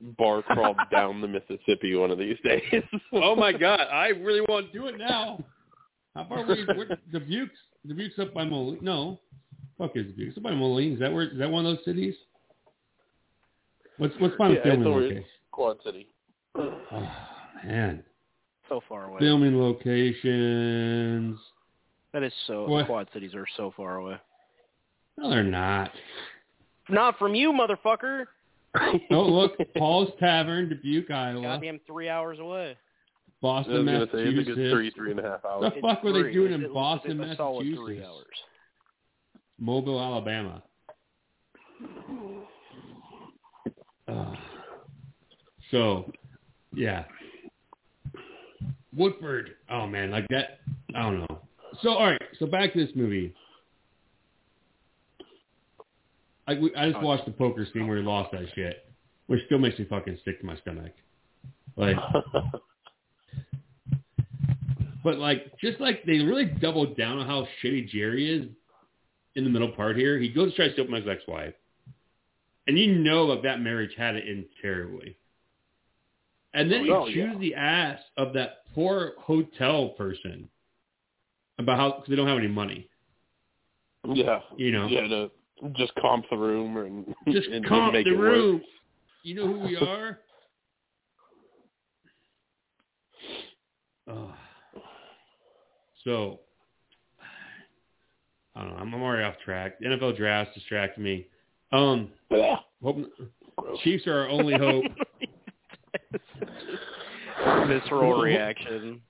bar 0.00 0.42
crawl 0.48 0.74
down 0.90 1.20
the 1.20 1.28
Mississippi 1.28 1.94
one 1.96 2.10
of 2.10 2.18
these 2.18 2.36
days. 2.44 2.62
Oh 3.12 3.34
my 3.36 3.52
god, 3.52 3.80
I 3.92 4.08
really 4.08 4.40
want 4.42 4.72
to 4.72 4.78
do 4.78 4.86
it 4.86 4.98
now. 4.98 5.42
How 6.14 6.24
far 6.28 6.44
away? 6.44 6.64
Where, 6.74 6.98
Dubuque's 7.12 7.52
Dubuque's 7.86 8.18
up 8.18 8.32
by 8.34 8.44
Moline. 8.44 8.78
No, 8.82 9.20
fuck 9.78 9.92
is 9.96 10.06
Dubuque? 10.06 10.28
It's 10.28 10.36
up 10.38 10.42
by 10.44 10.54
Moline. 10.54 10.94
Is 10.94 11.00
that 11.00 11.12
where? 11.12 11.24
Is 11.28 11.38
that 11.38 11.50
one 11.50 11.66
of 11.66 11.76
those 11.76 11.84
cities? 11.84 12.14
What's 13.98 14.14
what's 14.18 14.34
my 14.38 14.48
yeah, 14.48 14.54
it's 14.56 14.64
filming 14.66 14.86
over 14.86 15.00
location? 15.00 15.24
Quad 15.52 15.76
City. 15.84 16.08
Oh 16.56 17.08
man, 17.64 18.02
So 18.68 18.80
far 18.88 19.04
away. 19.04 19.18
filming 19.20 19.60
locations. 19.60 21.38
That 22.12 22.22
is 22.22 22.32
so. 22.46 22.66
What? 22.66 22.86
Quad 22.86 23.08
cities 23.12 23.34
are 23.34 23.46
so 23.56 23.72
far 23.76 23.96
away. 23.96 24.16
No, 25.18 25.28
they're 25.30 25.44
not. 25.44 25.90
Not 26.88 27.18
from 27.18 27.34
you, 27.34 27.52
motherfucker. 27.52 28.24
Oh 29.10 29.22
look, 29.22 29.52
Paul's 29.76 30.10
Tavern, 30.20 30.68
Dubuque, 30.68 31.10
Iowa. 31.10 31.42
Goddamn 31.42 31.80
three 31.86 32.08
hours 32.08 32.38
away. 32.38 32.76
Boston, 33.42 33.86
gonna 33.86 34.06
say 34.06 34.10
it's 34.12 34.12
a 34.12 34.16
good 34.16 34.36
Massachusetts. 34.36 34.72
three, 34.72 34.90
three 34.90 35.10
and 35.12 35.20
a 35.20 35.22
half 35.22 35.44
hours. 35.44 35.72
The 35.74 35.80
fuck 35.80 36.02
were 36.04 36.12
they 36.12 36.32
doing 36.32 36.52
in 36.52 36.72
Boston, 36.72 37.20
it's 37.20 37.36
three 37.36 37.98
Massachusetts? 37.98 38.06
hours. 38.06 38.26
Mobile, 39.58 40.00
Alabama. 40.00 40.62
Uh, 44.06 44.34
so, 45.70 46.10
yeah. 46.74 47.04
Woodford. 48.94 49.50
Oh 49.70 49.86
man, 49.86 50.10
like 50.10 50.26
that. 50.28 50.60
I 50.94 51.02
don't 51.02 51.20
know. 51.20 51.38
So 51.82 51.90
all 51.90 52.06
right. 52.06 52.22
So 52.38 52.46
back 52.46 52.72
to 52.72 52.84
this 52.84 52.94
movie. 52.96 53.34
I, 56.50 56.54
we- 56.58 56.74
I 56.74 56.86
just 56.90 56.98
oh, 57.00 57.06
watched 57.06 57.26
the 57.26 57.30
poker 57.32 57.66
scene 57.72 57.86
where 57.86 57.98
he 57.98 58.02
lost 58.02 58.32
that 58.32 58.44
shit, 58.54 58.84
which 59.28 59.40
still 59.46 59.58
makes 59.58 59.78
me 59.78 59.84
fucking 59.88 60.18
sick 60.24 60.40
to 60.40 60.46
my 60.46 60.56
stomach. 60.56 60.92
Like, 61.76 61.96
but 65.04 65.18
like, 65.18 65.56
just 65.58 65.80
like 65.80 66.04
they 66.04 66.18
really 66.18 66.44
doubled 66.46 66.96
down 66.96 67.18
on 67.18 67.26
how 67.26 67.46
shitty 67.62 67.88
Jerry 67.88 68.30
is 68.36 68.46
in 69.36 69.44
the 69.44 69.50
middle 69.50 69.70
part 69.72 69.96
here. 69.96 70.18
He 70.18 70.28
goes 70.28 70.50
to 70.50 70.56
try 70.56 70.66
to 70.66 70.72
steal 70.72 70.86
from 70.86 70.94
his 70.94 71.06
ex-wife, 71.08 71.54
and 72.66 72.76
you 72.78 72.96
know 72.98 73.28
that 73.34 73.42
that 73.44 73.60
marriage 73.60 73.92
had 73.96 74.16
it 74.16 74.26
in 74.28 74.44
terribly. 74.60 75.16
And 76.52 76.70
then 76.70 76.88
Oh, 76.90 77.06
he 77.06 77.14
yeah. 77.16 77.30
chews 77.30 77.40
the 77.40 77.54
ass 77.54 78.00
of 78.16 78.32
that 78.32 78.64
poor 78.74 79.12
hotel 79.18 79.90
person 79.90 80.48
about 81.60 81.78
how 81.78 81.92
cause 81.92 82.06
they 82.08 82.16
don't 82.16 82.26
have 82.26 82.38
any 82.38 82.48
money. 82.48 82.88
yeah. 84.12 84.40
You 84.56 84.72
know, 84.72 84.88
Yeah, 84.88 85.26
just 85.76 85.92
comp 86.00 86.24
the 86.30 86.36
room 86.36 86.76
and 86.76 87.14
just 87.34 87.46
and, 87.46 87.56
and 87.56 87.66
comp 87.66 87.92
make 87.94 88.04
the 88.06 88.12
it 88.14 88.18
work. 88.18 88.32
room. 88.32 88.62
You 89.22 89.34
know 89.34 89.46
who 89.46 89.60
we 89.60 89.76
are. 89.80 90.18
Ugh. 94.10 94.30
so, 96.04 96.40
I 98.56 98.60
don't 98.62 98.70
know. 98.70 98.76
I'm, 98.76 98.94
I'm 98.94 99.02
already 99.02 99.24
off 99.24 99.34
track. 99.44 99.78
The 99.78 99.86
NFL 99.86 100.16
drafts 100.16 100.54
distracted 100.54 101.00
me. 101.00 101.26
Um, 101.72 102.08
hope, 102.82 102.96
Chiefs 103.84 104.06
are 104.06 104.20
our 104.20 104.28
only 104.28 104.54
hope. 104.54 104.84
Visceral 107.68 108.20
reaction. 108.20 109.00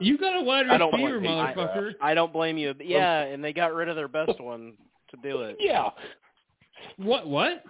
You 0.00 0.18
got 0.18 0.38
a 0.38 0.42
wide 0.42 0.66
I 0.68 0.78
don't 0.78 0.92
receiver, 0.92 1.18
I- 1.18 1.54
motherfucker. 1.54 1.92
I 2.00 2.14
don't 2.14 2.32
blame 2.32 2.58
you. 2.58 2.74
Yeah, 2.80 3.20
and 3.22 3.42
they 3.42 3.52
got 3.52 3.74
rid 3.74 3.88
of 3.88 3.96
their 3.96 4.08
best 4.08 4.40
one 4.40 4.74
to 5.10 5.16
do 5.22 5.42
it. 5.42 5.56
yeah. 5.60 5.88
What? 6.96 7.26
What? 7.28 7.64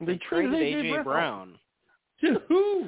They 0.00 0.18
traded 0.28 0.52
AJ 0.52 1.04
Brown. 1.04 1.58
To 2.22 2.40
who? 2.48 2.86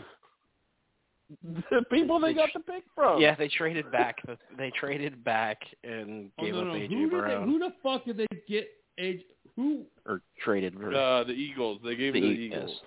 The 1.71 1.83
people 1.91 2.19
they 2.19 2.29
They 2.29 2.35
got 2.35 2.51
tr- 2.51 2.59
the 2.59 2.73
pick 2.73 2.85
from. 2.95 3.21
Yeah, 3.21 3.35
they 3.35 3.49
traded 3.49 3.91
back. 3.93 4.17
They 4.57 4.71
traded 4.79 5.23
back 5.25 5.59
and 5.85 6.31
Oh, 6.39 6.45
gave 6.45 6.55
no, 6.55 6.61
up 6.61 6.67
no. 6.69 6.73
AJ 6.75 6.89
Who, 6.89 6.97
did 7.01 7.05
they, 7.11 7.17
Brown, 7.17 7.49
who 7.49 7.59
the 7.59 7.71
fuck 7.83 8.05
did 8.07 8.17
they 8.17 8.27
get? 8.49 8.69
AJ, 8.99 9.21
who? 9.57 9.85
or 10.07 10.23
traded 10.43 10.75
for 10.75 10.95
Uh, 10.95 11.25
the 11.25 11.33
Eagles. 11.33 11.81
They 11.85 11.97
gave 11.97 12.15
the 12.15 12.21
the 12.21 12.27
Eagles. 12.27 12.63
Eagles. 12.71 12.81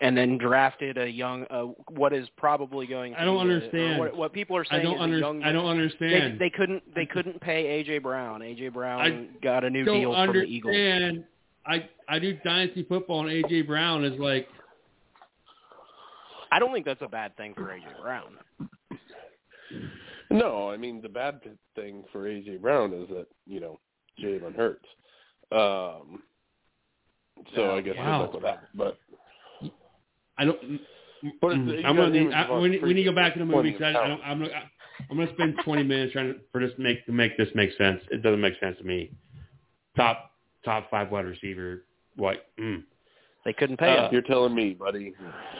And 0.00 0.16
then 0.16 0.38
drafted 0.38 0.96
a 0.98 1.08
young, 1.10 1.44
uh, 1.50 1.62
what 1.90 2.12
is 2.12 2.28
probably 2.36 2.86
going. 2.86 3.12
To 3.14 3.20
I 3.20 3.24
don't 3.24 3.34
be 3.34 3.38
a- 3.52 3.54
understand. 3.54 3.98
what, 3.98 4.16
what 4.16 4.32
people 4.32 4.56
are 4.56 4.64
I 4.70 4.76
saying 4.76 4.84
don't 4.84 4.94
is 4.94 5.00
a 5.00 5.02
under, 5.02 5.18
young. 5.18 5.42
I 5.42 5.52
don't 5.52 5.66
understand. 5.66 6.34
they 6.38 6.46
they, 6.46 6.50
couldn't. 6.50 6.94
They 6.94 7.06
couldn't 7.06 7.40
pay 7.40 7.84
AJ 7.84 8.02
Brown. 8.02 8.40
AJ 8.40 8.72
Brown 8.72 9.00
I 9.00 9.26
got 9.42 9.64
a 9.64 9.70
new 9.70 9.84
don't 9.84 10.00
deal 10.00 10.14
from 10.14 10.34
the 10.36 10.42
Eagles. 10.44 10.74
understand. 10.74 11.24
I 11.66 11.88
I 12.08 12.18
do 12.18 12.38
dynasty 12.44 12.84
football, 12.84 13.26
and 13.26 13.44
AJ 13.44 13.66
Brown 13.66 14.04
is 14.04 14.18
like 14.18 14.48
I 16.50 16.58
don't 16.58 16.72
think 16.72 16.86
that's 16.86 17.02
a 17.02 17.08
bad 17.08 17.36
thing 17.36 17.54
for 17.54 17.64
AJ 17.64 18.00
Brown. 18.02 18.38
No, 20.30 20.70
I 20.70 20.76
mean 20.76 21.00
the 21.02 21.08
bad 21.08 21.40
thing 21.74 22.04
for 22.12 22.28
AJ 22.28 22.60
Brown 22.60 22.92
is 22.92 23.08
that 23.08 23.26
you 23.46 23.60
know 23.60 23.80
Jalen 24.22 24.54
Hurts. 24.56 24.84
Um, 25.50 26.22
so 27.54 27.74
I 27.76 27.80
guess 27.80 27.94
Wow. 27.96 28.18
good 28.18 28.22
luck 28.24 28.32
with 28.34 28.42
that. 28.42 28.64
But 28.74 28.98
I 30.38 30.44
don't. 30.44 30.80
But 31.40 31.52
it's- 31.52 31.64
Mm, 31.66 31.84
I'm 31.84 31.96
gonna 31.96 32.10
need, 32.10 32.32
I, 32.32 32.58
we, 32.58 32.68
need, 32.68 32.82
we 32.82 32.94
need 32.94 33.02
to 33.02 33.10
go 33.10 33.14
back 33.14 33.32
to 33.32 33.40
the 33.40 33.44
movie. 33.44 33.72
Cause 33.72 33.82
I, 33.82 33.88
I 33.88 34.06
don't, 34.06 34.20
I'm 34.24 34.38
gonna 34.38 34.52
I'm 35.10 35.16
gonna 35.16 35.32
spend 35.32 35.56
20 35.64 35.82
minutes 35.82 36.12
trying 36.12 36.32
to, 36.34 36.40
for 36.52 36.60
this 36.60 36.74
to 36.76 36.80
make 36.80 37.04
to 37.06 37.12
make 37.12 37.36
this 37.36 37.48
make 37.54 37.70
sense. 37.76 38.00
It 38.10 38.22
doesn't 38.22 38.40
make 38.40 38.54
sense 38.60 38.78
to 38.78 38.84
me. 38.84 39.10
Top 39.96 40.30
top 40.64 40.88
five 40.90 41.10
wide 41.10 41.24
receiver. 41.24 41.84
What? 42.16 42.46
Mm. 42.60 42.84
They 43.44 43.52
couldn't 43.52 43.78
pay 43.78 43.96
uh, 43.96 44.06
him. 44.06 44.12
you're 44.12 44.22
telling 44.22 44.54
me, 44.54 44.74
buddy. 44.74 45.14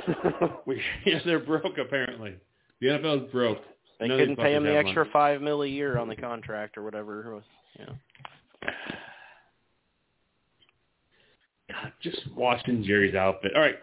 We, 0.67 0.81
yeah, 1.05 1.21
they're 1.25 1.39
broke 1.39 1.79
apparently. 1.79 2.35
The 2.81 2.89
NFL 2.89 3.27
is 3.27 3.33
broke. 3.33 3.59
They 3.99 4.09
None 4.09 4.21
of 4.21 4.21
couldn't 4.21 4.37
pay 4.37 4.55
him 4.55 4.63
the 4.65 4.77
extra 4.77 5.03
money. 5.05 5.11
five 5.13 5.43
mil 5.43 5.63
a 5.63 5.67
year 5.67 5.99
on 5.99 6.09
the 6.09 6.17
contract 6.17 6.79
or 6.79 6.83
whatever. 6.85 7.27
it 7.27 7.35
was. 7.35 7.43
Yeah. 7.79 8.71
God, 11.71 11.93
just 12.03 12.21
watching 12.35 12.83
Jerry's 12.85 13.15
outfit. 13.15 13.53
All 13.55 13.61
right. 13.61 13.77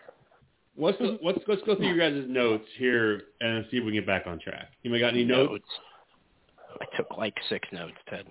Let's 0.77 0.97
go, 0.97 1.17
let's 1.23 1.39
let's 1.47 1.61
go 1.63 1.75
through 1.75 1.93
your 1.93 1.97
guys' 1.97 2.25
notes 2.27 2.65
here 2.77 3.21
and 3.41 3.65
see 3.71 3.77
if 3.77 3.83
we 3.85 3.91
can 3.91 4.01
get 4.01 4.07
back 4.07 4.27
on 4.27 4.39
track. 4.39 4.71
You 4.83 4.97
got 4.99 5.09
any 5.13 5.23
notes? 5.23 5.63
I 6.81 6.97
took 6.97 7.17
like 7.17 7.35
six 7.49 7.67
notes, 7.71 7.95
Ted. 8.09 8.25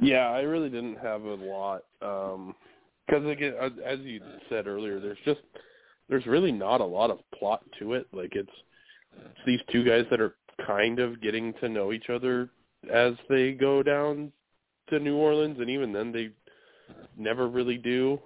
Yeah, 0.00 0.30
I 0.30 0.40
really 0.40 0.68
didn't 0.70 0.96
have 0.96 1.22
a 1.22 1.34
lot 1.34 1.82
um, 2.02 2.54
because 3.06 3.26
again, 3.26 3.54
as- 3.60 3.72
as 3.84 3.98
you 4.00 4.20
said 4.48 4.66
earlier, 4.66 5.00
there's 5.00 5.18
just 5.24 5.40
there's 6.08 6.26
really 6.26 6.52
not 6.52 6.80
a 6.80 6.84
lot 6.84 7.10
of 7.10 7.18
plot 7.38 7.62
to 7.78 7.94
it. 7.94 8.06
Like 8.12 8.34
it's, 8.34 8.50
it's 9.16 9.40
these 9.46 9.60
two 9.70 9.84
guys 9.84 10.04
that 10.10 10.20
are 10.20 10.34
kind 10.66 10.98
of 10.98 11.20
getting 11.22 11.54
to 11.54 11.68
know 11.68 11.92
each 11.92 12.10
other 12.10 12.50
as 12.92 13.14
they 13.28 13.52
go 13.52 13.82
down 13.82 14.32
to 14.90 14.98
New 14.98 15.16
Orleans, 15.16 15.58
and 15.60 15.70
even 15.70 15.92
then 15.92 16.12
they 16.12 16.30
never 17.16 17.48
really 17.48 17.78
do. 17.78 18.18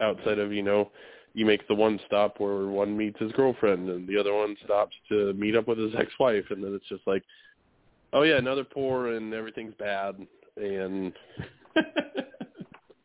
Outside 0.00 0.38
of 0.40 0.52
you 0.52 0.62
know, 0.62 0.90
you 1.34 1.44
make 1.44 1.66
the 1.68 1.74
one 1.74 2.00
stop 2.06 2.38
where 2.38 2.66
one 2.66 2.96
meets 2.96 3.18
his 3.18 3.32
girlfriend 3.32 3.88
and 3.88 4.08
the 4.08 4.18
other 4.18 4.32
one 4.32 4.56
stops 4.64 4.94
to 5.08 5.32
meet 5.34 5.56
up 5.56 5.66
with 5.68 5.78
his 5.78 5.92
ex-wife, 5.98 6.44
and 6.50 6.62
then 6.62 6.74
it's 6.74 6.88
just 6.88 7.06
like, 7.06 7.24
oh 8.12 8.22
yeah, 8.22 8.36
another 8.36 8.64
poor 8.64 9.14
and 9.14 9.34
everything's 9.34 9.74
bad 9.74 10.14
and 10.56 11.12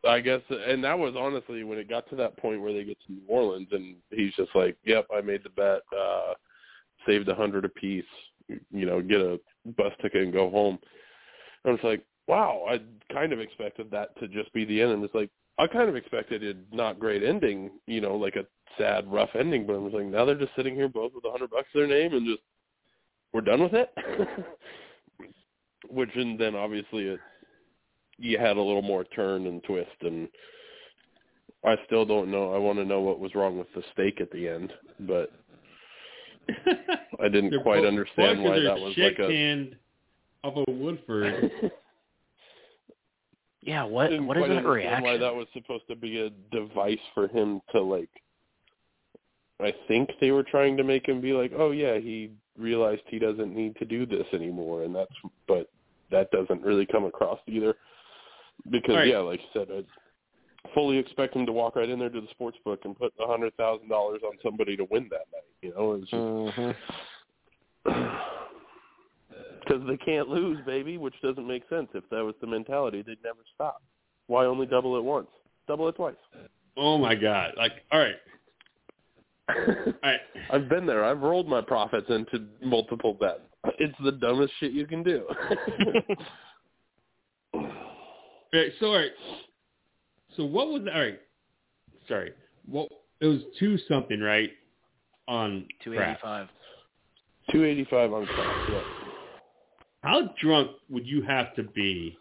I 0.07 0.21
guess, 0.21 0.41
and 0.49 0.83
that 0.83 0.97
was 0.97 1.15
honestly 1.17 1.63
when 1.63 1.77
it 1.77 1.89
got 1.89 2.09
to 2.09 2.15
that 2.17 2.37
point 2.37 2.61
where 2.61 2.71
they 2.71 2.83
get 2.83 2.97
to 3.05 3.11
New 3.11 3.21
Orleans, 3.27 3.67
and 3.71 3.95
he's 4.11 4.33
just 4.35 4.51
like, 4.55 4.77
"Yep, 4.85 5.07
I 5.13 5.21
made 5.21 5.43
the 5.43 5.49
bet, 5.49 5.81
uh, 5.97 6.33
saved 7.05 7.27
a 7.27 7.35
hundred 7.35 7.65
apiece, 7.65 8.05
you 8.47 8.85
know, 8.85 9.01
get 9.01 9.19
a 9.19 9.39
bus 9.77 9.91
ticket 10.01 10.23
and 10.23 10.33
go 10.33 10.49
home." 10.49 10.79
And 11.65 11.75
it's 11.75 11.83
like, 11.83 12.03
wow, 12.27 12.65
I 12.69 12.79
kind 13.13 13.33
of 13.33 13.41
expected 13.41 13.91
that 13.91 14.17
to 14.19 14.27
just 14.29 14.53
be 14.53 14.63
the 14.63 14.81
end, 14.81 14.91
and 14.91 15.03
it's 15.03 15.13
like 15.13 15.29
I 15.59 15.67
kind 15.67 15.89
of 15.89 15.95
expected 15.95 16.43
a 16.43 16.75
not 16.75 16.99
great 16.99 17.21
ending, 17.21 17.71
you 17.85 18.01
know, 18.01 18.15
like 18.15 18.35
a 18.35 18.45
sad, 18.77 19.11
rough 19.11 19.29
ending, 19.37 19.67
but 19.67 19.75
I 19.75 19.79
was 19.79 19.93
like, 19.93 20.05
now 20.05 20.25
they're 20.25 20.35
just 20.35 20.55
sitting 20.55 20.73
here 20.73 20.87
both 20.87 21.11
with 21.13 21.25
a 21.25 21.31
hundred 21.31 21.49
bucks 21.51 21.67
to 21.73 21.79
their 21.79 21.87
name, 21.87 22.13
and 22.13 22.25
just 22.25 22.41
we're 23.33 23.41
done 23.41 23.61
with 23.61 23.73
it. 23.73 23.93
Which 25.89 26.09
and 26.15 26.39
then 26.39 26.55
obviously 26.55 27.03
it 27.05 27.19
you 28.17 28.37
had 28.37 28.57
a 28.57 28.61
little 28.61 28.81
more 28.81 29.05
turn 29.05 29.47
and 29.47 29.63
twist 29.63 29.89
and 30.01 30.27
I 31.65 31.75
still 31.85 32.05
don't 32.05 32.31
know. 32.31 32.53
I 32.53 32.57
want 32.57 32.79
to 32.79 32.85
know 32.85 33.01
what 33.01 33.19
was 33.19 33.35
wrong 33.35 33.57
with 33.57 33.67
the 33.75 33.83
steak 33.93 34.21
at 34.21 34.31
the 34.31 34.47
end, 34.47 34.71
but 35.01 35.31
I 37.21 37.27
didn't 37.27 37.61
quite 37.63 37.85
understand 37.85 38.43
why 38.43 38.59
that 38.59 38.77
was 38.77 38.97
like 38.97 39.19
a 39.19 39.71
of 40.43 40.53
a 40.55 40.71
Woodford. 40.71 41.51
Yeah, 43.69 43.83
what 43.83 44.09
what 44.23 44.35
is 44.37 44.47
that 44.47 44.65
reaction? 44.65 45.03
why 45.03 45.17
that 45.17 45.35
was 45.35 45.45
supposed 45.53 45.87
to 45.89 45.95
be 45.95 46.21
a 46.21 46.31
device 46.51 46.97
for 47.13 47.27
him 47.27 47.61
to 47.71 47.79
like 47.79 48.09
I 49.59 49.71
think 49.87 50.09
they 50.19 50.31
were 50.31 50.41
trying 50.41 50.75
to 50.77 50.83
make 50.83 51.07
him 51.07 51.21
be 51.21 51.33
like, 51.33 51.51
oh 51.55 51.69
yeah, 51.69 51.99
he 51.99 52.31
realized 52.57 53.03
he 53.05 53.19
doesn't 53.19 53.55
need 53.55 53.75
to 53.75 53.85
do 53.85 54.07
this 54.07 54.25
anymore, 54.33 54.85
and 54.85 54.95
that's 54.95 55.13
but 55.47 55.69
that 56.09 56.31
doesn't 56.31 56.63
really 56.63 56.87
come 56.87 57.05
across 57.05 57.39
either. 57.47 57.75
Because 58.71 58.95
Right. 58.95 59.07
yeah, 59.07 59.19
like 59.19 59.39
you 59.39 59.47
said, 59.53 59.67
I 59.71 60.69
fully 60.73 60.97
expect 60.97 61.35
him 61.35 61.45
to 61.45 61.51
walk 61.51 61.75
right 61.75 61.89
in 61.89 61.99
there 61.99 62.09
to 62.09 62.21
the 62.21 62.27
sports 62.31 62.57
book 62.65 62.79
and 62.85 62.97
put 62.97 63.13
a 63.19 63.27
hundred 63.27 63.55
thousand 63.55 63.87
dollars 63.87 64.21
on 64.25 64.33
somebody 64.41 64.75
to 64.77 64.85
win 64.85 65.07
that 65.11 65.27
night. 65.31 65.43
You 65.61 65.73
know, 65.75 65.93
it's 65.93 66.09
just 66.09 66.15
mm-hmm. 66.15 67.91
because 69.69 69.87
they 69.87 69.97
can't 69.97 70.27
lose, 70.29 70.57
baby, 70.65 70.97
which 70.97 71.13
doesn't 71.21 71.47
make 71.47 71.63
sense. 71.69 71.87
If 71.93 72.03
that 72.09 72.23
was 72.23 72.35
the 72.41 72.47
mentality, 72.47 73.03
they'd 73.05 73.23
never 73.23 73.39
stop. 73.53 73.81
Why 74.27 74.45
only 74.45 74.65
double 74.65 74.97
it 74.97 75.03
once? 75.03 75.27
Double 75.67 75.87
it 75.87 75.95
twice. 75.95 76.15
Oh 76.75 76.97
my 76.97 77.13
god! 77.15 77.53
Like, 77.57 77.73
all 77.91 77.99
right, 77.99 78.15
all 79.49 79.93
right. 80.03 80.19
I've 80.51 80.69
been 80.69 80.85
there. 80.85 81.03
I've 81.03 81.21
rolled 81.21 81.47
my 81.47 81.61
profits 81.61 82.07
into 82.09 82.45
multiple 82.63 83.13
bets. 83.13 83.41
It's 83.77 83.95
the 84.03 84.13
dumbest 84.13 84.53
shit 84.59 84.71
you 84.71 84.85
can 84.87 85.03
do. 85.03 85.25
Okay, 88.51 88.73
so 88.79 88.87
all 88.87 88.95
right. 88.95 89.11
So 90.35 90.43
what 90.43 90.69
was 90.69 90.81
that 90.85 90.95
all 90.95 91.01
right? 91.01 91.19
Sorry. 92.07 92.31
What 92.65 92.89
it 93.21 93.27
was 93.27 93.41
two 93.59 93.77
something 93.87 94.19
right 94.21 94.49
on 95.27 95.67
Two 95.83 95.91
craps. 95.91 96.17
eighty 96.17 96.21
five. 96.23 96.47
Two 97.51 97.63
eighty 97.63 97.85
five 97.85 98.11
on 98.11 98.25
craps. 98.25 98.69
Yeah. 98.71 99.08
How 100.01 100.33
drunk 100.41 100.71
would 100.89 101.05
you 101.05 101.21
have 101.23 101.53
to 101.55 101.63
be? 101.63 102.17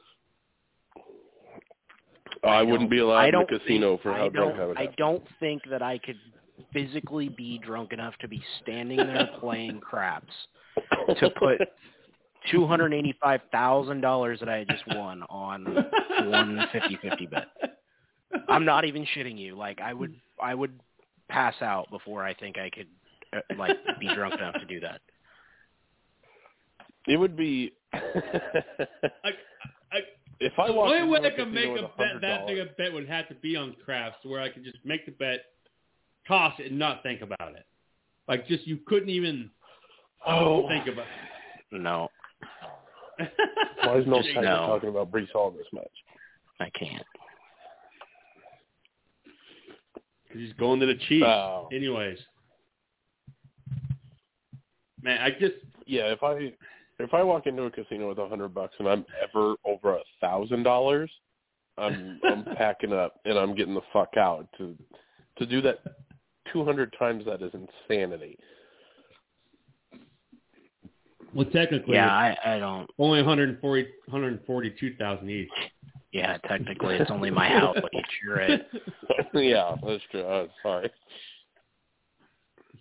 I, 2.44 2.62
wouldn't 2.62 2.90
be 2.90 2.98
allowed 2.98 3.34
in 3.34 3.40
the 3.40 3.58
casino 3.58 3.92
think, 3.92 4.02
for 4.02 4.12
I 4.12 4.18
how 4.18 4.28
drunk 4.28 4.60
I 4.60 4.66
would 4.66 4.78
I 4.78 4.88
don't 4.96 5.24
think 5.40 5.62
that 5.70 5.82
I 5.82 5.98
could 5.98 6.18
physically 6.72 7.28
be 7.28 7.58
drunk 7.58 7.92
enough 7.92 8.14
to 8.20 8.28
be 8.28 8.42
standing 8.62 8.98
there 8.98 9.28
playing 9.40 9.80
craps 9.80 10.32
to 11.20 11.30
put 11.30 11.60
two 12.50 12.66
hundred 12.66 12.94
eighty 12.94 13.14
five 13.20 13.40
thousand 13.50 14.00
dollars 14.00 14.40
that 14.40 14.48
I 14.48 14.58
had 14.58 14.68
just 14.68 14.84
won 14.88 15.22
on 15.28 15.64
one 16.26 16.60
fifty 16.72 16.98
fifty 17.02 17.26
bet. 17.26 17.48
I'm 18.48 18.64
not 18.64 18.84
even 18.84 19.06
shitting 19.16 19.38
you. 19.38 19.56
Like 19.56 19.80
I 19.80 19.92
would 19.92 20.14
I 20.40 20.54
would 20.54 20.78
pass 21.28 21.54
out 21.60 21.90
before 21.90 22.24
I 22.24 22.34
think 22.34 22.56
I 22.58 22.70
could 22.70 22.88
uh, 23.34 23.40
like 23.58 23.76
be 24.00 24.12
drunk 24.14 24.34
enough 24.34 24.54
to 24.54 24.66
do 24.66 24.80
that. 24.80 25.00
It 27.08 27.16
would 27.16 27.36
be. 27.36 27.72
I, 27.94 29.30
I, 29.90 29.98
if 30.40 30.52
I 30.58 30.66
the 30.68 30.72
walked 30.74 30.92
only 30.92 31.08
way 31.08 31.26
I 31.26 31.30
could 31.34 31.52
make 31.52 31.70
a 31.70 31.88
bet, 31.96 32.20
that 32.20 32.42
$100 32.42 32.46
big 32.46 32.58
a 32.58 32.66
bet 32.76 32.92
would 32.92 33.08
have 33.08 33.28
to 33.28 33.34
be 33.36 33.56
on 33.56 33.74
craps, 33.84 34.18
where 34.24 34.40
I 34.40 34.50
could 34.50 34.62
just 34.64 34.78
make 34.84 35.06
the 35.06 35.12
bet, 35.12 35.40
toss 36.26 36.54
it, 36.58 36.70
and 36.70 36.78
not 36.78 37.02
think 37.02 37.22
about 37.22 37.54
it. 37.54 37.66
Like 38.28 38.46
just 38.46 38.66
you 38.66 38.78
couldn't 38.86 39.08
even 39.08 39.50
Oh, 40.26 40.68
think 40.68 40.86
about. 40.86 41.06
it. 41.06 41.80
No, 41.80 42.08
why 43.84 43.96
is 43.96 44.06
no 44.06 44.22
Just 44.22 44.34
Tiger 44.34 44.42
no. 44.42 44.66
talking 44.66 44.88
about 44.88 45.10
Breece 45.10 45.30
Hall 45.32 45.50
this 45.50 45.66
much. 45.72 45.86
I 46.60 46.70
can't. 46.70 47.04
Because 50.26 50.42
he's 50.42 50.52
going 50.54 50.80
to 50.80 50.86
the 50.86 50.96
Chiefs. 51.08 51.26
Oh. 51.26 51.68
Anyways, 51.72 52.18
man, 55.02 55.20
I 55.20 55.30
just 55.30 55.54
Yeah, 55.86 56.12
if 56.12 56.22
I 56.22 56.52
if 56.98 57.14
I 57.14 57.22
walk 57.22 57.46
into 57.46 57.62
a 57.64 57.70
casino 57.70 58.08
with 58.08 58.18
a 58.18 58.28
hundred 58.28 58.54
bucks 58.54 58.74
and 58.78 58.88
I'm 58.88 59.04
ever 59.22 59.54
over 59.64 59.94
a 59.96 60.00
thousand 60.20 60.62
dollars, 60.64 61.10
I'm 61.76 62.20
I'm 62.24 62.44
packing 62.56 62.92
up 62.92 63.20
and 63.24 63.38
I'm 63.38 63.54
getting 63.54 63.74
the 63.74 63.82
fuck 63.92 64.16
out. 64.16 64.48
To 64.58 64.76
to 65.38 65.46
do 65.46 65.60
that 65.62 65.78
two 66.52 66.64
hundred 66.64 66.94
times 66.98 67.24
that 67.26 67.42
is 67.42 67.52
insanity. 67.54 68.38
well 71.34 71.46
technically 71.46 71.94
Yeah, 71.94 72.10
I 72.10 72.36
I 72.44 72.58
don't. 72.58 72.88
only 72.98 73.18
140 73.18 73.86
142,000 74.06 75.30
each. 75.30 75.48
Yeah, 76.10 76.38
technically 76.48 76.96
it's 76.96 77.10
only 77.10 77.30
my 77.30 77.48
house. 77.48 77.76
Like 77.76 77.92
you're 78.24 78.36
right. 78.36 78.66
yeah, 79.34 79.76
that's 79.86 80.02
true. 80.10 80.22
Uh, 80.22 80.46
sorry. 80.62 80.90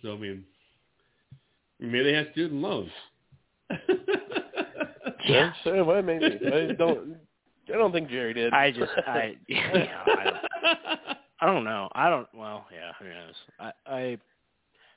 So 0.02 0.14
I 0.14 0.16
mean, 0.16 0.44
maybe 1.78 2.04
they 2.04 2.14
have 2.14 2.28
student 2.32 2.60
loans. 2.62 2.90
Yeah, 5.28 5.52
so, 5.62 5.84
well, 5.84 6.02
maybe. 6.02 6.24
I 6.46 6.72
don't. 6.72 7.16
I 7.68 7.72
don't 7.72 7.92
think 7.92 8.08
Jerry 8.08 8.32
did. 8.32 8.52
I 8.52 8.70
just 8.70 8.90
I 9.06 9.36
yeah, 9.48 10.02
I 10.06 10.24
don't, 10.24 10.36
I 11.40 11.46
don't 11.46 11.64
know. 11.64 11.88
I 11.92 12.08
don't. 12.08 12.26
Well, 12.34 12.66
yeah, 12.72 12.92
who 12.98 13.08
knows? 13.08 13.34
I 13.60 13.72
I 13.86 14.18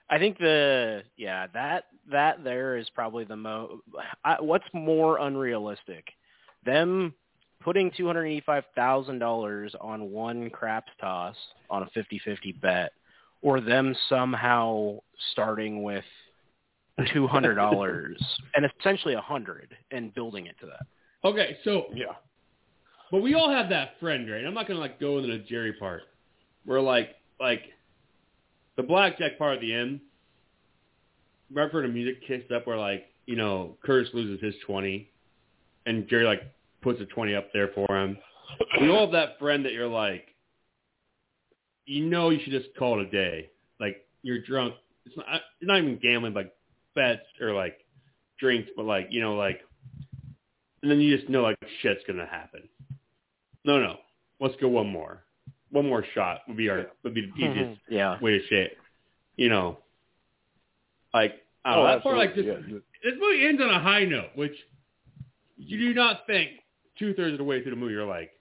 I 0.10 0.20
think 0.20 0.38
the 0.38 1.04
yeah 1.18 1.48
that 1.54 1.86
that 2.10 2.44
there 2.44 2.78
is 2.78 2.90
probably 2.96 3.26
the 3.26 3.36
mo. 3.36 3.82
I, 4.24 4.40
what's 4.40 4.66
more 4.74 5.18
unrealistic, 5.20 6.08
them 6.66 7.14
putting 7.62 7.92
two 7.92 8.08
hundred 8.08 8.26
eighty 8.26 8.42
five 8.46 8.64
thousand 8.76 9.20
dollars 9.20 9.76
on 9.82 10.12
one 10.12 10.50
craps 10.50 10.92
toss 11.00 11.36
on 11.70 11.84
a 11.84 11.90
50-50 11.98 12.60
bet, 12.62 12.94
or 13.42 13.60
them 13.60 13.96
somehow 14.08 14.98
starting 15.32 15.84
with 15.84 16.06
two 17.14 17.28
hundred 17.28 17.56
dollars 17.56 18.22
and 18.56 18.66
essentially 18.80 19.14
a 19.14 19.22
hundred 19.22 19.76
and 19.92 20.14
building 20.14 20.46
it 20.46 20.56
to 20.60 20.66
that. 20.68 20.86
okay, 21.28 21.58
so 21.64 21.86
yeah. 21.94 22.14
but 23.12 23.22
we 23.22 23.34
all 23.34 23.50
have 23.50 23.70
that 23.70 24.00
friend, 24.00 24.30
right? 24.30 24.46
I'm 24.46 24.54
not 24.54 24.68
gonna 24.68 24.80
like 24.80 25.00
go 25.00 25.18
into 25.18 25.32
the 25.32 25.44
Jerry 25.44 25.74
part. 25.74 26.04
Where 26.66 26.82
like 26.82 27.16
like 27.39 27.62
the 28.78 28.84
blackjack 28.84 29.38
part 29.38 29.56
at 29.56 29.62
the 29.62 29.74
end. 29.74 30.02
Right 31.54 31.70
for 31.70 31.82
the 31.82 31.89
music 31.89 32.26
kicks 32.26 32.50
up 32.50 32.66
where 32.66 32.78
like, 32.78 33.08
you 33.26 33.36
know, 33.36 33.76
Curtis 33.84 34.10
loses 34.14 34.42
his 34.42 34.56
twenty 34.66 35.10
and 35.86 36.08
Jerry 36.08 36.24
like 36.24 36.44
puts 36.82 37.02
a 37.02 37.06
twenty 37.06 37.36
up 37.36 37.52
there 37.54 37.70
for 37.76 37.88
him. 37.98 38.18
We 38.80 38.89
all 38.89 39.02
have 39.02 39.12
that 39.12 39.39
friend 39.39 39.66
that 39.66 39.74
you're 39.74 39.88
like 39.88 40.32
you 41.86 42.06
know 42.06 42.30
you 42.30 42.39
should 42.44 42.54
just 42.54 42.76
call 42.78 43.00
it 43.00 43.08
a 43.08 43.12
day. 43.12 43.50
Like 43.80 44.06
you're 44.24 44.42
drunk. 44.42 44.76
It's 45.06 45.18
not 45.18 45.26
it's 45.30 45.68
not 45.68 45.78
even 45.78 46.00
gambling 46.02 46.34
like 46.34 46.54
bets 46.96 47.22
or 47.39 47.54
like 47.54 47.78
drinks, 48.39 48.70
but 48.76 48.86
like, 48.86 49.08
you 49.12 49.22
know, 49.22 49.36
like 49.36 49.62
and 50.82 50.89
then 50.92 51.00
you 51.00 51.16
just 51.16 51.30
know 51.30 51.42
like 51.44 51.58
shit's 51.82 52.02
gonna 52.08 52.26
happen. 52.26 52.68
No, 53.64 53.80
no. 53.80 53.98
Let's 54.39 54.56
go 54.60 54.68
one 54.68 54.88
more. 54.88 55.24
One 55.70 55.88
more 55.88 56.04
shot 56.16 56.42
would 56.48 56.58
be 56.58 56.70
our 56.70 56.88
would 57.04 57.14
be 57.14 57.22
the 57.22 57.28
mm-hmm. 57.28 57.60
easiest 57.60 57.82
Yeah. 57.89 58.18
way 58.22 58.32
to 58.39 58.48
shit. 58.48 58.78
You 59.36 59.50
know, 59.50 59.78
like 61.14 61.36
I 61.64 61.76
don't 61.76 61.80
Oh, 61.80 61.88
know, 61.88 61.94
that 61.94 62.04
part 62.04 62.18
like 62.18 62.36
just 62.36 62.48
absolutely, 62.48 62.74
yeah. 63.04 63.12
this 63.12 63.20
movie 63.20 63.46
ends 63.48 63.62
on 63.62 63.70
a 63.70 63.80
high 63.80 64.06
note, 64.06 64.30
which 64.36 64.56
you 65.58 65.78
do 65.78 65.94
not 65.94 66.26
think 66.28 66.52
two 66.98 67.14
thirds 67.14 67.34
of 67.34 67.38
the 67.38 67.44
way 67.44 67.62
through 67.62 67.72
the 67.72 67.78
movie 67.78 67.94
you're 67.94 68.06
like, 68.06 68.32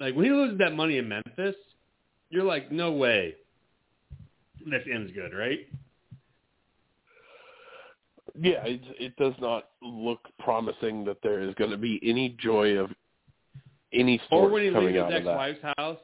like 0.00 0.14
when 0.14 0.24
he 0.24 0.30
loses 0.32 0.58
that 0.58 0.74
money 0.74 0.98
in 0.98 1.08
Memphis, 1.08 1.54
you're 2.30 2.44
like, 2.44 2.72
no 2.72 2.92
way, 2.92 3.34
this 4.66 4.82
ends 4.92 5.12
good, 5.12 5.32
right? 5.32 5.60
Yeah, 8.38 8.64
it, 8.64 8.80
it 8.98 9.16
does 9.16 9.34
not 9.40 9.68
look 9.82 10.20
promising 10.38 11.04
that 11.04 11.18
there 11.22 11.40
is 11.40 11.54
going 11.54 11.70
to 11.70 11.76
be 11.76 12.00
any 12.02 12.36
joy 12.40 12.78
of 12.78 12.90
any 13.92 14.20
Or 14.30 14.48
when 14.48 14.62
he 14.62 14.70
leaves 14.70 14.96
his 14.96 15.12
ex-wife's 15.12 15.64
house 15.76 15.98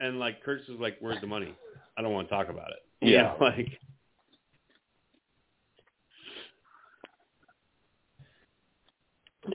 and 0.00 0.18
like 0.18 0.42
Kurtz 0.42 0.68
is 0.68 0.80
like, 0.80 0.96
where's 1.00 1.20
the 1.20 1.26
money? 1.26 1.54
I 1.96 2.02
don't 2.02 2.12
want 2.12 2.28
to 2.28 2.34
talk 2.34 2.48
about 2.48 2.70
it. 2.70 2.78
Yeah. 3.00 3.08
You 3.10 3.18
know, 3.18 3.36
like 3.40 3.78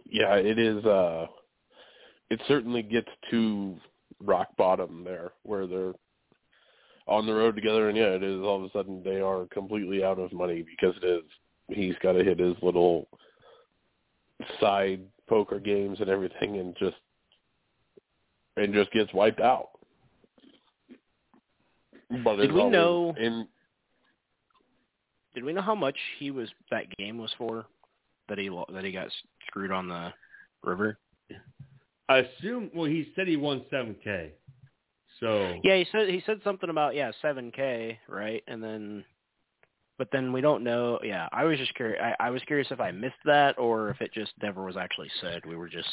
Yeah, 0.09 0.35
it 0.35 0.57
is. 0.57 0.83
uh 0.85 1.27
It 2.29 2.41
certainly 2.47 2.81
gets 2.83 3.09
to 3.31 3.77
rock 4.21 4.55
bottom 4.57 5.03
there, 5.03 5.33
where 5.43 5.67
they're 5.67 5.93
on 7.07 7.25
the 7.25 7.33
road 7.33 7.55
together, 7.55 7.89
and 7.89 7.97
yeah, 7.97 8.11
it 8.11 8.23
is 8.23 8.39
all 8.41 8.63
of 8.63 8.63
a 8.63 8.71
sudden 8.71 9.03
they 9.03 9.19
are 9.19 9.45
completely 9.51 10.03
out 10.03 10.19
of 10.19 10.31
money 10.31 10.63
because 10.63 10.95
it 11.01 11.05
is. 11.05 11.23
He's 11.73 11.95
got 12.01 12.13
to 12.13 12.23
hit 12.23 12.39
his 12.39 12.55
little 12.61 13.07
side 14.59 15.01
poker 15.27 15.59
games 15.59 15.99
and 15.99 16.09
everything, 16.09 16.57
and 16.57 16.75
just 16.77 16.95
and 18.57 18.73
just 18.73 18.91
gets 18.91 19.13
wiped 19.13 19.39
out. 19.41 19.69
But 22.23 22.35
Did 22.37 22.51
we 22.51 22.69
know- 22.69 23.15
in 23.17 23.47
Did 25.33 25.43
we 25.43 25.53
know 25.53 25.61
how 25.61 25.73
much 25.75 25.97
he 26.19 26.29
was 26.29 26.49
that 26.69 26.95
game 26.97 27.17
was 27.17 27.33
for? 27.37 27.65
That 28.29 28.37
he 28.37 28.49
lo- 28.49 28.67
that 28.69 28.83
he 28.83 28.91
got 28.91 29.07
screwed 29.47 29.71
on 29.71 29.87
the 29.87 30.13
river. 30.63 30.99
I 32.07 32.17
assume. 32.19 32.69
Well, 32.73 32.85
he 32.85 33.11
said 33.15 33.27
he 33.27 33.35
won 33.35 33.65
seven 33.69 33.95
k. 34.03 34.33
So 35.19 35.59
Yeah, 35.63 35.77
he 35.77 35.85
said 35.91 36.09
he 36.09 36.21
said 36.25 36.41
something 36.43 36.69
about 36.69 36.95
yeah 36.95 37.11
seven 37.21 37.51
k 37.51 37.99
right, 38.07 38.43
and 38.47 38.63
then 38.63 39.03
but 39.97 40.09
then 40.11 40.33
we 40.33 40.41
don't 40.41 40.63
know. 40.63 40.99
Yeah, 41.03 41.27
I 41.31 41.43
was 41.43 41.57
just 41.57 41.73
curious. 41.75 42.01
I, 42.01 42.27
I 42.27 42.29
was 42.29 42.41
curious 42.43 42.67
if 42.71 42.79
I 42.79 42.91
missed 42.91 43.15
that 43.25 43.57
or 43.57 43.89
if 43.89 44.01
it 44.01 44.11
just 44.13 44.31
never 44.41 44.63
was 44.65 44.77
actually 44.77 45.09
said. 45.21 45.45
We 45.45 45.55
were 45.55 45.69
just 45.69 45.89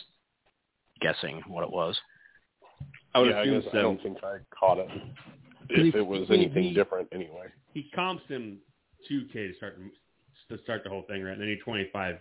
guessing 1.01 1.43
what 1.47 1.63
it 1.65 1.71
was. 1.71 1.99
I 3.15 3.19
would 3.21 3.31
yeah, 3.31 3.37
I 3.37 3.43
assume 3.43 3.61
guess 3.61 3.71
I 3.75 3.83
don't 3.83 4.03
think 4.03 4.19
I 4.23 4.37
caught 4.59 4.79
it. 4.79 4.89
if 5.71 5.95
it 5.95 6.07
was 6.07 6.27
anything 6.31 6.63
he- 6.65 6.75
different 6.75 7.09
anyway. 7.13 7.47
he 7.75 7.91
comps 7.95 8.23
him 8.29 8.59
2K 9.11 9.33
to 9.33 9.55
start 9.57 9.79
to 10.49 10.59
start 10.63 10.83
the 10.85 10.91
whole 10.91 11.03
thing, 11.09 11.23
right? 11.23 11.33
And 11.33 11.41
then 11.41 11.49
he 11.49 11.59
25K 11.71 12.19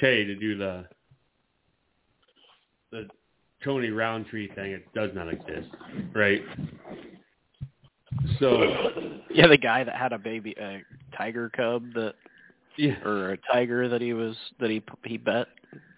to 0.00 0.34
do 0.36 0.56
the 0.56 0.84
the 2.92 3.08
Tony 3.64 3.90
Roundtree 3.90 4.54
thing. 4.54 4.72
It 4.72 4.92
does 4.94 5.10
not 5.14 5.28
exist, 5.28 5.68
right? 6.14 6.42
So 8.38 8.62
Yeah, 9.30 9.46
the 9.46 9.58
guy 9.58 9.84
that 9.84 9.94
had 9.94 10.12
a 10.12 10.18
baby, 10.18 10.54
a 10.60 10.82
tiger 11.16 11.50
cub 11.50 11.92
that, 11.94 12.14
yeah, 12.76 13.02
or 13.04 13.32
a 13.32 13.38
tiger 13.52 13.88
that 13.88 14.00
he 14.00 14.12
was 14.12 14.36
that 14.60 14.70
he 14.70 14.82
he 15.04 15.16
bet. 15.16 15.46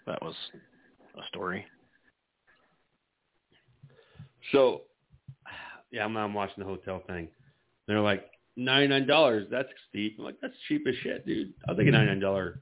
That 0.05 0.21
was 0.21 0.35
a 1.17 1.27
story. 1.27 1.65
so 4.51 4.81
yeah, 5.91 6.05
I'm, 6.05 6.15
I'm 6.17 6.33
watching 6.33 6.63
the 6.63 6.65
hotel 6.65 7.01
thing. 7.07 7.27
They're 7.87 7.99
like 7.99 8.29
ninety 8.55 8.87
nine 8.87 9.07
dollars. 9.07 9.47
That's 9.49 9.69
steep. 9.89 10.15
I'm 10.19 10.25
like 10.25 10.35
that's 10.41 10.53
cheap 10.67 10.85
as 10.87 10.95
shit, 11.01 11.25
dude. 11.25 11.53
I'll 11.67 11.75
take 11.75 11.87
a 11.87 11.91
ninety 11.91 12.07
nine 12.07 12.19
dollar. 12.19 12.61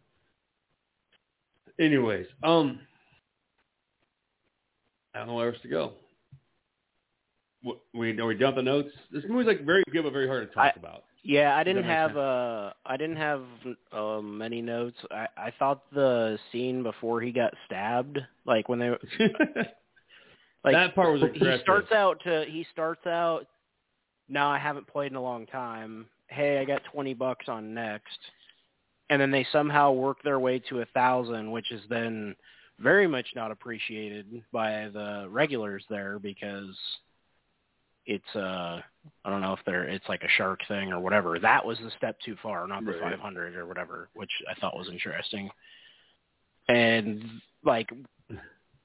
Anyways, 1.79 2.25
um, 2.43 2.79
I 5.13 5.19
don't 5.19 5.27
know 5.27 5.35
where 5.35 5.51
else 5.51 5.61
to 5.61 5.67
go. 5.67 5.93
What, 7.63 7.79
we 7.93 8.17
are 8.19 8.25
we 8.25 8.35
done 8.35 8.55
the 8.55 8.61
notes? 8.61 8.89
This 9.11 9.23
movie's 9.27 9.47
like 9.47 9.65
very 9.65 9.83
good, 9.91 10.03
but 10.03 10.13
very 10.13 10.27
hard 10.27 10.47
to 10.47 10.53
talk 10.53 10.73
I- 10.75 10.79
about. 10.79 11.03
Yeah, 11.23 11.57
I 11.57 11.63
didn't 11.65 11.83
have 11.83 12.11
sense? 12.11 12.19
uh 12.19 12.73
I 12.85 12.95
didn't 12.95 13.17
have 13.17 13.43
uh, 13.91 14.21
many 14.21 14.61
notes. 14.61 14.97
I 15.11 15.27
I 15.37 15.53
thought 15.59 15.81
the 15.91 16.39
scene 16.51 16.83
before 16.83 17.19
he 17.19 17.31
got 17.31 17.53
stabbed, 17.65 18.19
like 18.45 18.69
when 18.69 18.79
they 18.79 18.89
like 20.63 20.73
that 20.73 20.95
part 20.95 21.11
was 21.11 21.21
he 21.33 21.57
starts 21.61 21.91
out 21.91 22.21
to 22.23 22.45
he 22.47 22.65
starts 22.71 23.05
out 23.05 23.47
no 24.29 24.47
i 24.47 24.57
haven't 24.57 24.87
played 24.87 25.11
in 25.11 25.15
a 25.15 25.21
long 25.21 25.45
time 25.45 26.05
hey 26.27 26.59
i 26.59 26.65
got 26.65 26.81
twenty 26.91 27.13
bucks 27.13 27.47
on 27.47 27.73
next 27.73 28.17
and 29.09 29.21
then 29.21 29.31
they 29.31 29.45
somehow 29.51 29.91
work 29.91 30.17
their 30.23 30.39
way 30.39 30.59
to 30.59 30.81
a 30.81 30.85
thousand 30.87 31.51
which 31.51 31.71
is 31.71 31.81
then 31.89 32.35
very 32.79 33.07
much 33.07 33.27
not 33.35 33.51
appreciated 33.51 34.43
by 34.51 34.89
the 34.93 35.27
regulars 35.29 35.83
there 35.89 36.19
because 36.19 36.75
it's 38.07 38.35
uh 38.35 38.81
i 39.25 39.29
don't 39.29 39.41
know 39.41 39.53
if 39.53 39.59
they're 39.65 39.83
it's 39.83 40.07
like 40.09 40.23
a 40.23 40.29
shark 40.37 40.61
thing 40.67 40.91
or 40.91 40.99
whatever 40.99 41.37
that 41.39 41.63
was 41.65 41.77
the 41.79 41.91
step 41.97 42.17
too 42.25 42.35
far 42.41 42.65
not 42.67 42.83
the 42.85 42.91
Right. 42.93 43.11
500 43.13 43.55
or 43.55 43.65
whatever 43.67 44.09
which 44.15 44.31
i 44.49 44.59
thought 44.59 44.75
was 44.77 44.89
interesting 44.89 45.49
and 46.67 47.23
like 47.63 47.89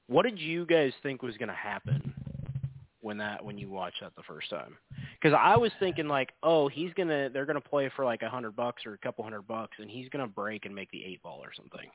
what 0.07 0.23
did 0.23 0.39
you 0.39 0.65
guys 0.65 0.91
think 1.01 1.21
was 1.23 1.37
going 1.37 1.49
to 1.49 1.55
happen 1.55 2.13
when 3.01 3.17
that 3.17 3.43
when 3.43 3.57
you 3.57 3.69
watched 3.69 3.99
that 4.01 4.15
the 4.15 4.23
first 4.23 4.49
time? 4.49 4.77
Because 5.21 5.37
I 5.37 5.57
was 5.57 5.71
thinking 5.79 6.07
like, 6.07 6.31
oh, 6.43 6.67
he's 6.69 6.93
gonna 6.93 7.29
they're 7.29 7.45
gonna 7.45 7.59
play 7.61 7.89
for 7.95 8.05
like 8.05 8.21
a 8.21 8.29
hundred 8.29 8.55
bucks 8.55 8.85
or 8.85 8.93
a 8.93 8.97
couple 8.97 9.23
hundred 9.25 9.47
bucks, 9.47 9.77
and 9.79 9.89
he's 9.89 10.07
gonna 10.09 10.27
break 10.27 10.65
and 10.65 10.73
make 10.75 10.89
the 10.91 11.03
eight 11.03 11.21
ball 11.23 11.39
or 11.43 11.51
something. 11.55 11.89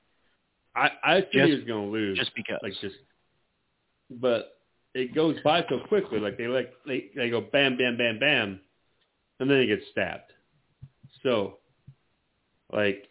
I 0.76 0.90
I 1.02 1.20
think 1.20 1.32
Just- 1.32 1.46
he 1.48 1.54
was 1.56 1.64
gonna 1.64 1.86
lose. 1.86 2.18
Just 2.18 2.34
because. 2.34 2.58
like 2.62 2.74
just 2.80 2.96
but 4.10 4.57
it 4.98 5.14
goes 5.14 5.36
by 5.44 5.64
so 5.68 5.78
quickly 5.88 6.18
like 6.18 6.36
they 6.36 6.46
like 6.46 6.72
they 6.86 7.10
they 7.14 7.30
go 7.30 7.40
bam 7.40 7.76
bam 7.76 7.96
bam 7.96 8.18
bam 8.18 8.60
and 9.40 9.50
then 9.50 9.60
he 9.60 9.66
gets 9.66 9.82
stabbed 9.90 10.32
so 11.22 11.58
like 12.72 13.04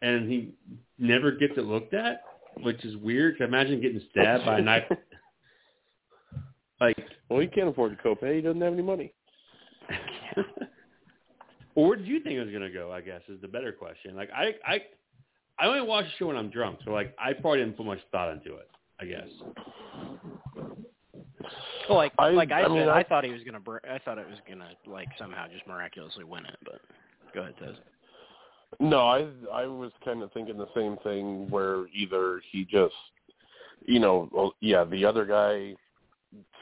and 0.00 0.30
he 0.30 0.52
never 0.98 1.32
gets 1.32 1.54
it 1.56 1.64
looked 1.64 1.94
at 1.94 2.22
which 2.62 2.84
is 2.84 2.96
weird 2.96 3.40
imagine 3.40 3.80
getting 3.80 4.02
stabbed 4.10 4.44
by 4.44 4.58
a 4.58 4.62
knife 4.62 4.84
like 6.80 6.96
well, 7.28 7.40
he 7.40 7.46
can't 7.46 7.68
afford 7.70 7.96
to 7.96 8.02
copay. 8.04 8.36
He 8.36 8.42
doesn't 8.42 8.60
have 8.60 8.74
any 8.74 8.82
money. 8.82 9.14
or 11.74 11.88
where 11.88 11.96
did 11.96 12.06
you 12.06 12.20
think 12.20 12.36
it 12.36 12.44
was 12.44 12.52
gonna 12.52 12.70
go 12.70 12.92
i 12.92 13.00
guess 13.00 13.20
is 13.28 13.40
the 13.40 13.48
better 13.48 13.72
question 13.72 14.14
like 14.14 14.30
i 14.34 14.54
i 14.66 14.78
i 15.58 15.66
only 15.66 15.82
watch 15.82 16.04
the 16.04 16.10
show 16.18 16.26
when 16.28 16.36
i'm 16.36 16.50
drunk 16.50 16.78
so 16.84 16.92
like 16.92 17.14
i 17.18 17.32
probably 17.32 17.58
didn't 17.58 17.76
put 17.76 17.84
much 17.86 17.98
thought 18.10 18.30
into 18.30 18.54
it 18.54 18.70
i 19.00 19.04
guess 19.04 19.26
Well, 21.88 21.98
like 22.04 22.12
I- 22.18 22.30
like 22.30 22.52
I, 22.52 22.62
I 22.62 22.68
mean, 22.68 22.88
I, 22.88 23.00
I- 23.00 23.02
thought 23.04 23.24
he 23.24 23.30
was 23.30 23.42
gonna 23.44 23.60
br- 23.60 23.78
I 23.88 23.98
thought 23.98 24.18
it 24.18 24.28
was 24.28 24.38
gonna 24.48 24.70
like 24.86 25.08
somehow 25.18 25.46
just 25.52 25.66
miraculously 25.66 26.24
win 26.24 26.46
it, 26.46 26.56
but 26.64 26.80
go 27.34 27.42
ahead, 27.42 27.54
Tez. 27.58 27.76
No, 28.80 29.00
I 29.00 29.26
I 29.52 29.66
was 29.66 29.92
kind 30.04 30.22
of 30.22 30.32
thinking 30.32 30.56
the 30.56 30.68
same 30.74 30.96
thing 31.04 31.50
where 31.50 31.86
either 31.94 32.40
he 32.50 32.64
just, 32.64 32.94
you 33.84 34.00
know, 34.00 34.28
well, 34.32 34.54
yeah, 34.60 34.84
the 34.84 35.04
other 35.04 35.26
guy 35.26 35.74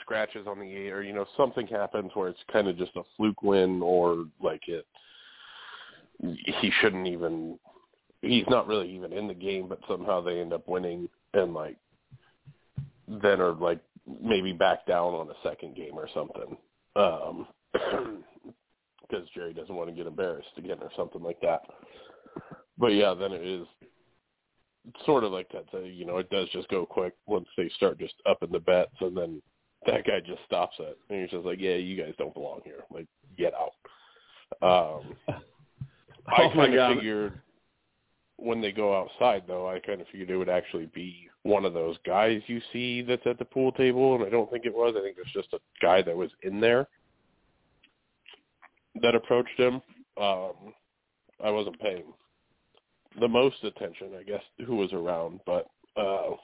scratches 0.01 0.47
on 0.49 0.59
the 0.59 0.67
eight, 0.67 0.91
or 0.91 1.03
you 1.03 1.13
know, 1.13 1.27
something 1.37 1.67
happens 1.69 2.11
where 2.15 2.29
it's 2.29 2.41
kind 2.53 2.67
of 2.67 2.77
just 2.77 2.97
a 2.97 3.03
fluke 3.17 3.43
win, 3.43 3.81
or 3.81 4.27
like 4.43 4.67
it, 4.67 4.85
he 6.61 6.73
shouldn't 6.81 7.07
even, 7.07 7.59
he's 8.23 8.45
not 8.49 8.67
really 8.67 8.91
even 8.91 9.13
in 9.13 9.29
the 9.29 9.35
game, 9.35 9.69
but 9.69 9.79
somehow 9.87 10.21
they 10.21 10.41
end 10.41 10.53
up 10.53 10.67
winning, 10.67 11.09
and 11.35 11.55
like, 11.55 11.77
then 13.07 13.41
are 13.41 13.53
like 13.53 13.81
maybe 14.23 14.53
back 14.53 14.87
down 14.87 15.15
on 15.15 15.29
a 15.31 15.49
second 15.49 15.75
game 15.77 15.95
or 15.95 16.09
something. 16.15 16.57
Um 16.97 17.47
because 19.09 19.29
Jerry 19.35 19.53
doesn't 19.53 19.75
want 19.75 19.89
to 19.89 19.95
get 19.95 20.07
embarrassed 20.07 20.49
again 20.57 20.79
or 20.81 20.91
something 20.97 21.23
like 21.23 21.41
that. 21.41 21.63
But 22.79 22.89
yeah, 22.89 23.13
then 23.15 23.33
it 23.33 23.43
is 23.43 23.67
sort 25.05 25.25
of 25.25 25.33
like 25.33 25.49
that. 25.53 25.65
uh, 25.75 25.81
You 25.81 26.05
know, 26.07 26.19
it 26.19 26.31
does 26.31 26.49
just 26.51 26.69
go 26.69 26.87
quick 26.87 27.15
once 27.27 27.47
they 27.57 27.69
start 27.77 27.99
just 27.99 28.15
upping 28.27 28.53
the 28.53 28.61
bets, 28.61 28.95
and 29.01 29.17
then 29.17 29.43
that 29.87 30.07
guy 30.07 30.21
just 30.21 30.45
stops 30.47 30.77
it, 30.79 30.97
and 31.09 31.21
he's 31.21 31.31
just 31.31 31.45
like, 31.45 31.59
"Yeah, 31.61 31.75
you 31.75 31.97
guys 32.03 32.15
don't 32.19 32.35
belong 32.35 32.61
here. 32.65 32.85
Like, 32.91 33.07
get 33.37 33.53
out." 33.55 33.75
Um, 34.63 35.17
I 36.27 36.43
Oh 36.45 36.55
my 36.55 36.67
kind 36.67 36.75
God. 36.75 36.91
of 36.93 36.99
figured 36.99 37.41
when 38.41 38.61
they 38.61 38.73
go 38.73 38.99
outside, 38.99 39.45
though, 39.47 39.69
I 39.69 39.79
kind 39.81 40.01
of 40.01 40.07
figured 40.09 40.31
it 40.31 40.37
would 40.37 40.49
actually 40.49 40.87
be 40.95 41.29
one 41.43 41.65
of 41.65 41.75
those 41.75 41.97
guys 42.07 42.43
you 42.47 42.61
see 42.73 43.03
that's 43.03 43.27
at 43.27 43.39
the 43.39 43.45
pool 43.45 43.73
table, 43.73 44.15
and 44.15 44.25
I 44.25 44.29
don't 44.29 44.51
think 44.51 44.67
it 44.67 44.75
was. 44.75 44.95
I 44.97 45.03
think 45.03 45.17
it's 45.19 45.33
just 45.33 45.53
a 45.53 45.61
guy 45.81 46.03
that 46.03 46.17
was 46.17 46.31
in 46.43 46.61
there 46.61 46.89
that 49.03 49.15
approached 49.15 49.59
him. 49.59 49.81
Um, 50.21 50.75
I 51.43 51.51
wasn't 51.51 51.81
paying 51.81 52.05
the 53.19 53.29
most 53.29 53.63
attention, 53.65 54.11
I 54.19 54.23
guess, 54.23 54.43
who 54.67 54.77
was 54.77 54.93
around, 54.93 55.41
but 55.47 55.67
uh, 55.97 56.37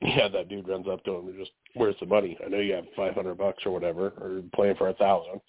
yeah, 0.00 0.28
that 0.28 0.48
dude 0.48 0.68
runs 0.68 0.86
up 0.88 1.02
to 1.04 1.16
him 1.16 1.28
and 1.28 1.38
just, 1.38 1.52
"Where's 1.74 1.96
the 2.00 2.06
money? 2.06 2.38
I 2.44 2.48
know 2.48 2.58
you 2.58 2.74
have 2.74 2.84
five 2.94 3.14
hundred 3.14 3.38
bucks 3.38 3.62
or 3.66 3.72
whatever, 3.72 4.08
or 4.20 4.42
playing 4.54 4.76
for 4.76 4.88
a 4.88 4.94
thousand. 4.94 5.40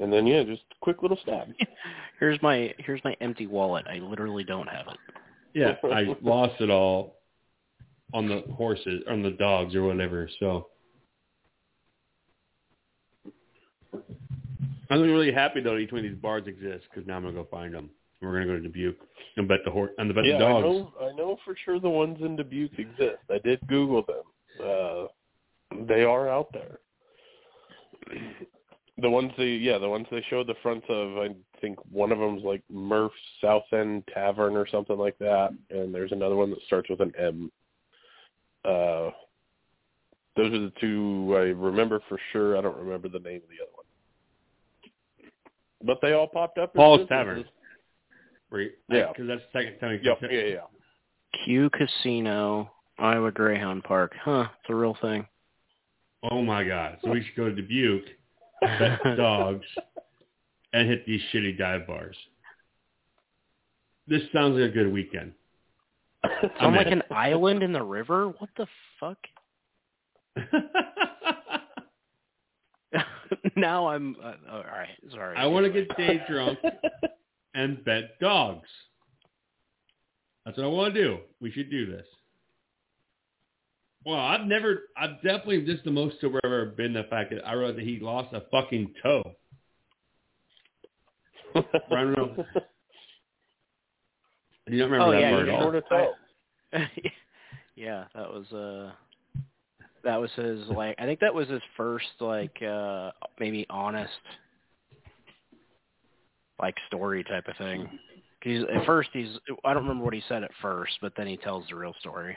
And 0.00 0.12
then 0.12 0.26
yeah, 0.26 0.42
just 0.42 0.62
quick 0.80 1.02
little 1.02 1.18
stab. 1.22 1.48
Here's 2.20 2.40
my 2.40 2.72
here's 2.78 3.02
my 3.04 3.14
empty 3.20 3.46
wallet. 3.46 3.86
I 3.88 3.98
literally 3.98 4.44
don't 4.44 4.68
have 4.68 4.86
it. 4.88 4.96
Yeah, 5.52 5.74
I 5.92 6.16
lost 6.22 6.60
it 6.60 6.70
all 6.70 7.16
on 8.14 8.26
the 8.28 8.42
horses, 8.54 9.02
on 9.08 9.22
the 9.22 9.32
dogs 9.32 9.74
or 9.74 9.82
whatever. 9.82 10.30
So 10.40 10.68
I'm 14.90 15.02
really 15.02 15.32
happy 15.32 15.60
though 15.60 15.74
that 15.74 15.80
each 15.80 15.92
one 15.92 16.04
of 16.04 16.10
these 16.10 16.20
bars 16.20 16.46
exists 16.46 16.86
because 16.90 17.06
now 17.06 17.16
I'm 17.16 17.22
gonna 17.24 17.34
go 17.34 17.46
find 17.50 17.74
them. 17.74 17.90
We're 18.22 18.32
gonna 18.32 18.46
go 18.46 18.52
to 18.54 18.60
Dubuque 18.60 18.96
and 19.36 19.46
bet 19.46 19.58
the 19.64 19.70
horse 19.70 19.90
and 19.98 20.14
bet 20.14 20.24
yeah, 20.24 20.38
the 20.38 20.46
I 20.46 20.52
dogs. 20.52 20.64
know. 20.64 20.92
I 21.00 21.12
know 21.14 21.36
for 21.44 21.54
sure 21.64 21.78
the 21.78 21.90
ones 21.90 22.18
in 22.22 22.36
Dubuque 22.36 22.78
exist. 22.78 23.18
I 23.30 23.38
did 23.44 23.60
Google 23.68 24.04
them. 24.06 24.22
Uh, 24.64 25.84
they 25.86 26.02
are 26.02 26.28
out 26.28 26.52
there. 26.52 26.78
The 28.98 29.10
ones 29.10 29.30
they, 29.36 29.48
yeah, 29.48 29.76
the 29.78 29.88
ones 29.88 30.06
they 30.10 30.24
showed 30.30 30.46
the 30.46 30.54
fronts 30.62 30.86
of. 30.88 31.18
I 31.18 31.28
think 31.60 31.78
one 31.90 32.12
of 32.12 32.18
them's 32.18 32.42
like 32.44 32.62
Murph's 32.70 33.14
South 33.42 33.64
End 33.72 34.04
Tavern 34.12 34.56
or 34.56 34.66
something 34.66 34.96
like 34.96 35.18
that, 35.18 35.50
and 35.70 35.94
there's 35.94 36.12
another 36.12 36.36
one 36.36 36.50
that 36.50 36.62
starts 36.66 36.88
with 36.88 37.00
an 37.00 37.12
M. 37.18 37.52
Uh, 38.64 39.10
those 40.36 40.52
are 40.52 40.60
the 40.60 40.72
two 40.80 41.34
I 41.36 41.50
remember 41.50 42.00
for 42.08 42.18
sure. 42.32 42.56
I 42.56 42.62
don't 42.62 42.76
remember 42.76 43.08
the 43.08 43.18
name 43.18 43.36
of 43.36 43.48
the 43.48 43.62
other 43.62 43.72
one, 43.74 45.30
but 45.84 45.98
they 46.00 46.12
all 46.12 46.26
popped 46.26 46.58
up. 46.58 46.74
Paul's 46.74 47.00
businesses. 47.00 47.08
Tavern. 47.10 47.44
Right? 48.50 48.70
Yeah. 48.88 49.08
because 49.08 49.28
that's 49.28 49.42
the 49.52 49.58
second 49.58 49.78
time. 49.78 50.00
Yep. 50.02 50.18
Yeah. 50.30 50.40
Yeah. 50.40 50.58
Q 51.44 51.70
Casino, 51.70 52.70
Iowa 52.98 53.30
Greyhound 53.30 53.84
Park. 53.84 54.14
Huh, 54.22 54.46
it's 54.60 54.70
a 54.70 54.74
real 54.74 54.96
thing. 55.00 55.26
Oh 56.30 56.42
my 56.42 56.64
god! 56.64 56.98
So 57.04 57.10
we 57.10 57.22
should 57.22 57.36
go 57.36 57.48
to 57.48 57.54
Dubuque, 57.54 58.04
bet 58.04 58.12
the 58.12 58.25
dogs, 59.16 59.66
and 60.72 60.88
hit 60.88 61.06
these 61.06 61.20
shitty 61.32 61.58
dive 61.58 61.86
bars. 61.86 62.16
This 64.08 64.22
sounds 64.32 64.58
like 64.58 64.70
a 64.70 64.72
good 64.72 64.92
weekend. 64.92 65.32
On 66.60 66.74
like 66.74 66.88
an 66.88 67.02
island 67.10 67.62
in 67.62 67.72
the 67.72 67.82
river? 67.82 68.28
What 68.38 68.50
the 68.56 68.66
fuck? 69.00 69.18
now 73.56 73.88
I'm 73.88 74.16
uh, 74.22 74.34
all 74.50 74.62
right. 74.62 74.88
Sorry. 75.10 75.36
I 75.36 75.46
want 75.46 75.66
to 75.66 75.72
get 75.72 75.96
Dave 75.96 76.20
drunk 76.28 76.58
and 77.54 77.84
bet 77.84 78.18
dogs. 78.20 78.68
That's 80.44 80.58
what 80.58 80.64
I 80.64 80.68
want 80.68 80.94
to 80.94 81.02
do. 81.02 81.18
We 81.40 81.50
should 81.50 81.70
do 81.70 81.86
this. 81.86 82.06
Well, 84.06 84.20
I've 84.20 84.46
never, 84.46 84.82
I've 84.96 85.16
definitely 85.16 85.66
just 85.66 85.82
the 85.82 85.90
most 85.90 86.20
sober 86.20 86.38
I've 86.44 86.52
ever 86.52 86.66
been. 86.66 86.92
The 86.92 87.02
fact 87.10 87.30
that 87.30 87.44
I 87.44 87.54
realized 87.54 87.78
that 87.78 87.84
he 87.84 87.98
lost 87.98 88.32
a 88.32 88.42
fucking 88.52 88.94
toe. 89.02 89.32
I 91.56 91.64
don't 91.90 92.12
know. 92.12 92.44
I 94.68 94.70
do 94.70 94.76
not 94.78 94.90
remember 94.90 95.00
Oh, 95.00 95.10
that 95.10 95.20
yeah, 95.20 95.30
part 95.30 95.46
you 95.46 95.52
at 95.52 95.60
all. 95.60 95.82
Toe. 95.82 96.14
yeah, 97.76 98.04
that 98.14 98.30
was 98.30 98.52
uh 98.52 98.92
that 100.04 100.20
was 100.20 100.30
his 100.36 100.60
like 100.68 100.94
I 101.00 101.04
think 101.04 101.18
that 101.18 101.34
was 101.34 101.48
his 101.48 101.62
first 101.76 102.06
like 102.20 102.62
uh 102.62 103.10
maybe 103.40 103.66
honest 103.68 104.12
like 106.60 106.76
story 106.86 107.24
type 107.24 107.48
of 107.48 107.56
thing. 107.56 107.88
He's 108.42 108.62
at 108.72 108.86
first 108.86 109.08
he's 109.12 109.36
I 109.64 109.74
don't 109.74 109.82
remember 109.82 110.04
what 110.04 110.14
he 110.14 110.22
said 110.28 110.44
at 110.44 110.52
first, 110.62 110.92
but 111.00 111.12
then 111.16 111.26
he 111.26 111.36
tells 111.38 111.66
the 111.68 111.74
real 111.74 111.94
story. 111.98 112.36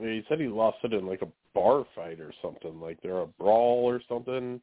Yeah, 0.00 0.08
He 0.10 0.24
said 0.28 0.40
he 0.40 0.48
lost 0.48 0.78
it 0.84 0.92
in 0.92 1.06
like 1.06 1.22
a 1.22 1.28
bar 1.54 1.84
fight 1.94 2.20
or 2.20 2.32
something, 2.42 2.80
like 2.80 3.00
they're 3.02 3.20
a 3.20 3.26
brawl 3.26 3.84
or 3.84 4.00
something. 4.08 4.60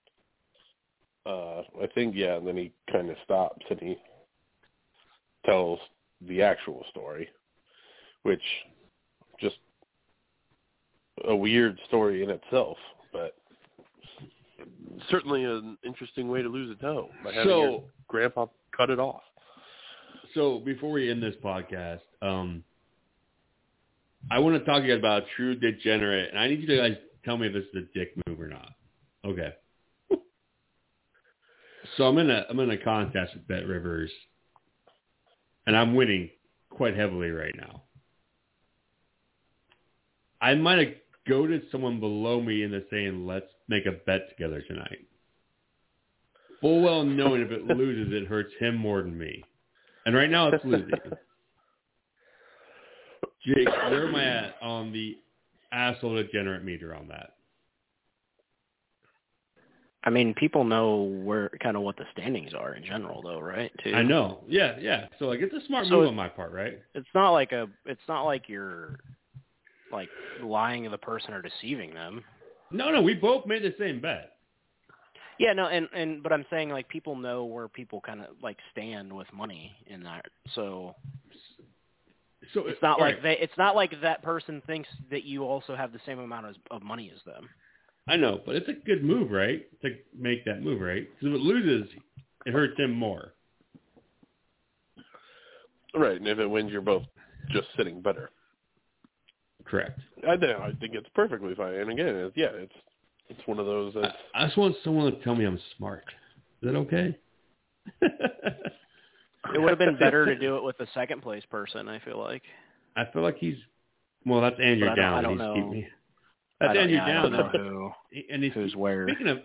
Uh, 1.25 1.61
I 1.81 1.87
think 1.95 2.15
yeah, 2.15 2.35
and 2.35 2.45
then 2.47 2.57
he 2.57 2.71
kind 2.91 3.09
of 3.09 3.15
stops 3.23 3.65
and 3.69 3.79
he 3.79 3.97
tells 5.45 5.79
the 6.27 6.41
actual 6.41 6.85
story, 6.89 7.29
which 8.23 8.41
just 9.39 9.55
a 11.27 11.35
weird 11.35 11.79
story 11.87 12.23
in 12.23 12.29
itself, 12.29 12.77
but 13.11 13.35
certainly 15.09 15.43
an 15.43 15.77
interesting 15.83 16.27
way 16.27 16.41
to 16.41 16.49
lose 16.49 16.75
a 16.77 16.81
toe 16.81 17.09
by 17.23 17.31
having 17.33 17.49
So- 17.49 17.61
your 17.63 17.83
grandpa 18.07 18.47
cut 18.75 18.89
it 18.89 18.99
off. 18.99 19.23
So 20.33 20.59
before 20.59 20.91
we 20.91 21.11
end 21.11 21.21
this 21.21 21.35
podcast, 21.43 22.01
um, 22.21 22.63
I 24.31 24.39
want 24.39 24.57
to 24.57 24.65
talk 24.65 24.81
to 24.81 24.87
you 24.87 24.93
guys 24.93 24.99
about 24.99 25.23
a 25.23 25.25
true 25.35 25.55
degenerate, 25.55 26.29
and 26.29 26.39
I 26.39 26.47
need 26.47 26.61
you 26.61 26.67
to 26.67 26.77
guys 26.77 26.97
tell 27.25 27.37
me 27.37 27.47
if 27.47 27.53
this 27.53 27.63
is 27.73 27.83
a 27.83 27.97
dick 27.97 28.13
move 28.27 28.39
or 28.39 28.47
not. 28.47 28.69
Okay. 29.25 29.53
So 31.97 32.05
I'm 32.05 32.17
in 32.17 32.29
a 32.29 32.45
I'm 32.49 32.59
in 32.59 32.71
a 32.71 32.77
contest 32.77 33.33
with 33.35 33.47
BetRivers, 33.47 34.09
and 35.67 35.75
I'm 35.75 35.95
winning 35.95 36.29
quite 36.69 36.95
heavily 36.95 37.29
right 37.29 37.53
now. 37.55 37.83
I 40.41 40.55
might 40.55 40.79
have 40.79 40.95
goaded 41.27 41.63
someone 41.71 41.99
below 41.99 42.41
me 42.41 42.63
into 42.63 42.83
saying, 42.89 43.27
"Let's 43.27 43.49
make 43.67 43.85
a 43.85 43.91
bet 43.91 44.29
together 44.29 44.61
tonight." 44.61 45.05
Full 46.61 46.81
well 46.81 47.03
knowing 47.03 47.41
if 47.41 47.51
it 47.51 47.65
loses, 47.65 48.13
it 48.13 48.27
hurts 48.27 48.53
him 48.59 48.75
more 48.75 49.01
than 49.01 49.17
me. 49.17 49.43
And 50.05 50.15
right 50.15 50.29
now 50.29 50.47
it's 50.47 50.65
losing. 50.65 50.89
Jake, 53.45 53.67
where 53.67 54.07
am 54.07 54.15
I 54.15 54.23
at 54.23 54.55
on 54.61 54.91
the 54.91 55.17
asshole 55.71 56.15
degenerate 56.15 56.63
meter 56.63 56.95
on 56.95 57.07
that? 57.09 57.31
I 60.05 60.09
mean, 60.09 60.33
people 60.33 60.63
know 60.63 61.03
where 61.23 61.49
kind 61.61 61.77
of 61.77 61.83
what 61.83 61.95
the 61.95 62.03
standings 62.11 62.53
are 62.53 62.75
in 62.75 62.83
general 62.83 63.21
though, 63.21 63.39
right? 63.39 63.71
Too. 63.83 63.93
I 63.93 64.03
know. 64.03 64.41
Yeah, 64.47 64.75
yeah. 64.79 65.07
So 65.17 65.25
like 65.25 65.39
it's 65.39 65.53
a 65.53 65.65
smart 65.65 65.87
So 65.87 65.91
move 65.91 66.09
on 66.09 66.15
my 66.15 66.27
part, 66.27 66.51
right? 66.51 66.79
It's 66.93 67.07
not 67.15 67.31
like 67.31 67.53
a 67.53 67.67
it's 67.85 68.01
not 68.07 68.23
like 68.23 68.49
you're 68.49 68.99
like 69.91 70.09
lying 70.41 70.83
to 70.83 70.89
the 70.89 70.97
person 70.97 71.33
or 71.33 71.41
deceiving 71.41 71.93
them. 71.93 72.23
No, 72.71 72.91
no, 72.91 73.01
we 73.01 73.13
both 73.13 73.45
made 73.45 73.63
the 73.63 73.73
same 73.79 74.01
bet. 74.01 74.31
Yeah, 75.39 75.53
no, 75.53 75.67
and 75.67 75.87
and 75.95 76.21
but 76.21 76.33
I'm 76.33 76.45
saying 76.49 76.69
like 76.69 76.89
people 76.89 77.15
know 77.15 77.45
where 77.45 77.69
people 77.69 78.01
kind 78.01 78.21
of 78.21 78.27
like 78.41 78.57
stand 78.71 79.11
with 79.11 79.27
money 79.33 79.71
in 79.87 80.03
that. 80.03 80.25
So 80.53 80.95
So 82.53 82.67
it's 82.67 82.81
not 82.81 82.99
like 82.99 83.15
right, 83.15 83.23
they 83.23 83.37
it's 83.39 83.57
not 83.57 83.75
like 83.75 83.93
that 84.01 84.21
person 84.23 84.61
thinks 84.67 84.89
that 85.11 85.23
you 85.23 85.43
also 85.43 85.75
have 85.75 85.93
the 85.93 85.99
same 86.05 86.19
amount 86.19 86.47
of, 86.47 86.55
of 86.71 86.81
money 86.83 87.11
as 87.13 87.21
them. 87.25 87.49
I 88.07 88.17
know, 88.17 88.41
but 88.45 88.55
it's 88.55 88.67
a 88.67 88.73
good 88.73 89.03
move, 89.03 89.31
right? 89.31 89.65
To 89.81 89.89
make 90.17 90.43
that 90.45 90.61
move, 90.61 90.81
right? 90.81 91.07
Because 91.09 91.35
if 91.35 91.39
it 91.39 91.41
loses, 91.41 91.89
it 92.45 92.51
hurts 92.51 92.75
them 92.77 92.91
more. 92.91 93.33
Right, 95.95 96.17
and 96.17 96.27
if 96.27 96.39
it 96.39 96.47
wins, 96.47 96.71
you're 96.71 96.81
both 96.81 97.03
just 97.51 97.67
sitting 97.77 98.01
better. 98.01 98.31
Correct. 99.65 99.99
I 100.27 100.35
think 100.37 100.59
I 100.59 100.71
think 100.79 100.95
it's 100.95 101.07
perfectly 101.15 101.55
fine. 101.55 101.75
And 101.75 101.91
again, 101.91 102.07
it's, 102.07 102.35
yeah, 102.35 102.49
it's 102.53 102.73
it's 103.29 103.47
one 103.47 103.59
of 103.59 103.65
those. 103.65 103.93
I, 103.95 104.41
I 104.41 104.45
just 104.45 104.57
want 104.57 104.75
someone 104.83 105.11
to 105.11 105.23
tell 105.23 105.35
me 105.35 105.45
I'm 105.45 105.59
smart. 105.77 106.03
Is 106.61 106.71
that 106.71 106.75
okay? 106.75 107.17
It 109.53 109.59
would 109.59 109.69
have 109.69 109.79
been 109.79 109.97
better 109.99 110.25
to 110.25 110.35
do 110.37 110.57
it 110.57 110.63
with 110.63 110.77
the 110.77 110.87
second 110.93 111.21
place 111.21 111.43
person. 111.49 111.87
I 111.89 111.99
feel 111.99 112.19
like. 112.19 112.43
I 112.95 113.05
feel 113.11 113.21
like 113.23 113.37
he's 113.37 113.57
well. 114.25 114.41
That's 114.41 114.59
Andrew 114.61 114.87
But 114.87 114.99
I 114.99 115.01
don't- 115.01 115.13
I 115.13 115.21
don't 115.21 115.31
He's 115.31 115.39
know. 115.39 115.83
That's 116.59 116.77
Andrew 116.79 116.95
yeah, 116.95 117.21
don't 117.23 117.31
know 117.33 117.49
who 117.51 117.91
and 118.31 118.43
he's 118.43 118.53
who's 118.53 118.75
where. 118.75 119.07
Speaking 119.09 119.27
of 119.27 119.39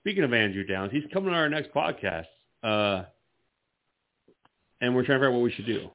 speaking 0.00 0.24
of 0.24 0.32
Andrew 0.34 0.64
Downs, 0.64 0.92
he's 0.92 1.04
coming 1.12 1.30
on 1.30 1.36
our 1.36 1.48
next 1.48 1.72
podcast, 1.72 2.26
uh, 2.62 3.04
and 4.82 4.94
we're 4.94 5.04
trying 5.06 5.18
to 5.20 5.24
figure 5.24 5.28
out 5.28 5.32
what 5.34 5.42
we 5.42 5.52
should 5.52 5.64
do. 5.66 5.88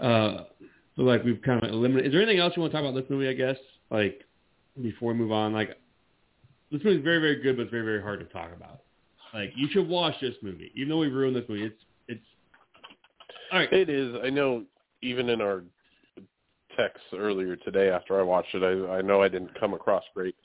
Uh, 0.00 0.44
so 0.96 1.02
like 1.02 1.22
we've 1.22 1.40
kind 1.42 1.62
of 1.62 1.70
eliminated. 1.70 2.06
Is 2.08 2.12
there 2.12 2.22
anything 2.22 2.40
else 2.40 2.54
you 2.56 2.62
want 2.62 2.72
to 2.72 2.78
talk 2.78 2.88
about 2.88 3.00
this 3.00 3.08
movie? 3.08 3.28
I 3.28 3.34
guess 3.34 3.56
like 3.90 4.22
before 4.80 5.12
we 5.12 5.18
move 5.18 5.30
on, 5.30 5.52
like 5.52 5.78
this 6.72 6.82
movie 6.82 6.96
is 6.98 7.04
very 7.04 7.20
very 7.20 7.42
good, 7.42 7.56
but 7.56 7.62
it's 7.64 7.70
very 7.70 7.84
very 7.84 8.02
hard 8.02 8.18
to 8.20 8.26
talk 8.26 8.50
about. 8.56 8.80
Like 9.34 9.52
you 9.56 9.68
should 9.70 9.88
watch 9.88 10.14
this 10.20 10.34
movie, 10.42 10.70
even 10.74 10.90
though 10.90 10.98
we 10.98 11.08
ruined 11.08 11.36
this 11.36 11.44
movie. 11.48 11.64
It's 11.64 11.82
it's 12.08 12.24
all 13.52 13.58
right. 13.60 13.72
it 13.72 13.88
is. 13.88 14.14
I 14.22 14.30
know. 14.30 14.64
Even 15.04 15.28
in 15.30 15.40
our 15.40 15.64
texts 16.76 17.06
earlier 17.12 17.56
today, 17.56 17.90
after 17.90 18.18
I 18.20 18.22
watched 18.22 18.54
it, 18.54 18.62
I, 18.62 18.98
I 18.98 19.02
know 19.02 19.20
I 19.22 19.28
didn't 19.28 19.58
come 19.58 19.74
across 19.74 20.04
great. 20.14 20.36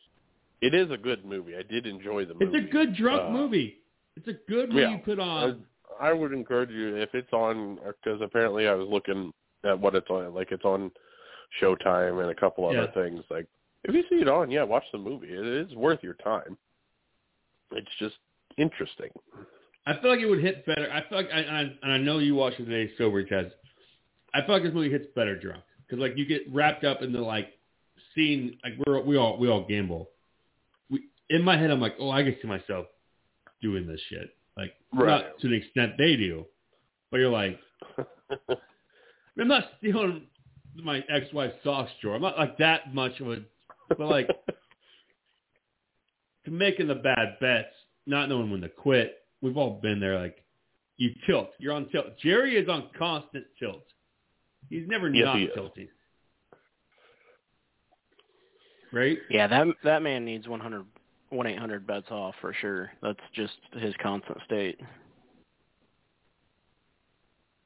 It 0.62 0.74
is 0.74 0.90
a 0.90 0.98
good 0.98 1.24
movie. 1.26 1.56
I 1.56 1.62
did 1.62 1.86
enjoy 1.86 2.26
the 2.26 2.34
movie. 2.34 2.58
It's 2.58 2.68
a 2.68 2.72
good 2.72 2.96
drunk 2.96 3.22
Uh, 3.28 3.32
movie. 3.32 3.78
It's 4.16 4.28
a 4.28 4.34
good 4.50 4.70
movie 4.70 4.82
yeah. 4.82 4.92
you 4.94 4.98
put 5.06 5.20
on. 5.20 5.64
I, 6.02 6.10
I 6.10 6.14
would 6.14 6.34
encourage 6.34 6.72
you 6.72 6.96
if 6.96 7.14
it's 7.14 7.32
on 7.32 7.76
because 8.04 8.20
apparently 8.22 8.68
I 8.68 8.74
was 8.74 8.88
looking 8.90 9.32
at 9.64 9.80
what 9.80 9.94
it's 9.94 10.10
on. 10.10 10.34
Like 10.34 10.52
it's 10.52 10.66
on 10.66 10.90
Showtime 11.62 12.20
and 12.22 12.32
a 12.32 12.36
couple 12.36 12.68
other 12.68 12.90
Yeah. 12.96 13.04
things. 13.04 13.24
Like 13.30 13.46
if 13.84 13.94
you 13.94 14.04
see 14.10 14.16
it 14.22 14.28
on, 14.28 14.50
yeah, 14.50 14.64
watch 14.64 14.86
the 14.92 14.98
movie. 14.98 15.28
It 15.30 15.46
is 15.46 15.76
worth 15.76 16.00
your 16.02 16.16
time. 16.16 16.58
It's 17.72 17.88
just 18.00 18.16
interesting. 18.58 19.10
I 19.86 20.00
feel 20.02 20.12
like 20.12 20.20
it 20.20 20.26
would 20.26 20.44
hit 20.44 20.66
better. 20.66 20.92
I 20.92 21.08
feel 21.08 21.18
like, 21.18 21.30
I, 21.34 21.40
I, 21.40 21.62
and 21.82 21.92
I 21.92 21.98
know 21.98 22.20
you 22.20 22.36
watched 22.36 22.60
it 22.60 22.66
today 22.66 22.92
sober, 22.98 23.24
Chaz. 23.24 23.52
I 24.34 24.42
feel 24.46 24.56
like 24.56 24.64
this 24.64 24.74
movie 24.74 24.92
hits 24.92 25.06
better 25.16 25.40
drunk 25.40 25.64
because 25.88 26.02
like 26.02 26.18
you 26.18 26.26
get 26.26 26.42
wrapped 26.52 26.84
up 26.84 27.02
in 27.02 27.14
the 27.14 27.22
like 27.22 27.54
scene. 28.14 28.58
like 28.64 28.74
we're 28.86 29.02
we 29.02 29.18
all 29.18 29.38
we 29.38 29.48
all 29.50 29.66
gamble. 29.66 30.10
We 30.90 31.06
in 31.30 31.42
my 31.42 31.58
head 31.58 31.72
I'm 31.72 31.80
like, 31.80 31.96
oh, 32.00 32.12
I 32.12 32.24
can 32.24 32.36
see 32.42 32.48
myself 32.48 32.88
doing 33.62 33.88
this 33.88 34.02
shit. 34.10 34.36
Like 34.58 34.74
Right. 34.94 35.08
not 35.08 35.40
to 35.40 35.48
the 35.48 35.56
extent 35.56 35.94
they 35.98 36.16
do, 36.18 36.46
but 37.12 37.18
you're 37.18 37.32
like, 37.32 37.60
I'm 39.40 39.48
not 39.48 39.64
stealing 39.78 40.24
my 40.76 41.04
ex-wife's 41.10 41.56
socks 41.64 41.92
drawer. 42.02 42.16
I'm 42.16 42.22
not 42.22 42.38
like 42.38 42.58
that 42.58 42.94
much 42.94 43.20
of 43.20 43.32
a, 43.32 43.38
but 43.90 44.00
like 44.08 44.28
to 46.46 46.52
making 46.52 46.88
the 46.88 46.96
bad 46.96 47.38
bets, 47.40 47.74
not 48.08 48.30
knowing 48.30 48.50
when 48.50 48.62
to 48.62 48.70
quit. 48.70 49.18
We've 49.42 49.58
all 49.58 49.80
been 49.82 50.00
there. 50.00 50.20
Like 50.20 50.44
you 50.98 51.12
tilt, 51.26 51.50
you're 51.60 51.74
on 51.74 51.90
tilt. 51.90 52.18
Jerry 52.22 52.56
is 52.56 52.68
on 52.70 52.90
constant 52.98 53.46
tilt. 53.60 53.84
He's 54.70 54.88
never 54.88 55.10
Yes, 55.10 55.26
not 55.26 55.38
he 55.38 55.44
is. 55.46 55.52
tilting. 55.54 55.88
Right? 58.92 59.18
Yeah, 59.30 59.48
that 59.48 59.68
that 59.84 60.02
man 60.02 60.26
needs 60.26 60.48
100 60.48 60.86
one 61.30 61.48
eight 61.48 61.60
hundred 61.60 61.86
bets 61.86 62.10
off 62.10 62.36
for 62.42 62.54
sure. 62.54 62.92
That's 63.02 63.20
just 63.34 63.54
his 63.74 63.94
constant 64.02 64.38
state. 64.46 64.80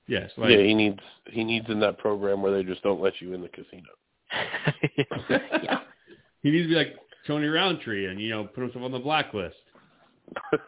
Yes. 0.08 0.32
Like, 0.36 0.52
yeah, 0.52 0.64
he 0.64 0.74
needs 0.74 1.00
he 1.28 1.44
needs 1.44 1.68
in 1.70 1.80
that 1.82 1.98
program 2.00 2.42
where 2.42 2.52
they 2.52 2.64
just 2.64 2.84
don't 2.84 3.02
let 3.02 3.14
you 3.22 3.34
in 3.34 3.42
the 3.42 3.50
casino. 3.50 3.88
yeah. 5.64 5.80
he 6.44 6.52
needs 6.52 6.66
to 6.66 6.70
be 6.70 6.76
like 6.76 6.96
Tony 7.28 7.48
Roundtree 7.48 8.08
and 8.08 8.20
you 8.20 8.30
know 8.30 8.46
put 8.46 8.62
himself 8.62 8.84
on 8.84 8.92
the 8.92 9.00
blacklist 9.00 9.56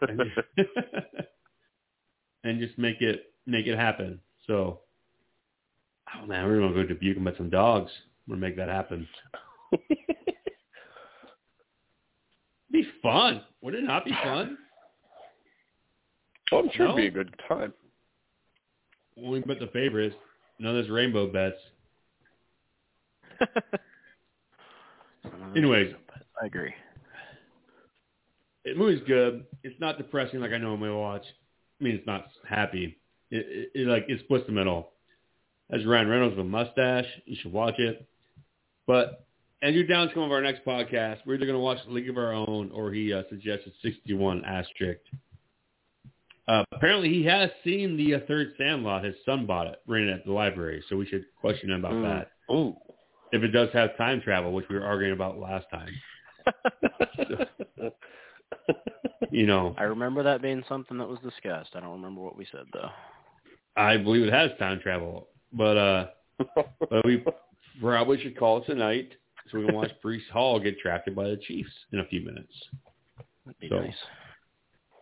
and, 0.08 0.20
and 2.44 2.60
just 2.60 2.78
make 2.78 3.00
it 3.00 3.32
make 3.46 3.66
it 3.66 3.76
happen. 3.78 4.20
So, 4.46 4.80
oh 6.14 6.26
man, 6.26 6.46
we're 6.46 6.60
gonna 6.60 6.74
go 6.74 6.82
to 6.82 6.88
Dubuque 6.88 7.16
and 7.16 7.24
bet 7.24 7.36
some 7.36 7.50
dogs. 7.50 7.90
We're 8.26 8.36
gonna 8.36 8.46
make 8.46 8.56
that 8.56 8.68
happen. 8.68 9.06
Be 12.72 12.86
fun. 13.02 13.42
Would 13.62 13.74
it 13.76 13.84
not 13.84 14.04
be 14.04 14.10
fun? 14.10 14.58
well, 16.50 16.62
I'm 16.62 16.70
sure 16.74 16.88
No? 16.88 16.98
it'd 16.98 17.14
be 17.14 17.20
a 17.20 17.24
good 17.24 17.32
time. 17.46 17.72
When 19.14 19.30
we 19.30 19.40
bet 19.42 19.60
the 19.60 19.68
favorites, 19.68 20.16
none 20.58 20.74
of 20.76 20.82
this 20.82 20.90
rainbow 20.90 21.28
bets. 21.32 21.54
Anyways, 25.56 25.94
I 26.42 26.46
agree. 26.46 26.74
The 28.64 28.74
movie's 28.74 29.02
good. 29.06 29.44
It's 29.62 29.78
not 29.80 29.98
depressing 29.98 30.40
like 30.40 30.52
I 30.52 30.58
normally 30.58 30.90
watch. 30.90 31.24
I 31.80 31.84
mean, 31.84 31.94
it's 31.96 32.06
not 32.06 32.26
happy. 32.48 32.96
It, 33.30 33.70
it, 33.74 33.80
it 33.82 33.86
like 33.86 34.04
it 34.08 34.20
splits 34.24 34.46
the 34.46 34.52
middle. 34.52 34.90
That's 35.70 35.84
Ryan 35.84 36.08
Reynolds 36.08 36.36
with 36.36 36.46
a 36.46 36.48
mustache. 36.48 37.06
You 37.26 37.36
should 37.40 37.52
watch 37.52 37.78
it. 37.78 38.06
But 38.86 39.24
Andrew 39.62 39.86
Downs 39.86 40.10
come 40.12 40.22
of 40.24 40.30
our 40.32 40.42
next 40.42 40.64
podcast. 40.64 41.18
We're 41.26 41.34
either 41.34 41.46
going 41.46 41.56
to 41.56 41.58
watch 41.58 41.78
League 41.88 42.08
of 42.08 42.18
Our 42.18 42.32
Own 42.34 42.70
or 42.72 42.92
he 42.92 43.12
uh, 43.14 43.22
suggested 43.30 43.72
61 43.82 44.44
Asterisk. 44.44 45.00
Uh, 46.46 46.62
apparently 46.72 47.08
he 47.08 47.24
has 47.24 47.48
seen 47.64 47.96
the 47.96 48.16
uh, 48.16 48.18
third 48.28 48.52
Sandlot. 48.58 49.04
His 49.04 49.14
son 49.24 49.46
bought 49.46 49.66
it, 49.66 49.80
rented 49.86 50.10
it 50.10 50.12
at 50.20 50.26
the 50.26 50.32
library. 50.32 50.84
So 50.90 50.96
we 50.96 51.06
should 51.06 51.24
question 51.40 51.70
him 51.70 51.78
about 51.84 51.94
Mm. 51.94 52.02
that. 52.02 52.54
Ooh. 52.54 52.76
If 53.32 53.42
it 53.42 53.48
does 53.48 53.70
have 53.72 53.96
time 53.96 54.20
travel, 54.20 54.52
which 54.52 54.66
we 54.68 54.76
were 54.76 54.84
arguing 54.84 55.12
about 55.14 55.38
last 55.38 55.66
time. 55.70 55.90
You 59.30 59.46
know, 59.46 59.74
I 59.78 59.84
remember 59.84 60.22
that 60.22 60.42
being 60.42 60.62
something 60.68 60.98
that 60.98 61.08
was 61.08 61.18
discussed. 61.20 61.70
I 61.74 61.80
don't 61.80 61.92
remember 62.00 62.20
what 62.20 62.36
we 62.36 62.46
said 62.52 62.64
though. 62.72 62.90
I 63.76 63.96
believe 63.96 64.26
it 64.26 64.32
has 64.32 64.50
time 64.58 64.80
travel. 64.80 65.28
But 65.52 65.76
uh 65.76 66.06
but 66.90 67.04
we 67.04 67.24
probably 67.80 68.20
should 68.20 68.38
call 68.38 68.58
it 68.58 68.66
tonight 68.66 69.10
so 69.50 69.58
we 69.58 69.66
can 69.66 69.74
watch 69.74 69.90
Breece 70.04 70.28
Hall 70.32 70.58
get 70.58 70.78
drafted 70.80 71.14
by 71.14 71.24
the 71.24 71.36
Chiefs 71.36 71.70
in 71.92 72.00
a 72.00 72.04
few 72.06 72.24
minutes. 72.24 72.52
That'd 73.44 73.60
be 73.60 73.68
So- 73.68 73.80
nice. 73.80 73.94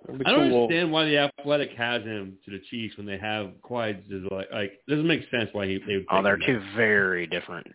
That'd 0.05 0.19
be 0.19 0.27
I 0.27 0.31
don't 0.33 0.51
cool. 0.51 0.63
understand 0.65 0.91
why 0.91 1.05
the 1.05 1.17
Athletic 1.19 1.71
has 1.77 2.03
him 2.03 2.37
to 2.45 2.51
the 2.51 2.61
Chiefs 2.71 2.97
when 2.97 3.07
they 3.07 3.19
have 3.19 3.53
Clyde. 3.63 4.03
Is 4.11 4.25
like, 4.33 4.51
like 4.53 4.73
doesn't 4.89 5.07
make 5.07 5.21
sense 5.31 5.49
why 5.53 5.67
he 5.67 5.79
They 5.87 5.97
would 5.97 6.07
oh, 6.11 6.23
they're 6.23 6.39
two 6.39 6.61
very 6.77 7.27
different 7.29 7.69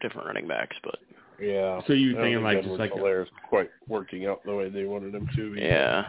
different 0.00 0.26
running 0.26 0.46
backs, 0.46 0.76
but 0.84 0.98
Yeah. 1.42 1.80
So 1.86 1.92
you 1.92 2.10
I 2.10 2.14
don't 2.14 2.22
thinking 2.22 2.34
think 2.38 2.44
like 2.44 2.56
Edwards 2.58 2.68
just 2.68 2.78
like 2.80 2.92
Helaire's 2.92 3.28
quite 3.48 3.70
working 3.88 4.26
out 4.26 4.44
the 4.44 4.54
way 4.54 4.68
they 4.70 4.84
wanted 4.84 5.14
him 5.14 5.28
to. 5.36 5.54
yeah. 5.58 6.06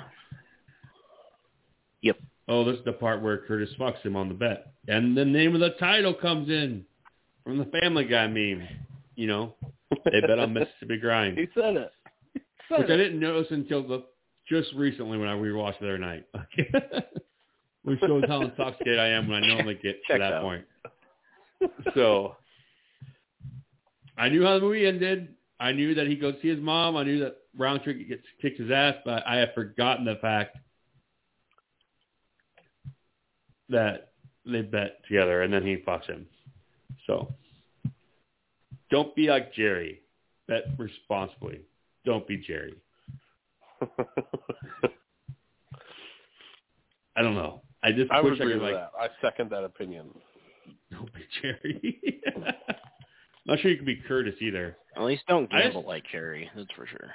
Yep. 2.02 2.18
Oh 2.48 2.64
this 2.66 2.78
is 2.78 2.86
the 2.86 2.94
part 2.94 3.22
where 3.22 3.40
Curtis 3.40 3.70
fucks 3.80 4.02
him 4.02 4.16
on 4.16 4.28
the 4.28 4.34
bet 4.36 4.74
and 4.88 5.18
the 5.18 5.26
name 5.26 5.56
of 5.56 5.62
the 5.62 5.72
title 5.80 6.14
comes 6.14 6.50
in 6.50 6.86
from 7.44 7.58
the 7.58 7.66
Family 7.66 8.06
Guy 8.06 8.28
meme. 8.28 8.68
You 9.16 9.28
know 9.28 9.56
they 10.12 10.22
bet 10.22 10.40
on 10.40 10.54
Mississippi 10.54 10.98
Grind. 10.98 11.38
He 11.38 11.48
said 11.56 11.78
it. 11.78 11.92
which 12.70 12.90
I 12.90 12.98
didn't 12.98 13.20
notice 13.20 13.48
until 13.52 13.88
the 13.88 14.04
just 14.48 14.74
recently 14.74 15.18
when 15.18 15.30
I 15.30 15.36
rewatched 15.36 15.80
the 15.80 15.86
other 15.86 15.98
night. 15.98 16.26
Which 17.84 18.00
shows 18.00 18.24
how 18.28 18.42
intoxicated 18.42 18.98
I 19.00 19.08
am 19.10 19.28
when 19.28 19.44
I 19.44 19.48
normally 19.48 19.76
get 19.76 19.98
to 20.10 20.18
that 20.18 20.34
out. 20.34 20.42
point. 20.42 20.66
So 21.96 22.36
I 24.18 24.30
knew 24.30 24.44
how 24.44 24.56
the 24.56 24.62
movie 24.62 24.86
ended. 24.86 25.36
I 25.60 25.72
knew 25.72 25.96
that 25.96 26.08
he 26.08 26.16
goes 26.16 26.36
see 26.42 26.50
his 26.50 26.60
mom. 26.60 26.98
I 26.98 27.04
knew 27.04 27.20
that 27.20 27.38
Roundtree 27.58 28.06
gets 28.06 28.24
kicked 28.42 28.60
his 28.60 28.72
ass, 28.72 28.96
but 29.06 29.26
I 29.26 29.38
had 29.38 29.54
forgotten 29.54 30.06
the 30.06 30.18
fact 30.22 30.58
that 33.70 34.12
they 34.46 34.62
bet 34.62 35.02
together 35.08 35.42
and 35.42 35.54
then 35.54 35.66
he 35.66 35.78
fucks 35.78 36.06
him. 36.06 36.28
So 37.08 37.34
don't 38.92 39.16
be 39.16 39.28
like 39.28 39.54
Jerry. 39.54 40.02
Bet 40.48 40.64
responsibly. 40.78 41.62
Don't 42.06 42.28
be 42.28 42.38
Jerry. 42.38 42.76
I 47.16 47.22
don't 47.22 47.36
know. 47.36 47.62
I 47.84 47.92
just 47.92 48.12
I 48.12 48.22
would 48.22 48.32
wish 48.32 48.42
I 48.42 48.46
could 48.46 48.62
with 48.62 48.64
like 48.64 48.74
that. 48.74 48.92
I 49.00 49.08
second 49.22 49.50
that 49.52 49.64
opinion. 49.64 50.10
don't 50.92 51.12
be 51.14 51.22
Jerry. 51.42 52.22
Not 53.46 53.60
sure 53.60 53.72
you 53.72 53.78
can 53.78 53.86
be 53.86 54.02
Curtis 54.08 54.36
either. 54.42 54.78
At 54.96 55.04
least 55.04 55.24
don't 55.28 55.52
I 55.54 55.64
gamble 55.64 55.82
just- 55.82 55.88
like 55.88 56.04
Cherry, 56.12 56.50
that's 56.56 56.72
for 56.76 56.86
sure. 56.88 57.12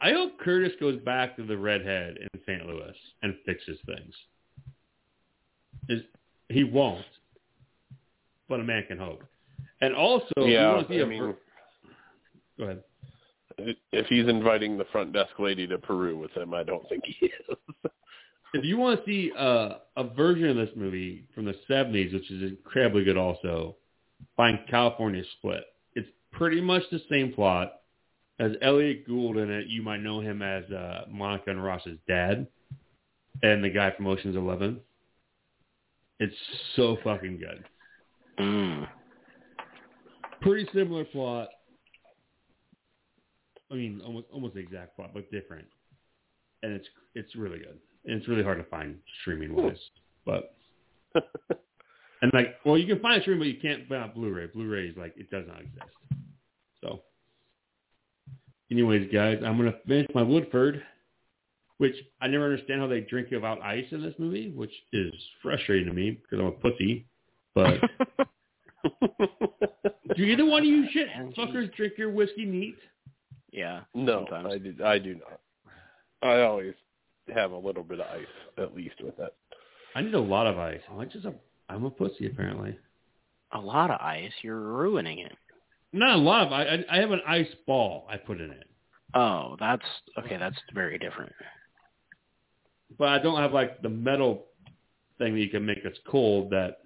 I 0.00 0.10
hope 0.12 0.38
Curtis 0.40 0.72
goes 0.80 0.98
back 1.02 1.36
to 1.36 1.44
the 1.44 1.56
redhead 1.56 2.16
in 2.18 2.40
St. 2.44 2.66
Louis 2.66 2.92
and 3.22 3.36
fixes 3.46 3.78
things. 3.86 4.14
Is 5.88 6.02
he 6.48 6.64
won't, 6.64 7.04
but 8.48 8.58
a 8.60 8.64
man 8.64 8.84
can 8.88 8.98
hope. 8.98 9.22
And 9.80 9.94
also, 9.94 10.26
if 10.38 10.46
you 10.48 10.54
yeah, 10.54 10.72
want 10.74 10.88
to 10.88 10.94
see 10.94 11.00
I 11.00 11.02
a 11.04 11.06
mean, 11.06 11.20
ver- 11.22 11.36
go 12.58 12.64
ahead. 12.64 13.76
if 13.92 14.06
he's 14.08 14.26
inviting 14.28 14.76
the 14.76 14.86
front 14.86 15.12
desk 15.12 15.38
lady 15.38 15.66
to 15.68 15.78
Peru 15.78 16.16
with 16.18 16.32
him, 16.32 16.52
I 16.52 16.62
don't 16.64 16.88
think 16.88 17.04
he 17.06 17.26
is. 17.26 17.56
If 18.54 18.66
you 18.66 18.76
want 18.76 19.00
to 19.00 19.06
see 19.10 19.32
uh, 19.38 19.76
a 19.96 20.04
version 20.04 20.50
of 20.50 20.56
this 20.56 20.68
movie 20.76 21.24
from 21.34 21.46
the 21.46 21.54
70s, 21.70 22.12
which 22.12 22.30
is 22.30 22.42
incredibly 22.42 23.02
good 23.02 23.16
also, 23.16 23.76
find 24.36 24.58
California 24.68 25.22
Split. 25.38 25.64
It's 25.94 26.08
pretty 26.32 26.60
much 26.60 26.82
the 26.90 27.00
same 27.10 27.32
plot. 27.32 27.72
As 28.38 28.52
Elliott 28.62 29.06
Gould 29.06 29.36
in 29.36 29.50
it, 29.50 29.66
you 29.68 29.82
might 29.82 30.00
know 30.00 30.20
him 30.20 30.42
as 30.42 30.64
uh, 30.70 31.04
Monica 31.08 31.50
and 31.50 31.62
Ross's 31.62 31.98
dad 32.08 32.46
and 33.42 33.62
the 33.62 33.70
guy 33.70 33.92
from 33.96 34.06
Ocean's 34.06 34.36
Eleven. 34.36 34.80
It's 36.18 36.34
so 36.76 36.96
fucking 37.04 37.38
good. 37.38 37.64
Mm. 38.38 38.88
Pretty 40.40 40.68
similar 40.72 41.04
plot. 41.04 41.48
I 43.70 43.74
mean, 43.74 44.00
almost 44.04 44.26
almost 44.32 44.54
the 44.54 44.60
exact 44.60 44.96
plot, 44.96 45.10
but 45.14 45.30
different. 45.30 45.66
And 46.62 46.72
it's 46.72 46.86
it's 47.14 47.34
really 47.36 47.58
good. 47.58 47.78
And 48.04 48.18
it's 48.18 48.28
really 48.28 48.42
hard 48.42 48.58
to 48.58 48.64
find 48.64 48.96
streaming 49.20 49.54
wise. 49.54 49.76
But 50.24 50.54
and 52.22 52.32
like, 52.32 52.54
well, 52.64 52.78
you 52.78 52.86
can 52.86 53.02
find 53.02 53.16
it 53.16 53.22
streaming, 53.22 53.40
but 53.40 53.48
you 53.48 53.60
can't 53.60 53.88
buy 53.88 54.04
it 54.04 54.14
Blu-ray. 54.14 54.46
Blu-ray 54.46 54.86
is 54.86 54.96
like 54.96 55.12
it 55.16 55.28
does 55.30 55.44
not 55.46 55.60
exist. 55.60 55.84
So, 56.80 57.00
anyways, 58.70 59.10
guys, 59.12 59.38
I'm 59.44 59.58
gonna 59.58 59.74
finish 59.86 60.06
my 60.14 60.22
Woodford, 60.22 60.82
which 61.78 61.96
I 62.20 62.28
never 62.28 62.44
understand 62.44 62.80
how 62.80 62.86
they 62.86 63.00
drink 63.00 63.30
without 63.32 63.60
ice 63.60 63.86
in 63.90 64.02
this 64.02 64.14
movie, 64.18 64.50
which 64.50 64.72
is 64.92 65.12
frustrating 65.42 65.88
to 65.88 65.92
me 65.92 66.12
because 66.12 66.38
I'm 66.38 66.46
a 66.46 66.52
pussy. 66.52 67.06
But 67.54 67.80
do 70.16 70.22
either 70.22 70.46
one 70.46 70.62
of 70.62 70.68
you 70.68 70.86
shit 70.92 71.08
Angie. 71.14 71.34
fuckers 71.36 71.74
drink 71.74 71.94
your 71.98 72.10
whiskey 72.10 72.44
neat? 72.44 72.76
yeah. 73.52 73.80
no, 73.94 74.24
sometimes. 74.26 74.54
I 74.54 74.58
do. 74.58 74.74
I 74.84 74.98
do 74.98 75.14
not. 75.16 75.40
I 76.22 76.42
always 76.42 76.74
have 77.34 77.50
a 77.50 77.56
little 77.56 77.82
bit 77.82 78.00
of 78.00 78.06
ice 78.06 78.26
at 78.58 78.76
least 78.76 78.94
with 79.02 79.18
it. 79.18 79.34
I 79.94 80.02
need 80.02 80.14
a 80.14 80.20
lot 80.20 80.46
of 80.46 80.56
ice. 80.58 80.80
I'm 80.88 80.96
like 80.96 81.10
just 81.10 81.24
a 81.26 81.34
I'm 81.72 81.84
a 81.84 81.90
pussy 81.90 82.26
apparently. 82.26 82.76
A 83.52 83.58
lot 83.60 83.90
of 83.90 84.00
ice, 84.00 84.32
you're 84.42 84.58
ruining 84.60 85.18
it. 85.20 85.32
Not 85.92 86.16
a 86.16 86.20
lot 86.20 86.46
of 86.46 86.52
I 86.52 86.84
I 86.90 86.98
have 87.00 87.10
an 87.10 87.20
ice 87.26 87.52
ball 87.66 88.06
I 88.10 88.16
put 88.16 88.40
in 88.40 88.50
it, 88.50 88.66
Oh, 89.14 89.56
that's 89.60 89.84
okay, 90.18 90.36
that's 90.38 90.56
very 90.74 90.98
different. 90.98 91.32
but 92.98 93.08
I 93.08 93.18
don't 93.18 93.38
have 93.40 93.52
like 93.52 93.82
the 93.82 93.88
metal 93.90 94.44
thing 95.18 95.34
that 95.34 95.40
you 95.40 95.48
can 95.50 95.66
make 95.66 95.82
that's 95.84 95.98
cold. 96.06 96.50
That 96.50 96.78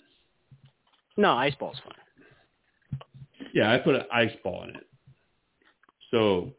No, 1.16 1.32
ice 1.32 1.54
ball's 1.54 1.78
fine. 1.84 3.00
yeah, 3.54 3.72
I 3.72 3.78
put 3.78 3.94
an 3.94 4.02
ice 4.12 4.34
ball 4.42 4.64
in 4.64 4.70
it. 4.70 4.86
So, 6.10 6.52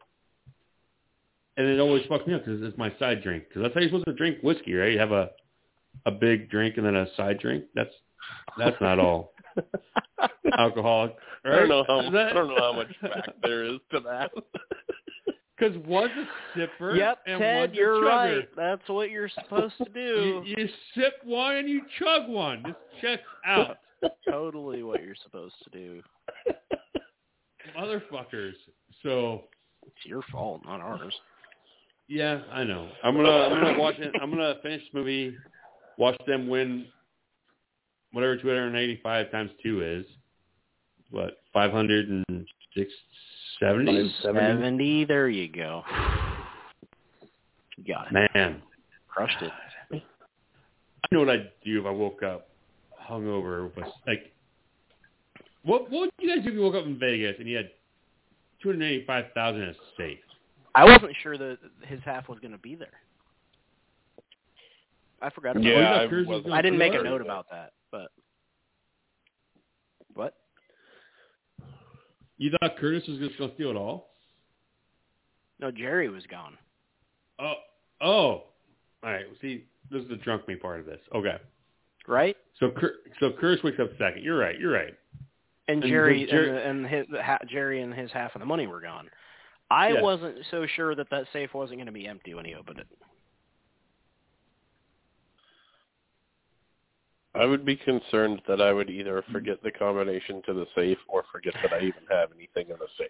and 1.56 1.66
it 1.66 1.80
always 1.80 2.04
fucks 2.06 2.26
me 2.26 2.34
up 2.34 2.44
because 2.44 2.62
it's 2.62 2.76
my 2.78 2.92
side 2.98 3.22
drink. 3.22 3.44
Because 3.48 3.62
that's 3.62 3.74
how 3.74 3.80
you're 3.80 3.88
supposed 3.90 4.06
to 4.06 4.12
drink 4.14 4.38
whiskey, 4.42 4.74
right? 4.74 4.92
You 4.92 4.98
have 4.98 5.12
a 5.12 5.30
a 6.06 6.10
big 6.12 6.48
drink 6.50 6.76
and 6.78 6.86
then 6.86 6.96
a 6.96 7.06
side 7.16 7.38
drink. 7.40 7.64
That's 7.74 7.92
that's 8.58 8.80
not 8.80 8.98
all 8.98 9.32
alcoholic. 10.58 11.14
I 11.44 11.50
don't 11.50 11.68
know 11.68 11.84
how 11.86 12.00
Is 12.00 12.12
that- 12.12 12.30
I 12.30 12.32
don't 12.34 12.48
know 12.48 12.56
how 12.58 12.72
much 12.72 12.88
fact 13.00 13.30
there 13.42 13.64
is 13.64 13.78
to 13.92 14.00
that. 14.00 14.30
Because 15.60 15.76
one's 15.88 16.12
a 16.12 16.56
sipper. 16.56 16.96
Yep, 16.96 17.18
and 17.26 17.40
Ted, 17.40 17.56
one's 17.70 17.74
you're 17.76 17.96
chugger. 18.00 18.36
right. 18.36 18.48
That's 18.56 18.88
what 18.88 19.10
you're 19.10 19.28
supposed 19.28 19.74
to 19.78 19.86
do. 19.92 20.42
You, 20.46 20.54
you 20.56 20.68
sip 20.94 21.14
one 21.24 21.56
and 21.56 21.68
you 21.68 21.82
chug 21.98 22.28
one. 22.28 22.62
This 22.62 22.74
checks 23.00 23.22
out, 23.44 23.78
totally 24.30 24.84
what 24.84 25.02
you're 25.02 25.16
supposed 25.20 25.56
to 25.64 25.70
do. 25.76 26.00
motherfuckers. 27.76 28.52
So 29.02 29.42
It's 29.84 30.06
your 30.06 30.22
fault, 30.30 30.62
not 30.64 30.80
ours. 30.80 31.14
yeah, 32.08 32.40
I 32.52 32.64
know. 32.64 32.88
I'm 33.02 33.16
gonna 33.16 33.28
I'm 33.28 33.60
gonna 33.60 33.78
watch 33.80 33.98
it. 33.98 34.12
I'm 34.22 34.30
gonna 34.30 34.54
finish 34.62 34.82
the 34.92 34.98
movie. 35.00 35.36
Watch 35.96 36.16
them 36.26 36.46
win. 36.48 36.86
Whatever 38.12 38.36
285 38.36 39.30
times 39.30 39.50
two 39.62 39.82
is. 39.82 40.06
What 41.10 41.38
506, 41.52 42.92
70? 43.60 45.04
There 45.04 45.28
you 45.28 45.48
go. 45.48 45.82
You 47.76 47.84
got 47.94 48.08
it. 48.08 48.30
Man, 48.34 48.62
Crushed 49.08 49.42
it. 49.42 49.50
I 49.92 51.14
know 51.14 51.20
what 51.20 51.30
I'd 51.30 51.50
do 51.64 51.80
if 51.80 51.86
I 51.86 51.90
woke 51.90 52.22
up 52.22 52.50
hungover. 53.08 53.74
With 53.74 53.86
like, 54.06 54.32
what 55.64 55.90
what 55.90 56.00
would 56.02 56.10
you 56.20 56.28
guys 56.28 56.44
do 56.44 56.50
if 56.50 56.54
you 56.54 56.60
woke 56.60 56.74
up 56.74 56.84
in 56.84 56.98
Vegas 56.98 57.36
and 57.38 57.48
you 57.48 57.56
had 57.56 57.70
two 58.62 58.68
hundred 58.68 58.84
eighty-five 58.84 59.26
thousand 59.34 59.62
in 59.62 59.68
a 59.70 59.74
safe? 59.96 60.18
I 60.74 60.84
wasn't 60.84 61.16
sure 61.22 61.38
that 61.38 61.58
his 61.82 62.00
half 62.04 62.28
was 62.28 62.38
going 62.38 62.52
to 62.52 62.58
be 62.58 62.74
there. 62.74 63.00
I 65.20 65.30
forgot 65.30 65.56
about 65.56 65.64
Oh, 65.64 65.68
you 65.68 65.72
Yeah, 65.74 65.82
got 65.82 66.00
I 66.02 66.08
Cruz 66.08 66.26
wasn't- 66.26 66.46
was 66.46 66.54
I 66.54 66.62
didn't 66.62 66.78
make 66.78 66.94
a 66.94 67.02
note 67.02 67.20
about 67.20 67.46
that, 67.50 67.72
but 67.90 68.08
what? 70.14 70.34
You 72.36 72.50
thought 72.60 72.76
Curtis 72.78 73.06
was 73.08 73.18
just 73.18 73.36
going 73.36 73.50
to 73.50 73.56
steal 73.56 73.70
it 73.70 73.76
all? 73.76 74.10
No, 75.58 75.70
Jerry 75.72 76.08
was 76.08 76.24
gone. 76.26 76.56
Oh, 77.40 77.54
oh. 78.00 78.06
All 78.10 78.44
right. 79.02 79.24
See, 79.40 79.64
this 79.90 80.02
is 80.02 80.08
the 80.08 80.16
drunk 80.16 80.46
me 80.46 80.54
part 80.54 80.80
of 80.80 80.86
this. 80.86 81.00
Okay. 81.14 81.36
right? 82.06 82.36
So 82.60 82.70
Cur- 82.70 82.96
so 83.20 83.32
Curse 83.32 83.62
wakes 83.62 83.78
up 83.80 83.90
second. 83.98 84.22
You're 84.22 84.38
right. 84.38 84.58
You're 84.58 84.72
right. 84.72 84.94
And 85.68 85.82
And 85.82 85.90
Jerry 85.90 86.24
the 86.24 86.30
Jer- 86.30 86.56
and, 86.58 86.84
and 86.84 86.86
his 86.86 87.06
ha, 87.20 87.38
Jerry 87.48 87.82
and 87.82 87.92
his 87.92 88.10
half 88.12 88.34
of 88.34 88.40
the 88.40 88.46
money 88.46 88.66
were 88.66 88.80
gone. 88.80 89.10
I 89.70 89.90
Yeah. 89.90 90.00
wasn't 90.00 90.36
so 90.50 90.64
sure 90.66 90.94
that 90.94 91.10
that 91.10 91.26
safe 91.32 91.52
wasn't 91.54 91.78
going 91.78 91.86
to 91.86 91.92
be 91.92 92.06
empty 92.06 92.34
when 92.34 92.44
he 92.46 92.54
opened 92.54 92.78
it. 92.78 92.86
I 97.38 97.44
would 97.44 97.64
be 97.64 97.76
concerned 97.76 98.42
that 98.48 98.60
I 98.60 98.72
would 98.72 98.90
either 98.90 99.22
forget 99.32 99.62
the 99.62 99.70
combination 99.70 100.42
to 100.46 100.54
the 100.54 100.66
safe 100.74 100.98
or 101.08 101.24
forget 101.30 101.54
that 101.62 101.72
I 101.72 101.78
even 101.78 102.02
have 102.10 102.30
anything 102.34 102.70
in 102.70 102.78
the 102.78 102.88
safe. 102.98 103.08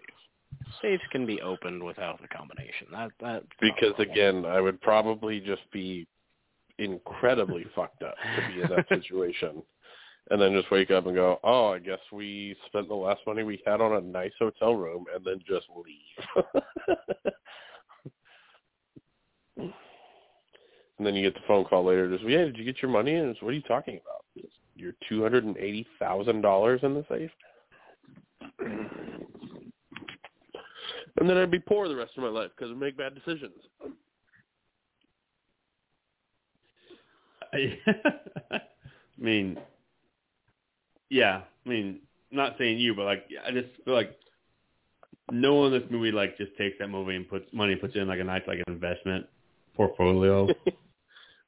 Safes 0.81 1.03
can 1.11 1.25
be 1.25 1.41
opened 1.41 1.83
without 1.83 2.21
the 2.21 2.27
combination. 2.27 2.87
That 2.91 3.11
that 3.21 3.43
Because 3.59 3.93
again, 3.97 4.45
I 4.45 4.61
would 4.61 4.81
probably 4.81 5.39
just 5.39 5.63
be 5.71 6.07
incredibly 6.77 7.65
fucked 7.75 8.03
up 8.03 8.15
to 8.35 8.53
be 8.53 8.61
in 8.61 8.69
that 8.69 8.87
situation. 9.01 9.61
And 10.31 10.39
then 10.39 10.53
just 10.53 10.69
wake 10.69 10.91
up 10.91 11.07
and 11.07 11.15
go, 11.15 11.39
oh, 11.43 11.69
I 11.73 11.79
guess 11.79 11.99
we 12.11 12.55
spent 12.67 12.87
the 12.87 12.93
last 12.93 13.21
money 13.25 13.41
we 13.41 13.63
had 13.65 13.81
on 13.81 13.93
a 13.93 14.01
nice 14.01 14.31
hotel 14.37 14.75
room 14.75 15.05
and 15.13 15.25
then 15.25 15.39
just 15.47 15.65
leave. 15.75 16.45
and 20.99 21.07
then 21.07 21.15
you 21.15 21.23
get 21.23 21.33
the 21.33 21.47
phone 21.47 21.65
call 21.65 21.83
later, 21.85 22.15
just, 22.15 22.29
yeah, 22.29 22.45
did 22.45 22.57
you 22.57 22.65
get 22.65 22.79
your 22.79 22.91
money? 22.91 23.15
And 23.15 23.29
it's, 23.29 23.41
what 23.41 23.49
are 23.49 23.53
you 23.53 23.63
talking 23.63 23.95
about? 23.95 24.18
Your 24.79 24.93
$280,000 25.11 26.83
in 26.83 26.93
the 26.93 27.05
safe? 27.09 27.31
And 31.19 31.29
then 31.29 31.37
I'd 31.37 31.51
be 31.51 31.59
poor 31.59 31.89
the 31.89 31.95
rest 31.95 32.13
of 32.15 32.23
my 32.23 32.29
life 32.29 32.51
because 32.55 32.71
I 32.71 32.75
make 32.75 32.97
bad 32.97 33.13
decisions. 33.13 33.51
I 37.53 37.77
mean, 39.17 39.57
yeah. 41.09 41.41
I 41.65 41.69
mean, 41.69 41.99
not 42.31 42.55
saying 42.57 42.77
you, 42.77 42.95
but 42.95 43.03
like, 43.03 43.25
I 43.45 43.51
just 43.51 43.67
feel 43.83 43.93
like 43.93 44.17
no 45.31 45.55
one 45.55 45.73
in 45.73 45.81
this 45.81 45.91
movie 45.91 46.11
like 46.11 46.37
just 46.37 46.55
takes 46.57 46.77
that 46.79 46.87
movie 46.87 47.15
and 47.15 47.27
puts 47.27 47.45
money, 47.51 47.75
puts 47.75 47.95
it 47.95 47.99
in 47.99 48.07
like 48.07 48.19
a 48.19 48.23
nice 48.23 48.43
like 48.47 48.59
an 48.59 48.73
investment 48.73 49.25
portfolio. 49.75 50.47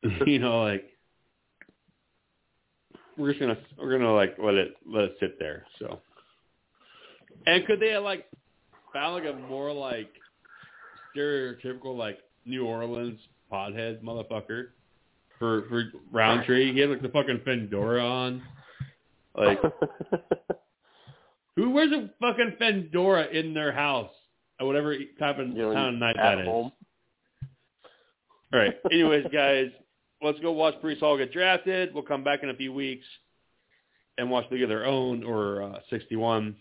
you 0.26 0.40
know, 0.40 0.64
like 0.64 0.91
we're 3.18 3.30
just 3.30 3.40
gonna 3.40 3.58
we're 3.78 3.98
gonna 3.98 4.14
like 4.14 4.36
let 4.38 4.56
it 4.56 4.76
let 4.86 5.06
it 5.06 5.18
sit 5.20 5.40
there. 5.40 5.66
So, 5.80 6.00
and 7.46 7.66
could 7.66 7.80
they 7.80 7.90
have 7.92 8.04
like 8.04 8.26
found 8.94 9.24
like 9.24 9.34
a 9.34 9.38
more 9.38 9.72
like 9.72 10.10
stereotypical 11.16 11.98
like 11.98 12.20
New 12.46 12.66
Orleans 12.66 13.20
pothead 13.52 14.02
motherfucker 14.02 14.68
for 15.40 15.64
for 15.70 15.86
Roundtree? 16.12 16.72
He 16.74 16.80
had 16.80 16.90
like 16.90 17.02
the 17.02 17.10
fucking 17.10 17.42
Fendora 17.46 18.04
on. 18.04 18.42
Like 19.36 19.62
who 21.56 21.70
wears 21.70 21.92
a 21.92 22.10
fucking 22.20 22.56
Fendora 22.60 23.32
in 23.32 23.54
their 23.54 23.72
house 23.72 24.12
at 24.60 24.66
whatever 24.66 24.96
type 25.20 25.40
of 25.40 25.48
time 25.56 25.94
of 25.94 25.94
night 25.96 26.18
at 26.18 26.36
that 26.36 26.40
is? 26.40 26.46
home. 26.46 26.72
All 28.54 28.60
right. 28.60 28.74
Anyways, 28.92 29.26
guys, 29.32 29.70
let's 30.24 30.40
go 30.40 30.52
watch 30.52 30.76
Breece 30.84 31.00
Hall 31.00 31.18
get 31.18 31.32
drafted. 31.34 31.94
We'll 31.94 32.04
come 32.04 32.24
back 32.24 32.44
in 32.44 32.50
a 32.50 32.56
few 32.56 32.74
weeks 32.74 33.06
and 34.18 34.30
watch 34.30 34.46
League 34.52 34.64
of 34.64 34.70
Their 34.70 34.86
Own 34.86 35.24
or 35.24 35.64
uh, 35.64 35.80
61. 35.90 36.56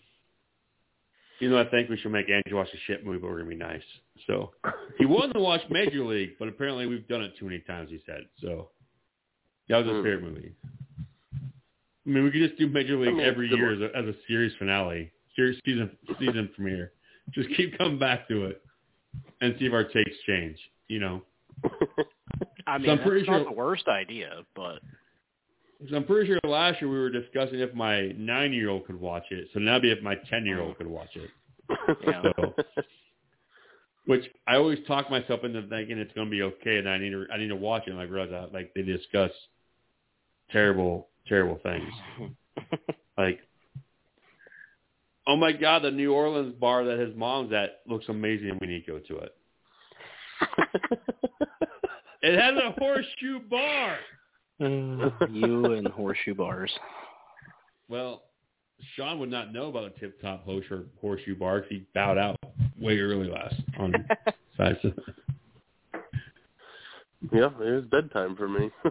You 1.39 1.49
know, 1.49 1.59
I 1.59 1.65
think 1.65 1.89
we 1.89 1.97
should 1.97 2.11
make 2.11 2.27
Andrew 2.29 2.57
watch 2.57 2.69
a 2.73 2.77
shit 2.85 3.05
movie, 3.05 3.17
but 3.17 3.29
we're 3.29 3.37
gonna 3.39 3.49
be 3.49 3.55
nice. 3.55 3.81
So 4.27 4.51
he 4.99 5.05
wanted 5.05 5.33
to 5.33 5.39
watch 5.39 5.61
Major 5.69 6.03
League, 6.05 6.31
but 6.37 6.47
apparently 6.47 6.85
we've 6.85 7.07
done 7.07 7.21
it 7.23 7.33
too 7.39 7.45
many 7.45 7.59
times. 7.61 7.89
He 7.89 7.99
said 8.05 8.25
so. 8.41 8.69
That 9.67 9.77
was 9.77 9.87
his 9.87 9.95
Hmm. 9.97 10.03
favorite 10.03 10.23
movie. 10.23 10.51
I 11.33 12.09
mean, 12.09 12.23
we 12.23 12.31
could 12.31 12.41
just 12.47 12.57
do 12.59 12.67
Major 12.67 12.97
League 12.97 13.09
I 13.09 13.13
mean, 13.13 13.25
every 13.25 13.47
year 13.49 13.73
as 13.73 13.79
a, 13.81 13.95
as 13.97 14.05
a 14.05 14.13
series 14.27 14.53
finale, 14.57 15.11
series 15.35 15.59
season 15.65 15.97
season 16.19 16.49
premiere. 16.55 16.93
Just 17.31 17.49
keep 17.55 17.77
coming 17.77 17.97
back 17.97 18.27
to 18.27 18.45
it 18.45 18.61
and 19.41 19.55
see 19.57 19.65
if 19.65 19.73
our 19.73 19.83
takes 19.83 20.17
change. 20.27 20.57
You 20.89 20.99
know. 20.99 21.21
I 22.67 22.77
mean, 22.77 22.87
So 22.87 22.91
I'm 22.93 22.99
pretty 23.03 23.25
not 23.27 23.37
sure- 23.37 23.45
the 23.45 23.51
worst 23.51 23.87
idea, 23.87 24.43
but 24.55 24.79
So 25.89 25.95
I'm 25.95 26.03
pretty 26.05 26.27
sure 26.27 26.39
last 26.43 26.81
year 26.81 26.89
we 26.91 26.97
were 26.99 27.09
discussing 27.09 27.59
if 27.59 27.73
my 27.73 28.09
nine-year-old 28.17 28.85
could 28.85 28.99
watch 28.99 29.25
it. 29.31 29.49
So 29.53 29.59
now 29.59 29.79
be 29.79 29.91
if 29.91 30.01
my 30.03 30.15
ten-year-old 30.29 30.77
could 30.77 30.87
watch 30.87 31.15
it. 31.15 31.29
Yeah. 32.05 32.21
So, 32.35 32.53
which 34.05 34.25
I 34.47 34.55
always 34.57 34.79
talk 34.87 35.09
myself 35.09 35.43
into 35.43 35.61
thinking 35.67 35.97
it's 35.97 36.11
going 36.13 36.27
to 36.27 36.31
be 36.31 36.41
okay, 36.41 36.77
and 36.77 36.89
I 36.89 36.97
need 36.97 37.11
to 37.11 37.25
I 37.33 37.37
need 37.37 37.47
to 37.49 37.55
watch 37.55 37.83
it. 37.87 37.91
And 37.91 37.99
I 37.99 38.03
realize 38.03 38.31
that 38.31 38.53
like 38.53 38.73
they 38.73 38.81
discuss 38.81 39.31
terrible 40.51 41.07
terrible 41.27 41.59
things. 41.63 41.91
Like, 43.17 43.39
oh 45.27 45.35
my 45.35 45.51
God, 45.51 45.83
the 45.83 45.91
New 45.91 46.13
Orleans 46.13 46.55
bar 46.59 46.83
that 46.85 46.97
his 46.99 47.15
mom's 47.15 47.53
at 47.53 47.81
looks 47.87 48.05
amazing, 48.09 48.49
and 48.49 48.59
we 48.59 48.67
need 48.67 48.85
to 48.85 48.91
go 48.93 48.99
to 48.99 49.17
it. 49.19 49.35
It 52.21 52.39
has 52.39 52.53
a 52.55 52.71
horseshoe 52.79 53.39
bar. 53.49 53.97
you 55.29 55.73
and 55.73 55.87
horseshoe 55.87 56.35
bars. 56.35 56.71
Well, 57.89 58.23
Sean 58.95 59.19
would 59.19 59.29
not 59.31 59.51
know 59.53 59.69
about 59.69 59.93
the 59.93 59.99
tip 59.99 60.21
top 60.21 60.43
horseshoe 60.45 60.85
horseshoe 60.99 61.35
bar 61.35 61.61
'cause 61.61 61.69
he 61.69 61.85
bowed 61.93 62.17
out 62.17 62.37
way 62.79 62.99
early 62.99 63.27
last 63.29 63.55
on 63.77 63.93
size. 64.57 64.75
yeah, 67.31 67.49
it 67.59 67.59
was 67.59 67.85
bedtime 67.85 68.35
for 68.35 68.47
me. 68.47 68.69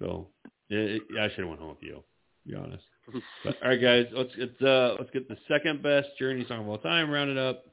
so 0.00 0.28
it, 0.70 1.02
it, 1.10 1.18
I 1.20 1.28
should 1.30 1.40
have 1.40 1.48
went 1.48 1.60
home 1.60 1.70
with 1.70 1.82
you. 1.82 2.02
To 2.46 2.50
be 2.50 2.54
honest. 2.56 2.84
But, 3.44 3.56
all 3.62 3.68
right, 3.70 3.80
guys, 3.80 4.06
let's 4.12 4.34
get 4.36 4.60
uh, 4.62 4.96
let's 4.98 5.10
get 5.12 5.28
the 5.28 5.36
second 5.48 5.82
best 5.82 6.08
Journey 6.18 6.44
song 6.48 6.60
of 6.60 6.68
all 6.68 6.78
time 6.78 7.10
rounded 7.10 7.38
up. 7.38 7.64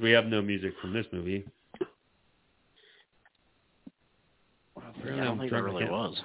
we 0.00 0.10
have 0.10 0.26
no 0.26 0.42
music 0.42 0.74
from 0.80 0.92
this 0.92 1.06
movie. 1.12 1.44
Wow, 4.76 4.82
Yeah, 4.82 4.83
apparently 4.98 5.22
I 5.22 5.24
don't 5.24 5.38
think 5.38 5.50
there 5.50 5.62
really 5.62 5.84
was. 5.84 6.16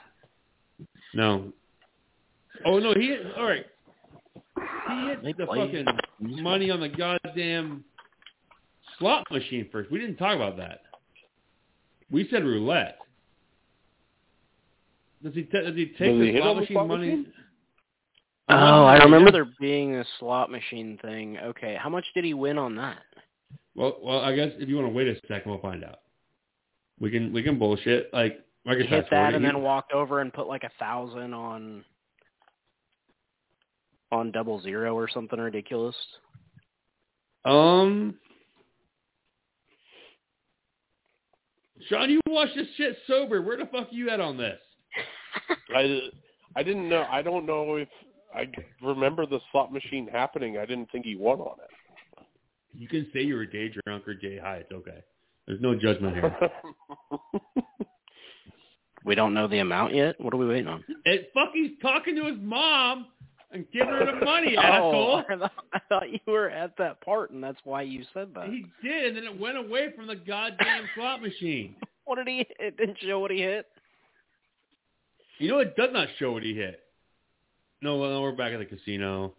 No. 1.13 1.51
Oh 2.65 2.79
no, 2.79 2.93
he 2.93 3.07
hit. 3.07 3.21
All 3.37 3.45
right. 3.45 3.65
He 4.35 5.07
hit 5.07 5.23
They 5.23 5.33
the 5.33 5.45
played 5.45 5.85
fucking 5.85 6.43
money 6.43 6.69
on 6.71 6.79
the 6.79 6.89
goddamn 6.89 7.83
slot 8.97 9.25
machine 9.31 9.67
first. 9.71 9.91
We 9.91 9.99
didn't 9.99 10.17
talk 10.17 10.35
about 10.35 10.57
that. 10.57 10.81
We 12.11 12.27
said 12.29 12.43
roulette. 12.43 12.97
Does 15.23 15.33
he? 15.33 15.43
T- 15.43 15.61
does 15.61 15.75
he 15.75 15.87
take 15.87 16.11
Does 16.11 16.19
the 16.19 16.31
hit 16.31 16.41
slot 16.41 16.55
the 16.55 16.61
machine 16.61 16.75
slot 16.75 16.87
money? 16.87 17.07
machine? 17.07 17.33
Oh, 18.51 18.83
I 18.83 18.97
remember 19.03 19.31
there 19.31 19.47
being 19.59 19.95
a 19.95 20.05
slot 20.17 20.49
machine 20.49 20.97
thing. 21.03 21.37
Okay, 21.37 21.77
how 21.79 21.89
much 21.89 22.05
did 22.15 22.23
he 22.25 22.33
win 22.33 22.57
on 22.57 22.75
that? 22.77 23.03
Well, 23.75 23.97
well, 24.01 24.19
I 24.21 24.35
guess 24.35 24.51
if 24.57 24.67
you 24.67 24.75
want 24.75 24.87
to 24.87 24.93
wait 24.93 25.07
a 25.07 25.15
second, 25.27 25.51
we'll 25.51 25.61
find 25.61 25.83
out. 25.83 25.99
We 26.99 27.11
can 27.11 27.31
we 27.31 27.43
can 27.43 27.59
bullshit 27.59 28.11
like 28.13 28.39
I 28.67 28.75
He 28.75 28.81
guess 28.83 28.89
hit 28.89 29.05
that 29.11 29.25
what 29.25 29.35
and 29.35 29.45
then 29.45 29.61
walked 29.61 29.93
over 29.93 30.21
and 30.21 30.33
put 30.33 30.47
like 30.47 30.63
a 30.63 30.71
thousand 30.79 31.33
on 31.33 31.83
on 34.11 34.31
double 34.31 34.61
zero 34.61 34.95
or 34.95 35.07
something 35.07 35.39
ridiculous. 35.39 35.95
Um, 37.45 38.15
Sean, 41.87 42.09
you 42.09 42.19
watch 42.27 42.49
this 42.55 42.67
shit 42.75 42.97
sober. 43.07 43.41
Where 43.41 43.57
the 43.57 43.65
fuck 43.65 43.87
are 43.87 43.95
you 43.95 44.09
at 44.09 44.19
on 44.19 44.37
this? 44.37 44.59
I 45.75 45.99
I 46.55 46.63
didn't 46.63 46.89
know. 46.89 47.05
I 47.09 47.21
don't 47.21 47.45
know 47.45 47.75
if 47.75 47.87
I 48.35 48.47
remember 48.81 49.25
the 49.25 49.39
slot 49.51 49.71
machine 49.71 50.07
happening. 50.11 50.57
I 50.57 50.65
didn't 50.65 50.91
think 50.91 51.05
he 51.05 51.15
won 51.15 51.39
on 51.39 51.57
it. 51.59 52.25
You 52.73 52.87
can 52.87 53.07
say 53.13 53.21
you 53.21 53.35
were 53.35 53.45
day 53.45 53.71
drunk 53.85 54.07
or 54.07 54.13
day 54.13 54.37
high. 54.37 54.57
It's 54.57 54.71
okay. 54.71 55.03
There's 55.47 55.61
no 55.61 55.73
judgment 55.73 56.15
here. 56.15 56.35
We 59.05 59.15
don't 59.15 59.33
know 59.33 59.47
the 59.47 59.59
amount 59.59 59.95
yet. 59.95 60.19
What 60.19 60.33
are 60.33 60.37
we 60.37 60.47
waiting 60.47 60.67
on? 60.67 60.83
it 61.05 61.31
fuck, 61.33 61.49
he's 61.53 61.71
talking 61.81 62.15
to 62.15 62.25
his 62.25 62.37
mom 62.39 63.07
and 63.51 63.65
giving 63.73 63.93
her 63.93 64.05
the 64.05 64.25
money, 64.25 64.55
Oh, 64.57 64.61
asshole. 64.61 65.23
I 65.29 65.35
thought, 65.37 65.51
I 65.73 65.79
thought 65.89 66.11
you 66.11 66.19
were 66.27 66.49
at 66.49 66.77
that 66.77 67.01
part, 67.01 67.31
and 67.31 67.43
that's 67.43 67.59
why 67.63 67.81
you 67.81 68.03
said 68.13 68.29
that. 68.35 68.47
He 68.49 68.65
did, 68.83 69.05
and 69.07 69.17
then 69.17 69.23
it 69.23 69.39
went 69.39 69.57
away 69.57 69.91
from 69.95 70.07
the 70.07 70.15
goddamn 70.15 70.85
slot 70.95 71.21
machine. 71.21 71.75
What 72.05 72.15
did 72.15 72.27
he? 72.27 72.37
hit? 72.37 72.55
It 72.59 72.77
didn't 72.77 72.97
show 73.01 73.19
what 73.19 73.29
he 73.29 73.37
hit. 73.37 73.67
You 75.37 75.49
know, 75.49 75.59
it 75.59 75.75
does 75.75 75.89
not 75.93 76.07
show 76.17 76.31
what 76.31 76.41
he 76.41 76.55
hit. 76.55 76.79
No, 77.83 77.97
well, 77.97 78.23
we're 78.23 78.31
back 78.31 78.51
at 78.51 78.57
the 78.57 78.65
casino. 78.65 79.35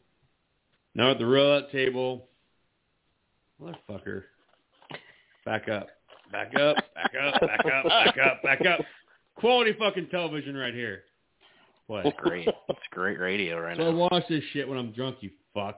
Now 0.94 1.10
at 1.10 1.18
the 1.18 1.26
roulette 1.26 1.72
table. 1.72 2.28
Motherfucker. 3.60 4.22
Back 5.44 5.68
up. 5.68 5.88
Back 6.30 6.54
up. 6.54 6.76
Back 6.94 7.12
up. 7.20 7.40
Back 7.40 7.66
up. 7.66 7.84
Back 7.84 8.18
up. 8.18 8.42
Back 8.44 8.60
up. 8.66 8.80
Quality 9.40 9.74
fucking 9.78 10.08
television 10.10 10.54
right 10.56 10.74
here. 10.74 11.02
What? 11.86 12.06
It's 12.06 12.16
great. 12.20 12.46
It's 12.68 12.78
great 12.92 13.18
radio 13.18 13.58
right 13.58 13.76
now. 13.76 13.84
So 13.84 13.90
I 13.90 13.94
watch 13.94 14.24
this 14.28 14.44
shit 14.52 14.68
when 14.68 14.78
I'm 14.78 14.92
drunk, 14.92 15.16
you 15.20 15.30
fucks. 15.56 15.74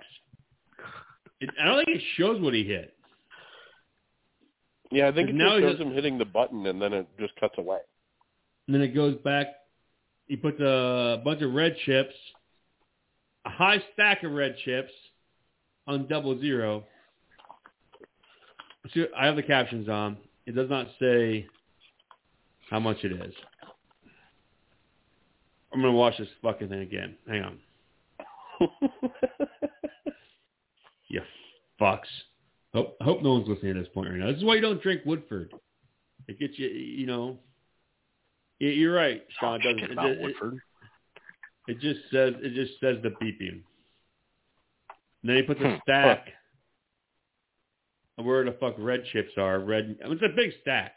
It, 1.41 1.49
I 1.61 1.65
don't 1.65 1.85
think 1.85 1.97
it 1.97 2.03
shows 2.17 2.41
what 2.41 2.55
he 2.55 2.65
hit. 2.65 2.95
yeah, 4.91 5.09
I 5.09 5.13
think 5.13 5.31
it 5.31 5.35
Now 5.35 5.59
just 5.59 5.63
he 5.63 5.71
shows 5.71 5.81
him 5.81 5.93
hitting 5.95 6.19
the 6.19 6.25
button 6.25 6.67
and 6.67 6.83
then 6.83 6.93
it 6.93 7.09
just 7.19 7.35
cuts 7.41 7.55
away. 7.57 7.79
And 8.67 8.75
then 8.75 8.83
it 8.83 8.95
goes 8.95 9.17
back. 9.25 9.47
He 10.27 10.37
puts 10.37 10.61
a 10.61 11.21
bunch 11.25 11.41
of 11.43 11.53
red 11.53 11.77
chips, 11.85 12.15
a 13.45 13.51
high 13.51 13.83
stack 13.93 14.23
of 14.23 14.33
red 14.33 14.57
chips 14.65 14.93
on 15.87 16.07
double 16.09 16.39
zero. 16.41 16.85
See, 18.93 19.07
I 19.17 19.27
have 19.27 19.37
the 19.37 19.43
captions 19.43 19.89
on. 19.89 20.17
It 20.47 20.55
does 20.55 20.69
not 20.69 20.89
say 21.01 21.47
how 22.71 22.81
much 22.81 22.99
it 23.05 23.13
is. 23.13 23.35
I'm 25.73 25.81
gonna 25.81 25.93
watch 25.93 26.19
this 26.19 26.29
fucking 26.43 26.69
thing 26.69 26.81
again. 26.81 27.17
Hang 27.29 27.43
on. 27.43 27.59
You 31.13 31.21
fucks. 31.79 32.09
Hope 32.73 32.97
hope 33.03 33.23
no 33.23 33.35
one's 33.35 33.47
listening 33.47 33.77
at 33.77 33.85
this 33.85 33.93
point 33.93 34.09
right 34.09 34.19
now. 34.19 34.29
This 34.29 34.39
is 34.39 34.45
why 34.45 34.55
you 34.55 34.63
don't 34.63 34.83
drink 34.83 35.03
Woodford. 35.05 35.53
It 36.27 36.39
gets 36.39 36.59
you, 36.59 36.69
you 36.69 37.07
know. 37.07 37.39
Yeah, 38.59 38.71
You're 38.71 38.95
right, 38.95 39.23
Sean. 39.39 39.61
It, 39.61 39.65
Talking 39.65 39.77
doesn't, 39.77 39.93
about 39.93 40.11
it, 40.11 40.19
it, 40.19 40.23
Woodford. 40.23 40.59
it 41.69 41.81
just 41.81 42.01
says 42.11 42.33
it 42.43 42.55
just 42.55 42.81
says 42.81 42.97
the 43.03 43.11
beeping. 43.11 43.61
And 45.23 45.31
then 45.31 45.37
he 45.37 45.43
puts 45.43 45.61
a 45.61 45.79
stack 45.83 46.29
of 48.17 48.25
where 48.25 48.45
the 48.45 48.53
fuck 48.59 48.75
red 48.79 49.05
chips 49.13 49.33
are. 49.37 49.61
Red. 49.61 49.97
I 50.03 50.09
mean, 50.09 50.19
it's 50.21 50.23
a 50.23 50.35
big 50.35 50.53
stack. 50.63 50.95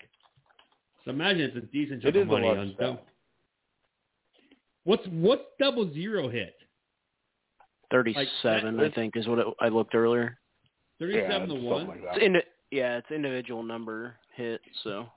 So 1.03 1.11
imagine 1.11 1.41
it's 1.41 1.57
a 1.57 1.61
decent 1.61 2.01
chunk 2.01 2.15
It 2.15 2.21
of 2.21 2.27
money 2.29 2.47
on 2.47 2.71
stack. 2.75 2.99
Dou- 4.85 4.89
What's 4.89 5.07
what's 5.07 5.43
double 5.59 5.91
zero 5.93 6.29
hit? 6.29 6.55
Thirty-seven, 7.91 8.79
I 8.79 8.89
think, 8.91 9.15
is 9.15 9.27
what 9.27 9.39
it, 9.39 9.47
I 9.59 9.67
looked 9.69 9.95
earlier. 9.95 10.37
Thirty-seven 10.99 11.49
yeah, 11.51 11.55
to 11.57 11.61
one. 11.63 11.87
like 11.87 11.97
It's 11.99 12.05
that. 12.15 12.21
indi- 12.23 12.39
yeah, 12.71 12.97
it's 12.97 13.11
individual 13.11 13.63
number 13.63 14.15
hit. 14.35 14.59
So 14.83 15.07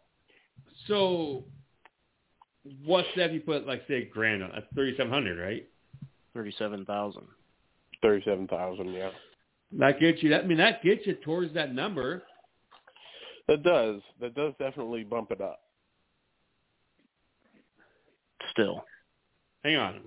So, 0.87 1.45
what's 2.85 3.09
that 3.17 3.27
if 3.31 3.33
you 3.33 3.41
put 3.41 3.67
like 3.67 3.83
say 3.89 4.03
a 4.03 4.05
grand 4.07 4.43
on? 4.43 4.51
That's 4.55 4.67
thirty-seven 4.75 5.11
hundred, 5.13 5.39
right? 5.41 5.67
thirty-seven 6.35 6.85
thousand. 6.85 7.27
Thirty-seven 8.03 8.49
thousand. 8.49 8.93
Yeah, 8.93 9.11
That 9.79 9.99
gets 9.99 10.23
you. 10.23 10.29
That 10.31 10.45
I 10.45 10.47
mean, 10.47 10.59
that 10.59 10.83
gets 10.83 11.07
you 11.07 11.15
towards 11.15 11.53
that 11.55 11.75
number. 11.75 12.23
that 13.49 13.63
does. 13.63 14.03
That 14.21 14.35
does 14.35 14.53
definitely 14.59 15.05
bump 15.05 15.31
it 15.33 15.41
up. 15.41 15.61
Still, 18.53 18.85
Hang 19.69 19.77
on. 19.77 20.01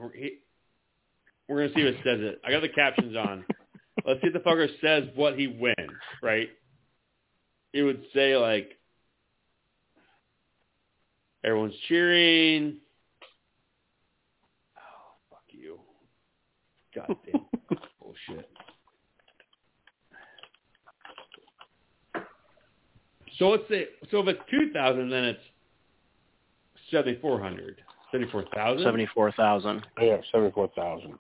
We're, 1.48 1.58
going 1.58 1.70
to 1.70 1.76
see 1.76 1.84
what 1.84 1.94
says 2.04 2.20
it. 2.20 2.42
I 2.44 2.50
got 2.50 2.62
the 2.62 2.70
captions 2.70 3.16
on. 3.16 3.46
Let's 4.08 4.20
see 4.20 4.30
if 4.30 4.34
the 4.34 4.40
fucker 4.40 4.68
says 4.82 5.04
what 5.14 5.38
he 5.38 5.46
wins, 5.46 5.78
right? 6.24 6.50
It 7.72 7.84
would 7.84 8.02
say, 8.12 8.36
like, 8.36 8.80
everyone's 11.44 11.76
cheering. 11.88 12.78
Oh, 14.80 15.14
fuck 15.30 15.44
you. 15.50 15.78
God 16.96 17.16
damn. 17.32 17.46
Bullshit. 18.02 18.50
So 23.38 23.50
let's 23.50 23.70
say, 23.70 23.90
so 24.10 24.22
if 24.22 24.28
it's 24.28 24.42
2,000, 24.50 25.08
then 25.12 25.24
it's 25.26 25.40
7,400. 26.90 27.84
Seventy-four 28.12 28.46
thousand. 28.54 28.84
Seventy-four 28.84 29.32
thousand. 29.34 29.86
Oh, 30.00 30.04
yeah, 30.04 30.18
seventy-four 30.32 30.70
thousand. 30.76 31.16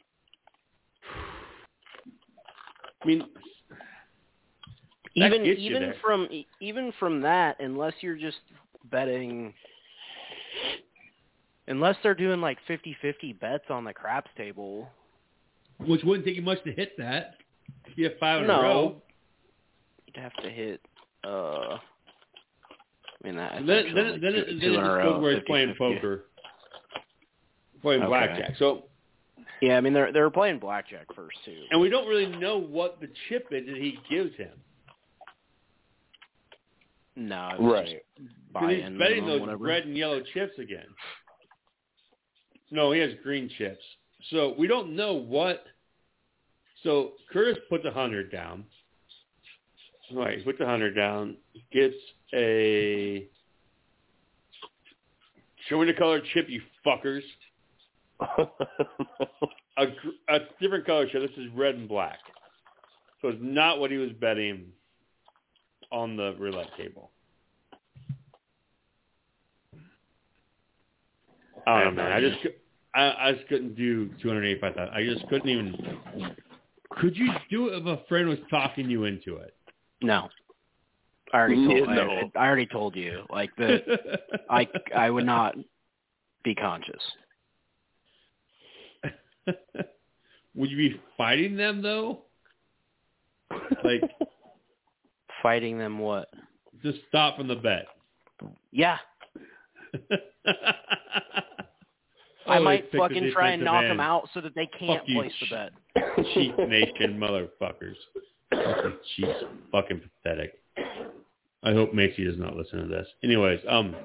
I 3.03 3.07
mean, 3.07 3.23
even 5.15 5.45
even 5.45 5.93
from 6.01 6.27
even 6.59 6.93
from 6.99 7.21
that, 7.21 7.57
unless 7.59 7.93
you're 8.01 8.17
just 8.17 8.37
betting, 8.91 9.53
unless 11.67 11.95
they're 12.03 12.15
doing 12.15 12.41
like 12.41 12.57
50-50 12.69 13.39
bets 13.39 13.65
on 13.69 13.83
the 13.83 13.93
craps 13.93 14.29
table, 14.37 14.89
which 15.79 16.03
wouldn't 16.03 16.25
take 16.25 16.35
you 16.35 16.41
much 16.41 16.63
to 16.63 16.71
hit 16.71 16.97
that. 16.97 17.35
You 17.95 18.05
have 18.05 18.17
five 18.19 18.41
in 18.41 18.47
no, 18.47 18.59
a 18.59 18.63
row. 18.63 19.01
You'd 20.07 20.21
have 20.21 20.33
to 20.43 20.49
hit. 20.49 20.81
uh 21.23 21.77
I 23.23 23.27
mean, 23.27 23.35
that, 23.35 23.53
then, 23.67 23.93
then, 23.93 24.19
then, 24.21 24.59
then 24.59 25.21
where 25.21 25.35
he's 25.35 25.43
playing 25.45 25.69
50. 25.69 25.77
poker 25.77 26.25
playing 27.81 28.01
Okay. 28.01 28.07
blackjack. 28.09 28.55
So, 28.57 28.85
Yeah, 29.61 29.77
I 29.77 29.81
mean 29.81 29.93
they're 29.93 30.11
they're 30.11 30.29
playing 30.29 30.59
blackjack 30.59 31.13
first 31.15 31.37
too. 31.45 31.63
and 31.71 31.79
we 31.81 31.89
don't 31.89 32.07
really 32.07 32.25
know 32.37 32.57
what 32.57 32.99
the 32.99 33.07
chip 33.27 33.47
is 33.51 33.65
that 33.67 33.77
he 33.77 33.99
gives 34.09 34.35
him. 34.35 34.59
No, 37.15 37.49
Right. 37.59 37.85
just 37.87 38.05
'Cause 38.15 38.35
buy-in 38.51 38.91
he's 38.93 38.99
betting 38.99 39.25
those 39.25 39.41
whatever. 39.41 39.63
red 39.65 39.85
and 39.85 39.97
yellow 39.97 40.21
chips 40.21 40.57
again. 40.57 40.87
No, 42.71 42.91
he 42.91 42.99
has 43.01 43.13
green 43.15 43.49
chips. 43.49 43.83
So 44.29 44.53
we 44.57 44.67
don't 44.67 44.95
know 44.95 45.13
what. 45.13 45.65
So 46.83 47.13
Curtis 47.29 47.57
puts 47.69 47.83
a 47.85 47.91
hundred 47.91 48.31
down. 48.31 48.65
All 50.11 50.17
right, 50.17 50.37
he 50.37 50.43
puts 50.43 50.59
a 50.61 50.65
hundred 50.65 50.95
down. 50.95 51.37
Gets 51.71 51.95
a. 52.33 53.27
Show 55.67 55.79
me 55.79 55.85
the 55.85 55.93
color 55.93 56.21
chip, 56.33 56.49
you 56.49 56.61
fuckers. 56.85 57.23
A, 59.77 59.85
gr- 59.85 60.33
a 60.33 60.39
different 60.59 60.85
color 60.85 61.07
chip. 61.07 61.21
This 61.21 61.37
is 61.37 61.51
red 61.55 61.75
and 61.75 61.87
black. 61.87 62.19
So 63.21 63.29
it's 63.29 63.39
not 63.41 63.79
what 63.79 63.91
he 63.91 63.97
was 63.97 64.11
betting 64.19 64.65
on 65.91 66.15
the 66.15 66.35
roulette 66.37 66.69
table. 66.77 67.11
I 71.67 71.83
don't 71.83 71.95
know, 71.95 72.03
man. 72.03 72.11
I 72.11 72.19
just 72.19 72.37
I, 72.95 73.01
I 73.01 73.31
just 73.33 73.47
couldn't 73.47 73.75
do 73.75 74.09
two 74.21 74.27
hundred 74.27 74.45
eighty-five 74.45 74.75
thousand. 74.75 74.93
I 74.93 75.03
just 75.03 75.27
couldn't 75.29 75.49
even. 75.49 75.75
Could 76.89 77.15
you 77.15 77.31
do 77.49 77.67
it 77.67 77.77
if 77.77 77.85
a 77.85 78.03
friend 78.07 78.27
was 78.27 78.39
talking 78.49 78.89
you 78.89 79.05
into 79.05 79.37
it? 79.37 79.55
No, 80.01 80.27
I 81.33 81.37
already 81.37 81.67
told. 81.67 81.89
No. 81.89 82.09
I, 82.35 82.39
I 82.39 82.47
already 82.47 82.65
told 82.65 82.95
you. 82.95 83.23
Like 83.29 83.51
the 83.57 83.79
I 84.49 84.67
I 84.95 85.09
would 85.09 85.25
not 85.25 85.55
be 86.43 86.55
conscious. 86.55 87.01
Would 90.55 90.69
you 90.69 90.77
be 90.77 91.01
fighting 91.17 91.55
them 91.55 91.81
though? 91.81 92.23
Like, 93.83 94.01
Fighting 95.43 95.77
them 95.77 95.99
what? 95.99 96.29
just 96.83 96.99
stop 97.09 97.37
from 97.37 97.47
the 97.47 97.55
bet. 97.55 97.85
Yeah, 98.71 98.97
I 102.47 102.59
might 102.59 102.91
fucking 102.91 103.31
try 103.33 103.51
and 103.51 103.63
knock 103.63 103.83
end. 103.83 103.91
them 103.91 103.99
out 103.99 104.29
so 104.33 104.41
that 104.41 104.55
they 104.55 104.67
can't 104.79 105.07
you, 105.07 105.21
place 105.21 105.31
the 105.39 105.47
bet. 105.55 105.71
Cheat 106.33 106.57
nation 106.57 107.19
motherfuckers. 107.19 107.95
Fucking 108.51 108.97
cheats. 109.15 109.43
Fucking 109.71 110.01
pathetic. 110.23 110.59
I 111.63 111.73
hope 111.73 111.93
Macy 111.93 112.23
does 112.25 112.39
not 112.39 112.55
listen 112.55 112.79
to 112.81 112.87
this. 112.87 113.07
Anyways, 113.23 113.59
um. 113.69 113.95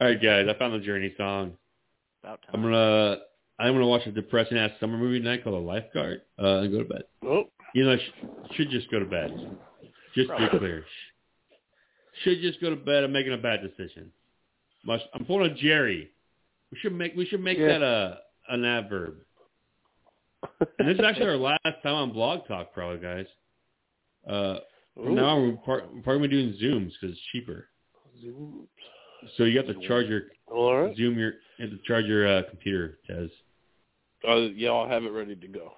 All 0.00 0.08
right, 0.08 0.20
guys. 0.20 0.46
I 0.48 0.58
found 0.58 0.74
the 0.74 0.84
Journey 0.84 1.14
song. 1.16 1.52
About 2.22 2.40
time. 2.42 2.50
I'm 2.54 2.62
gonna 2.62 3.16
I'm 3.58 3.72
gonna 3.74 3.86
watch 3.86 4.06
a 4.06 4.12
depressing 4.12 4.56
ass 4.58 4.72
summer 4.80 4.98
movie 4.98 5.18
tonight 5.20 5.44
called 5.44 5.56
The 5.56 5.66
Lifeguard 5.66 6.22
uh, 6.38 6.58
and 6.62 6.72
go 6.72 6.78
to 6.78 6.84
bed. 6.88 7.02
oh, 7.24 7.44
You 7.74 7.84
know, 7.84 7.92
I 7.92 7.96
sh- 7.98 8.54
should 8.56 8.70
just 8.70 8.90
go 8.90 8.98
to 8.98 9.04
bed. 9.06 9.30
Just 10.14 10.30
to 10.30 10.36
be 10.50 10.58
clear, 10.58 10.84
should 12.22 12.40
just 12.40 12.60
go 12.60 12.70
to 12.70 12.76
bed. 12.76 13.04
I'm 13.04 13.12
making 13.12 13.32
a 13.32 13.38
bad 13.38 13.60
decision. 13.62 14.10
Must 14.84 15.04
I'm 15.14 15.24
pulling 15.24 15.50
a 15.50 15.54
Jerry. 15.54 16.10
We 16.72 16.78
should 16.78 16.92
make 16.94 17.14
we 17.16 17.26
should 17.26 17.40
make 17.42 17.58
Yeah. 17.58 17.68
that 17.78 17.82
a 17.82 18.18
an 18.48 18.64
adverb. 18.64 19.16
And 20.78 20.86
this 20.88 20.98
is 20.98 21.04
actually 21.04 21.26
our 21.26 21.36
last 21.36 21.58
time 21.82 21.94
on 21.94 22.12
Blog 22.12 22.46
Talk, 22.46 22.72
probably, 22.74 22.98
guys. 23.00 23.26
Uh, 24.28 24.58
from 24.94 25.12
Ooh. 25.12 25.14
now 25.14 25.36
on, 25.38 25.48
we're, 25.48 25.56
part, 25.56 25.84
we're 25.94 26.02
probably 26.02 26.28
doing 26.28 26.54
Zooms 26.62 26.90
because 27.00 27.16
it's 27.16 27.20
cheaper. 27.32 27.68
So 29.36 29.44
you 29.44 29.56
have 29.58 29.66
to 29.66 29.86
charge 29.86 30.06
your 30.06 30.22
right. 30.50 30.96
Zoom 30.96 31.18
your 31.18 31.32
you 31.58 31.68
have 31.68 31.70
to 31.70 31.78
charge 31.86 32.06
your 32.06 32.26
uh, 32.26 32.42
computer, 32.48 32.98
Tez. 33.06 33.30
Uh, 34.26 34.36
yeah, 34.54 34.70
I'll 34.70 34.88
have 34.88 35.04
it 35.04 35.10
ready 35.10 35.36
to 35.36 35.48
go. 35.48 35.72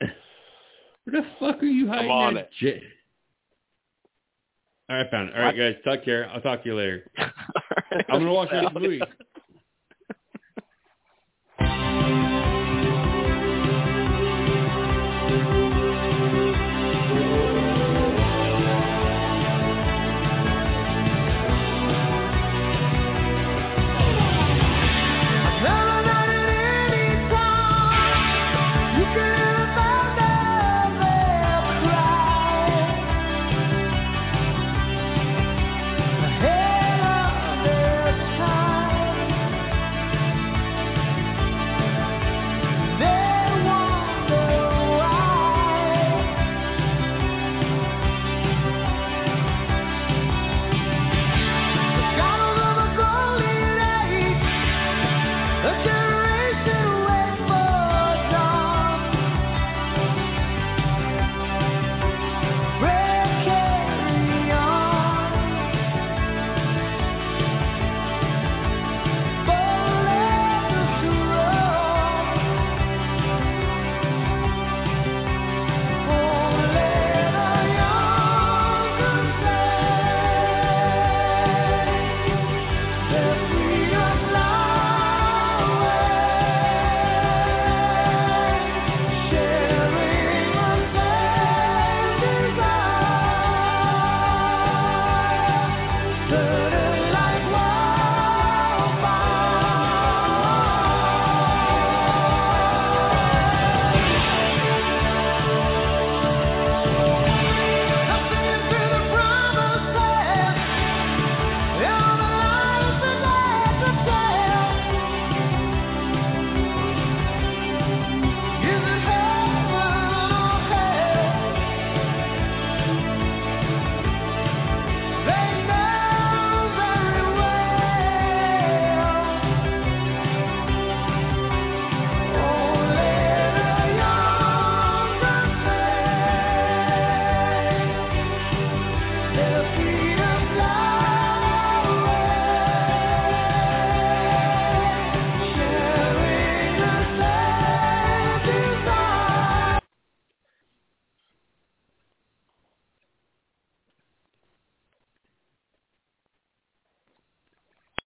Where 0.00 1.22
the 1.22 1.26
fuck 1.38 1.62
are 1.62 1.66
you 1.66 1.88
hiding? 1.88 2.10
I'm 2.10 2.16
on 2.16 2.36
it. 2.36 2.50
J- 2.58 2.82
All 4.88 4.96
right, 4.96 5.10
found 5.10 5.28
it. 5.28 5.36
All 5.36 5.42
right, 5.42 5.56
guys, 5.56 5.76
talk 5.84 6.04
care. 6.04 6.28
I'll 6.30 6.40
talk 6.40 6.62
to 6.62 6.68
you 6.68 6.76
later. 6.76 7.10
I'm 7.18 8.20
gonna 8.20 8.32
watch 8.32 8.50
this 8.50 8.70
movie. 8.74 9.02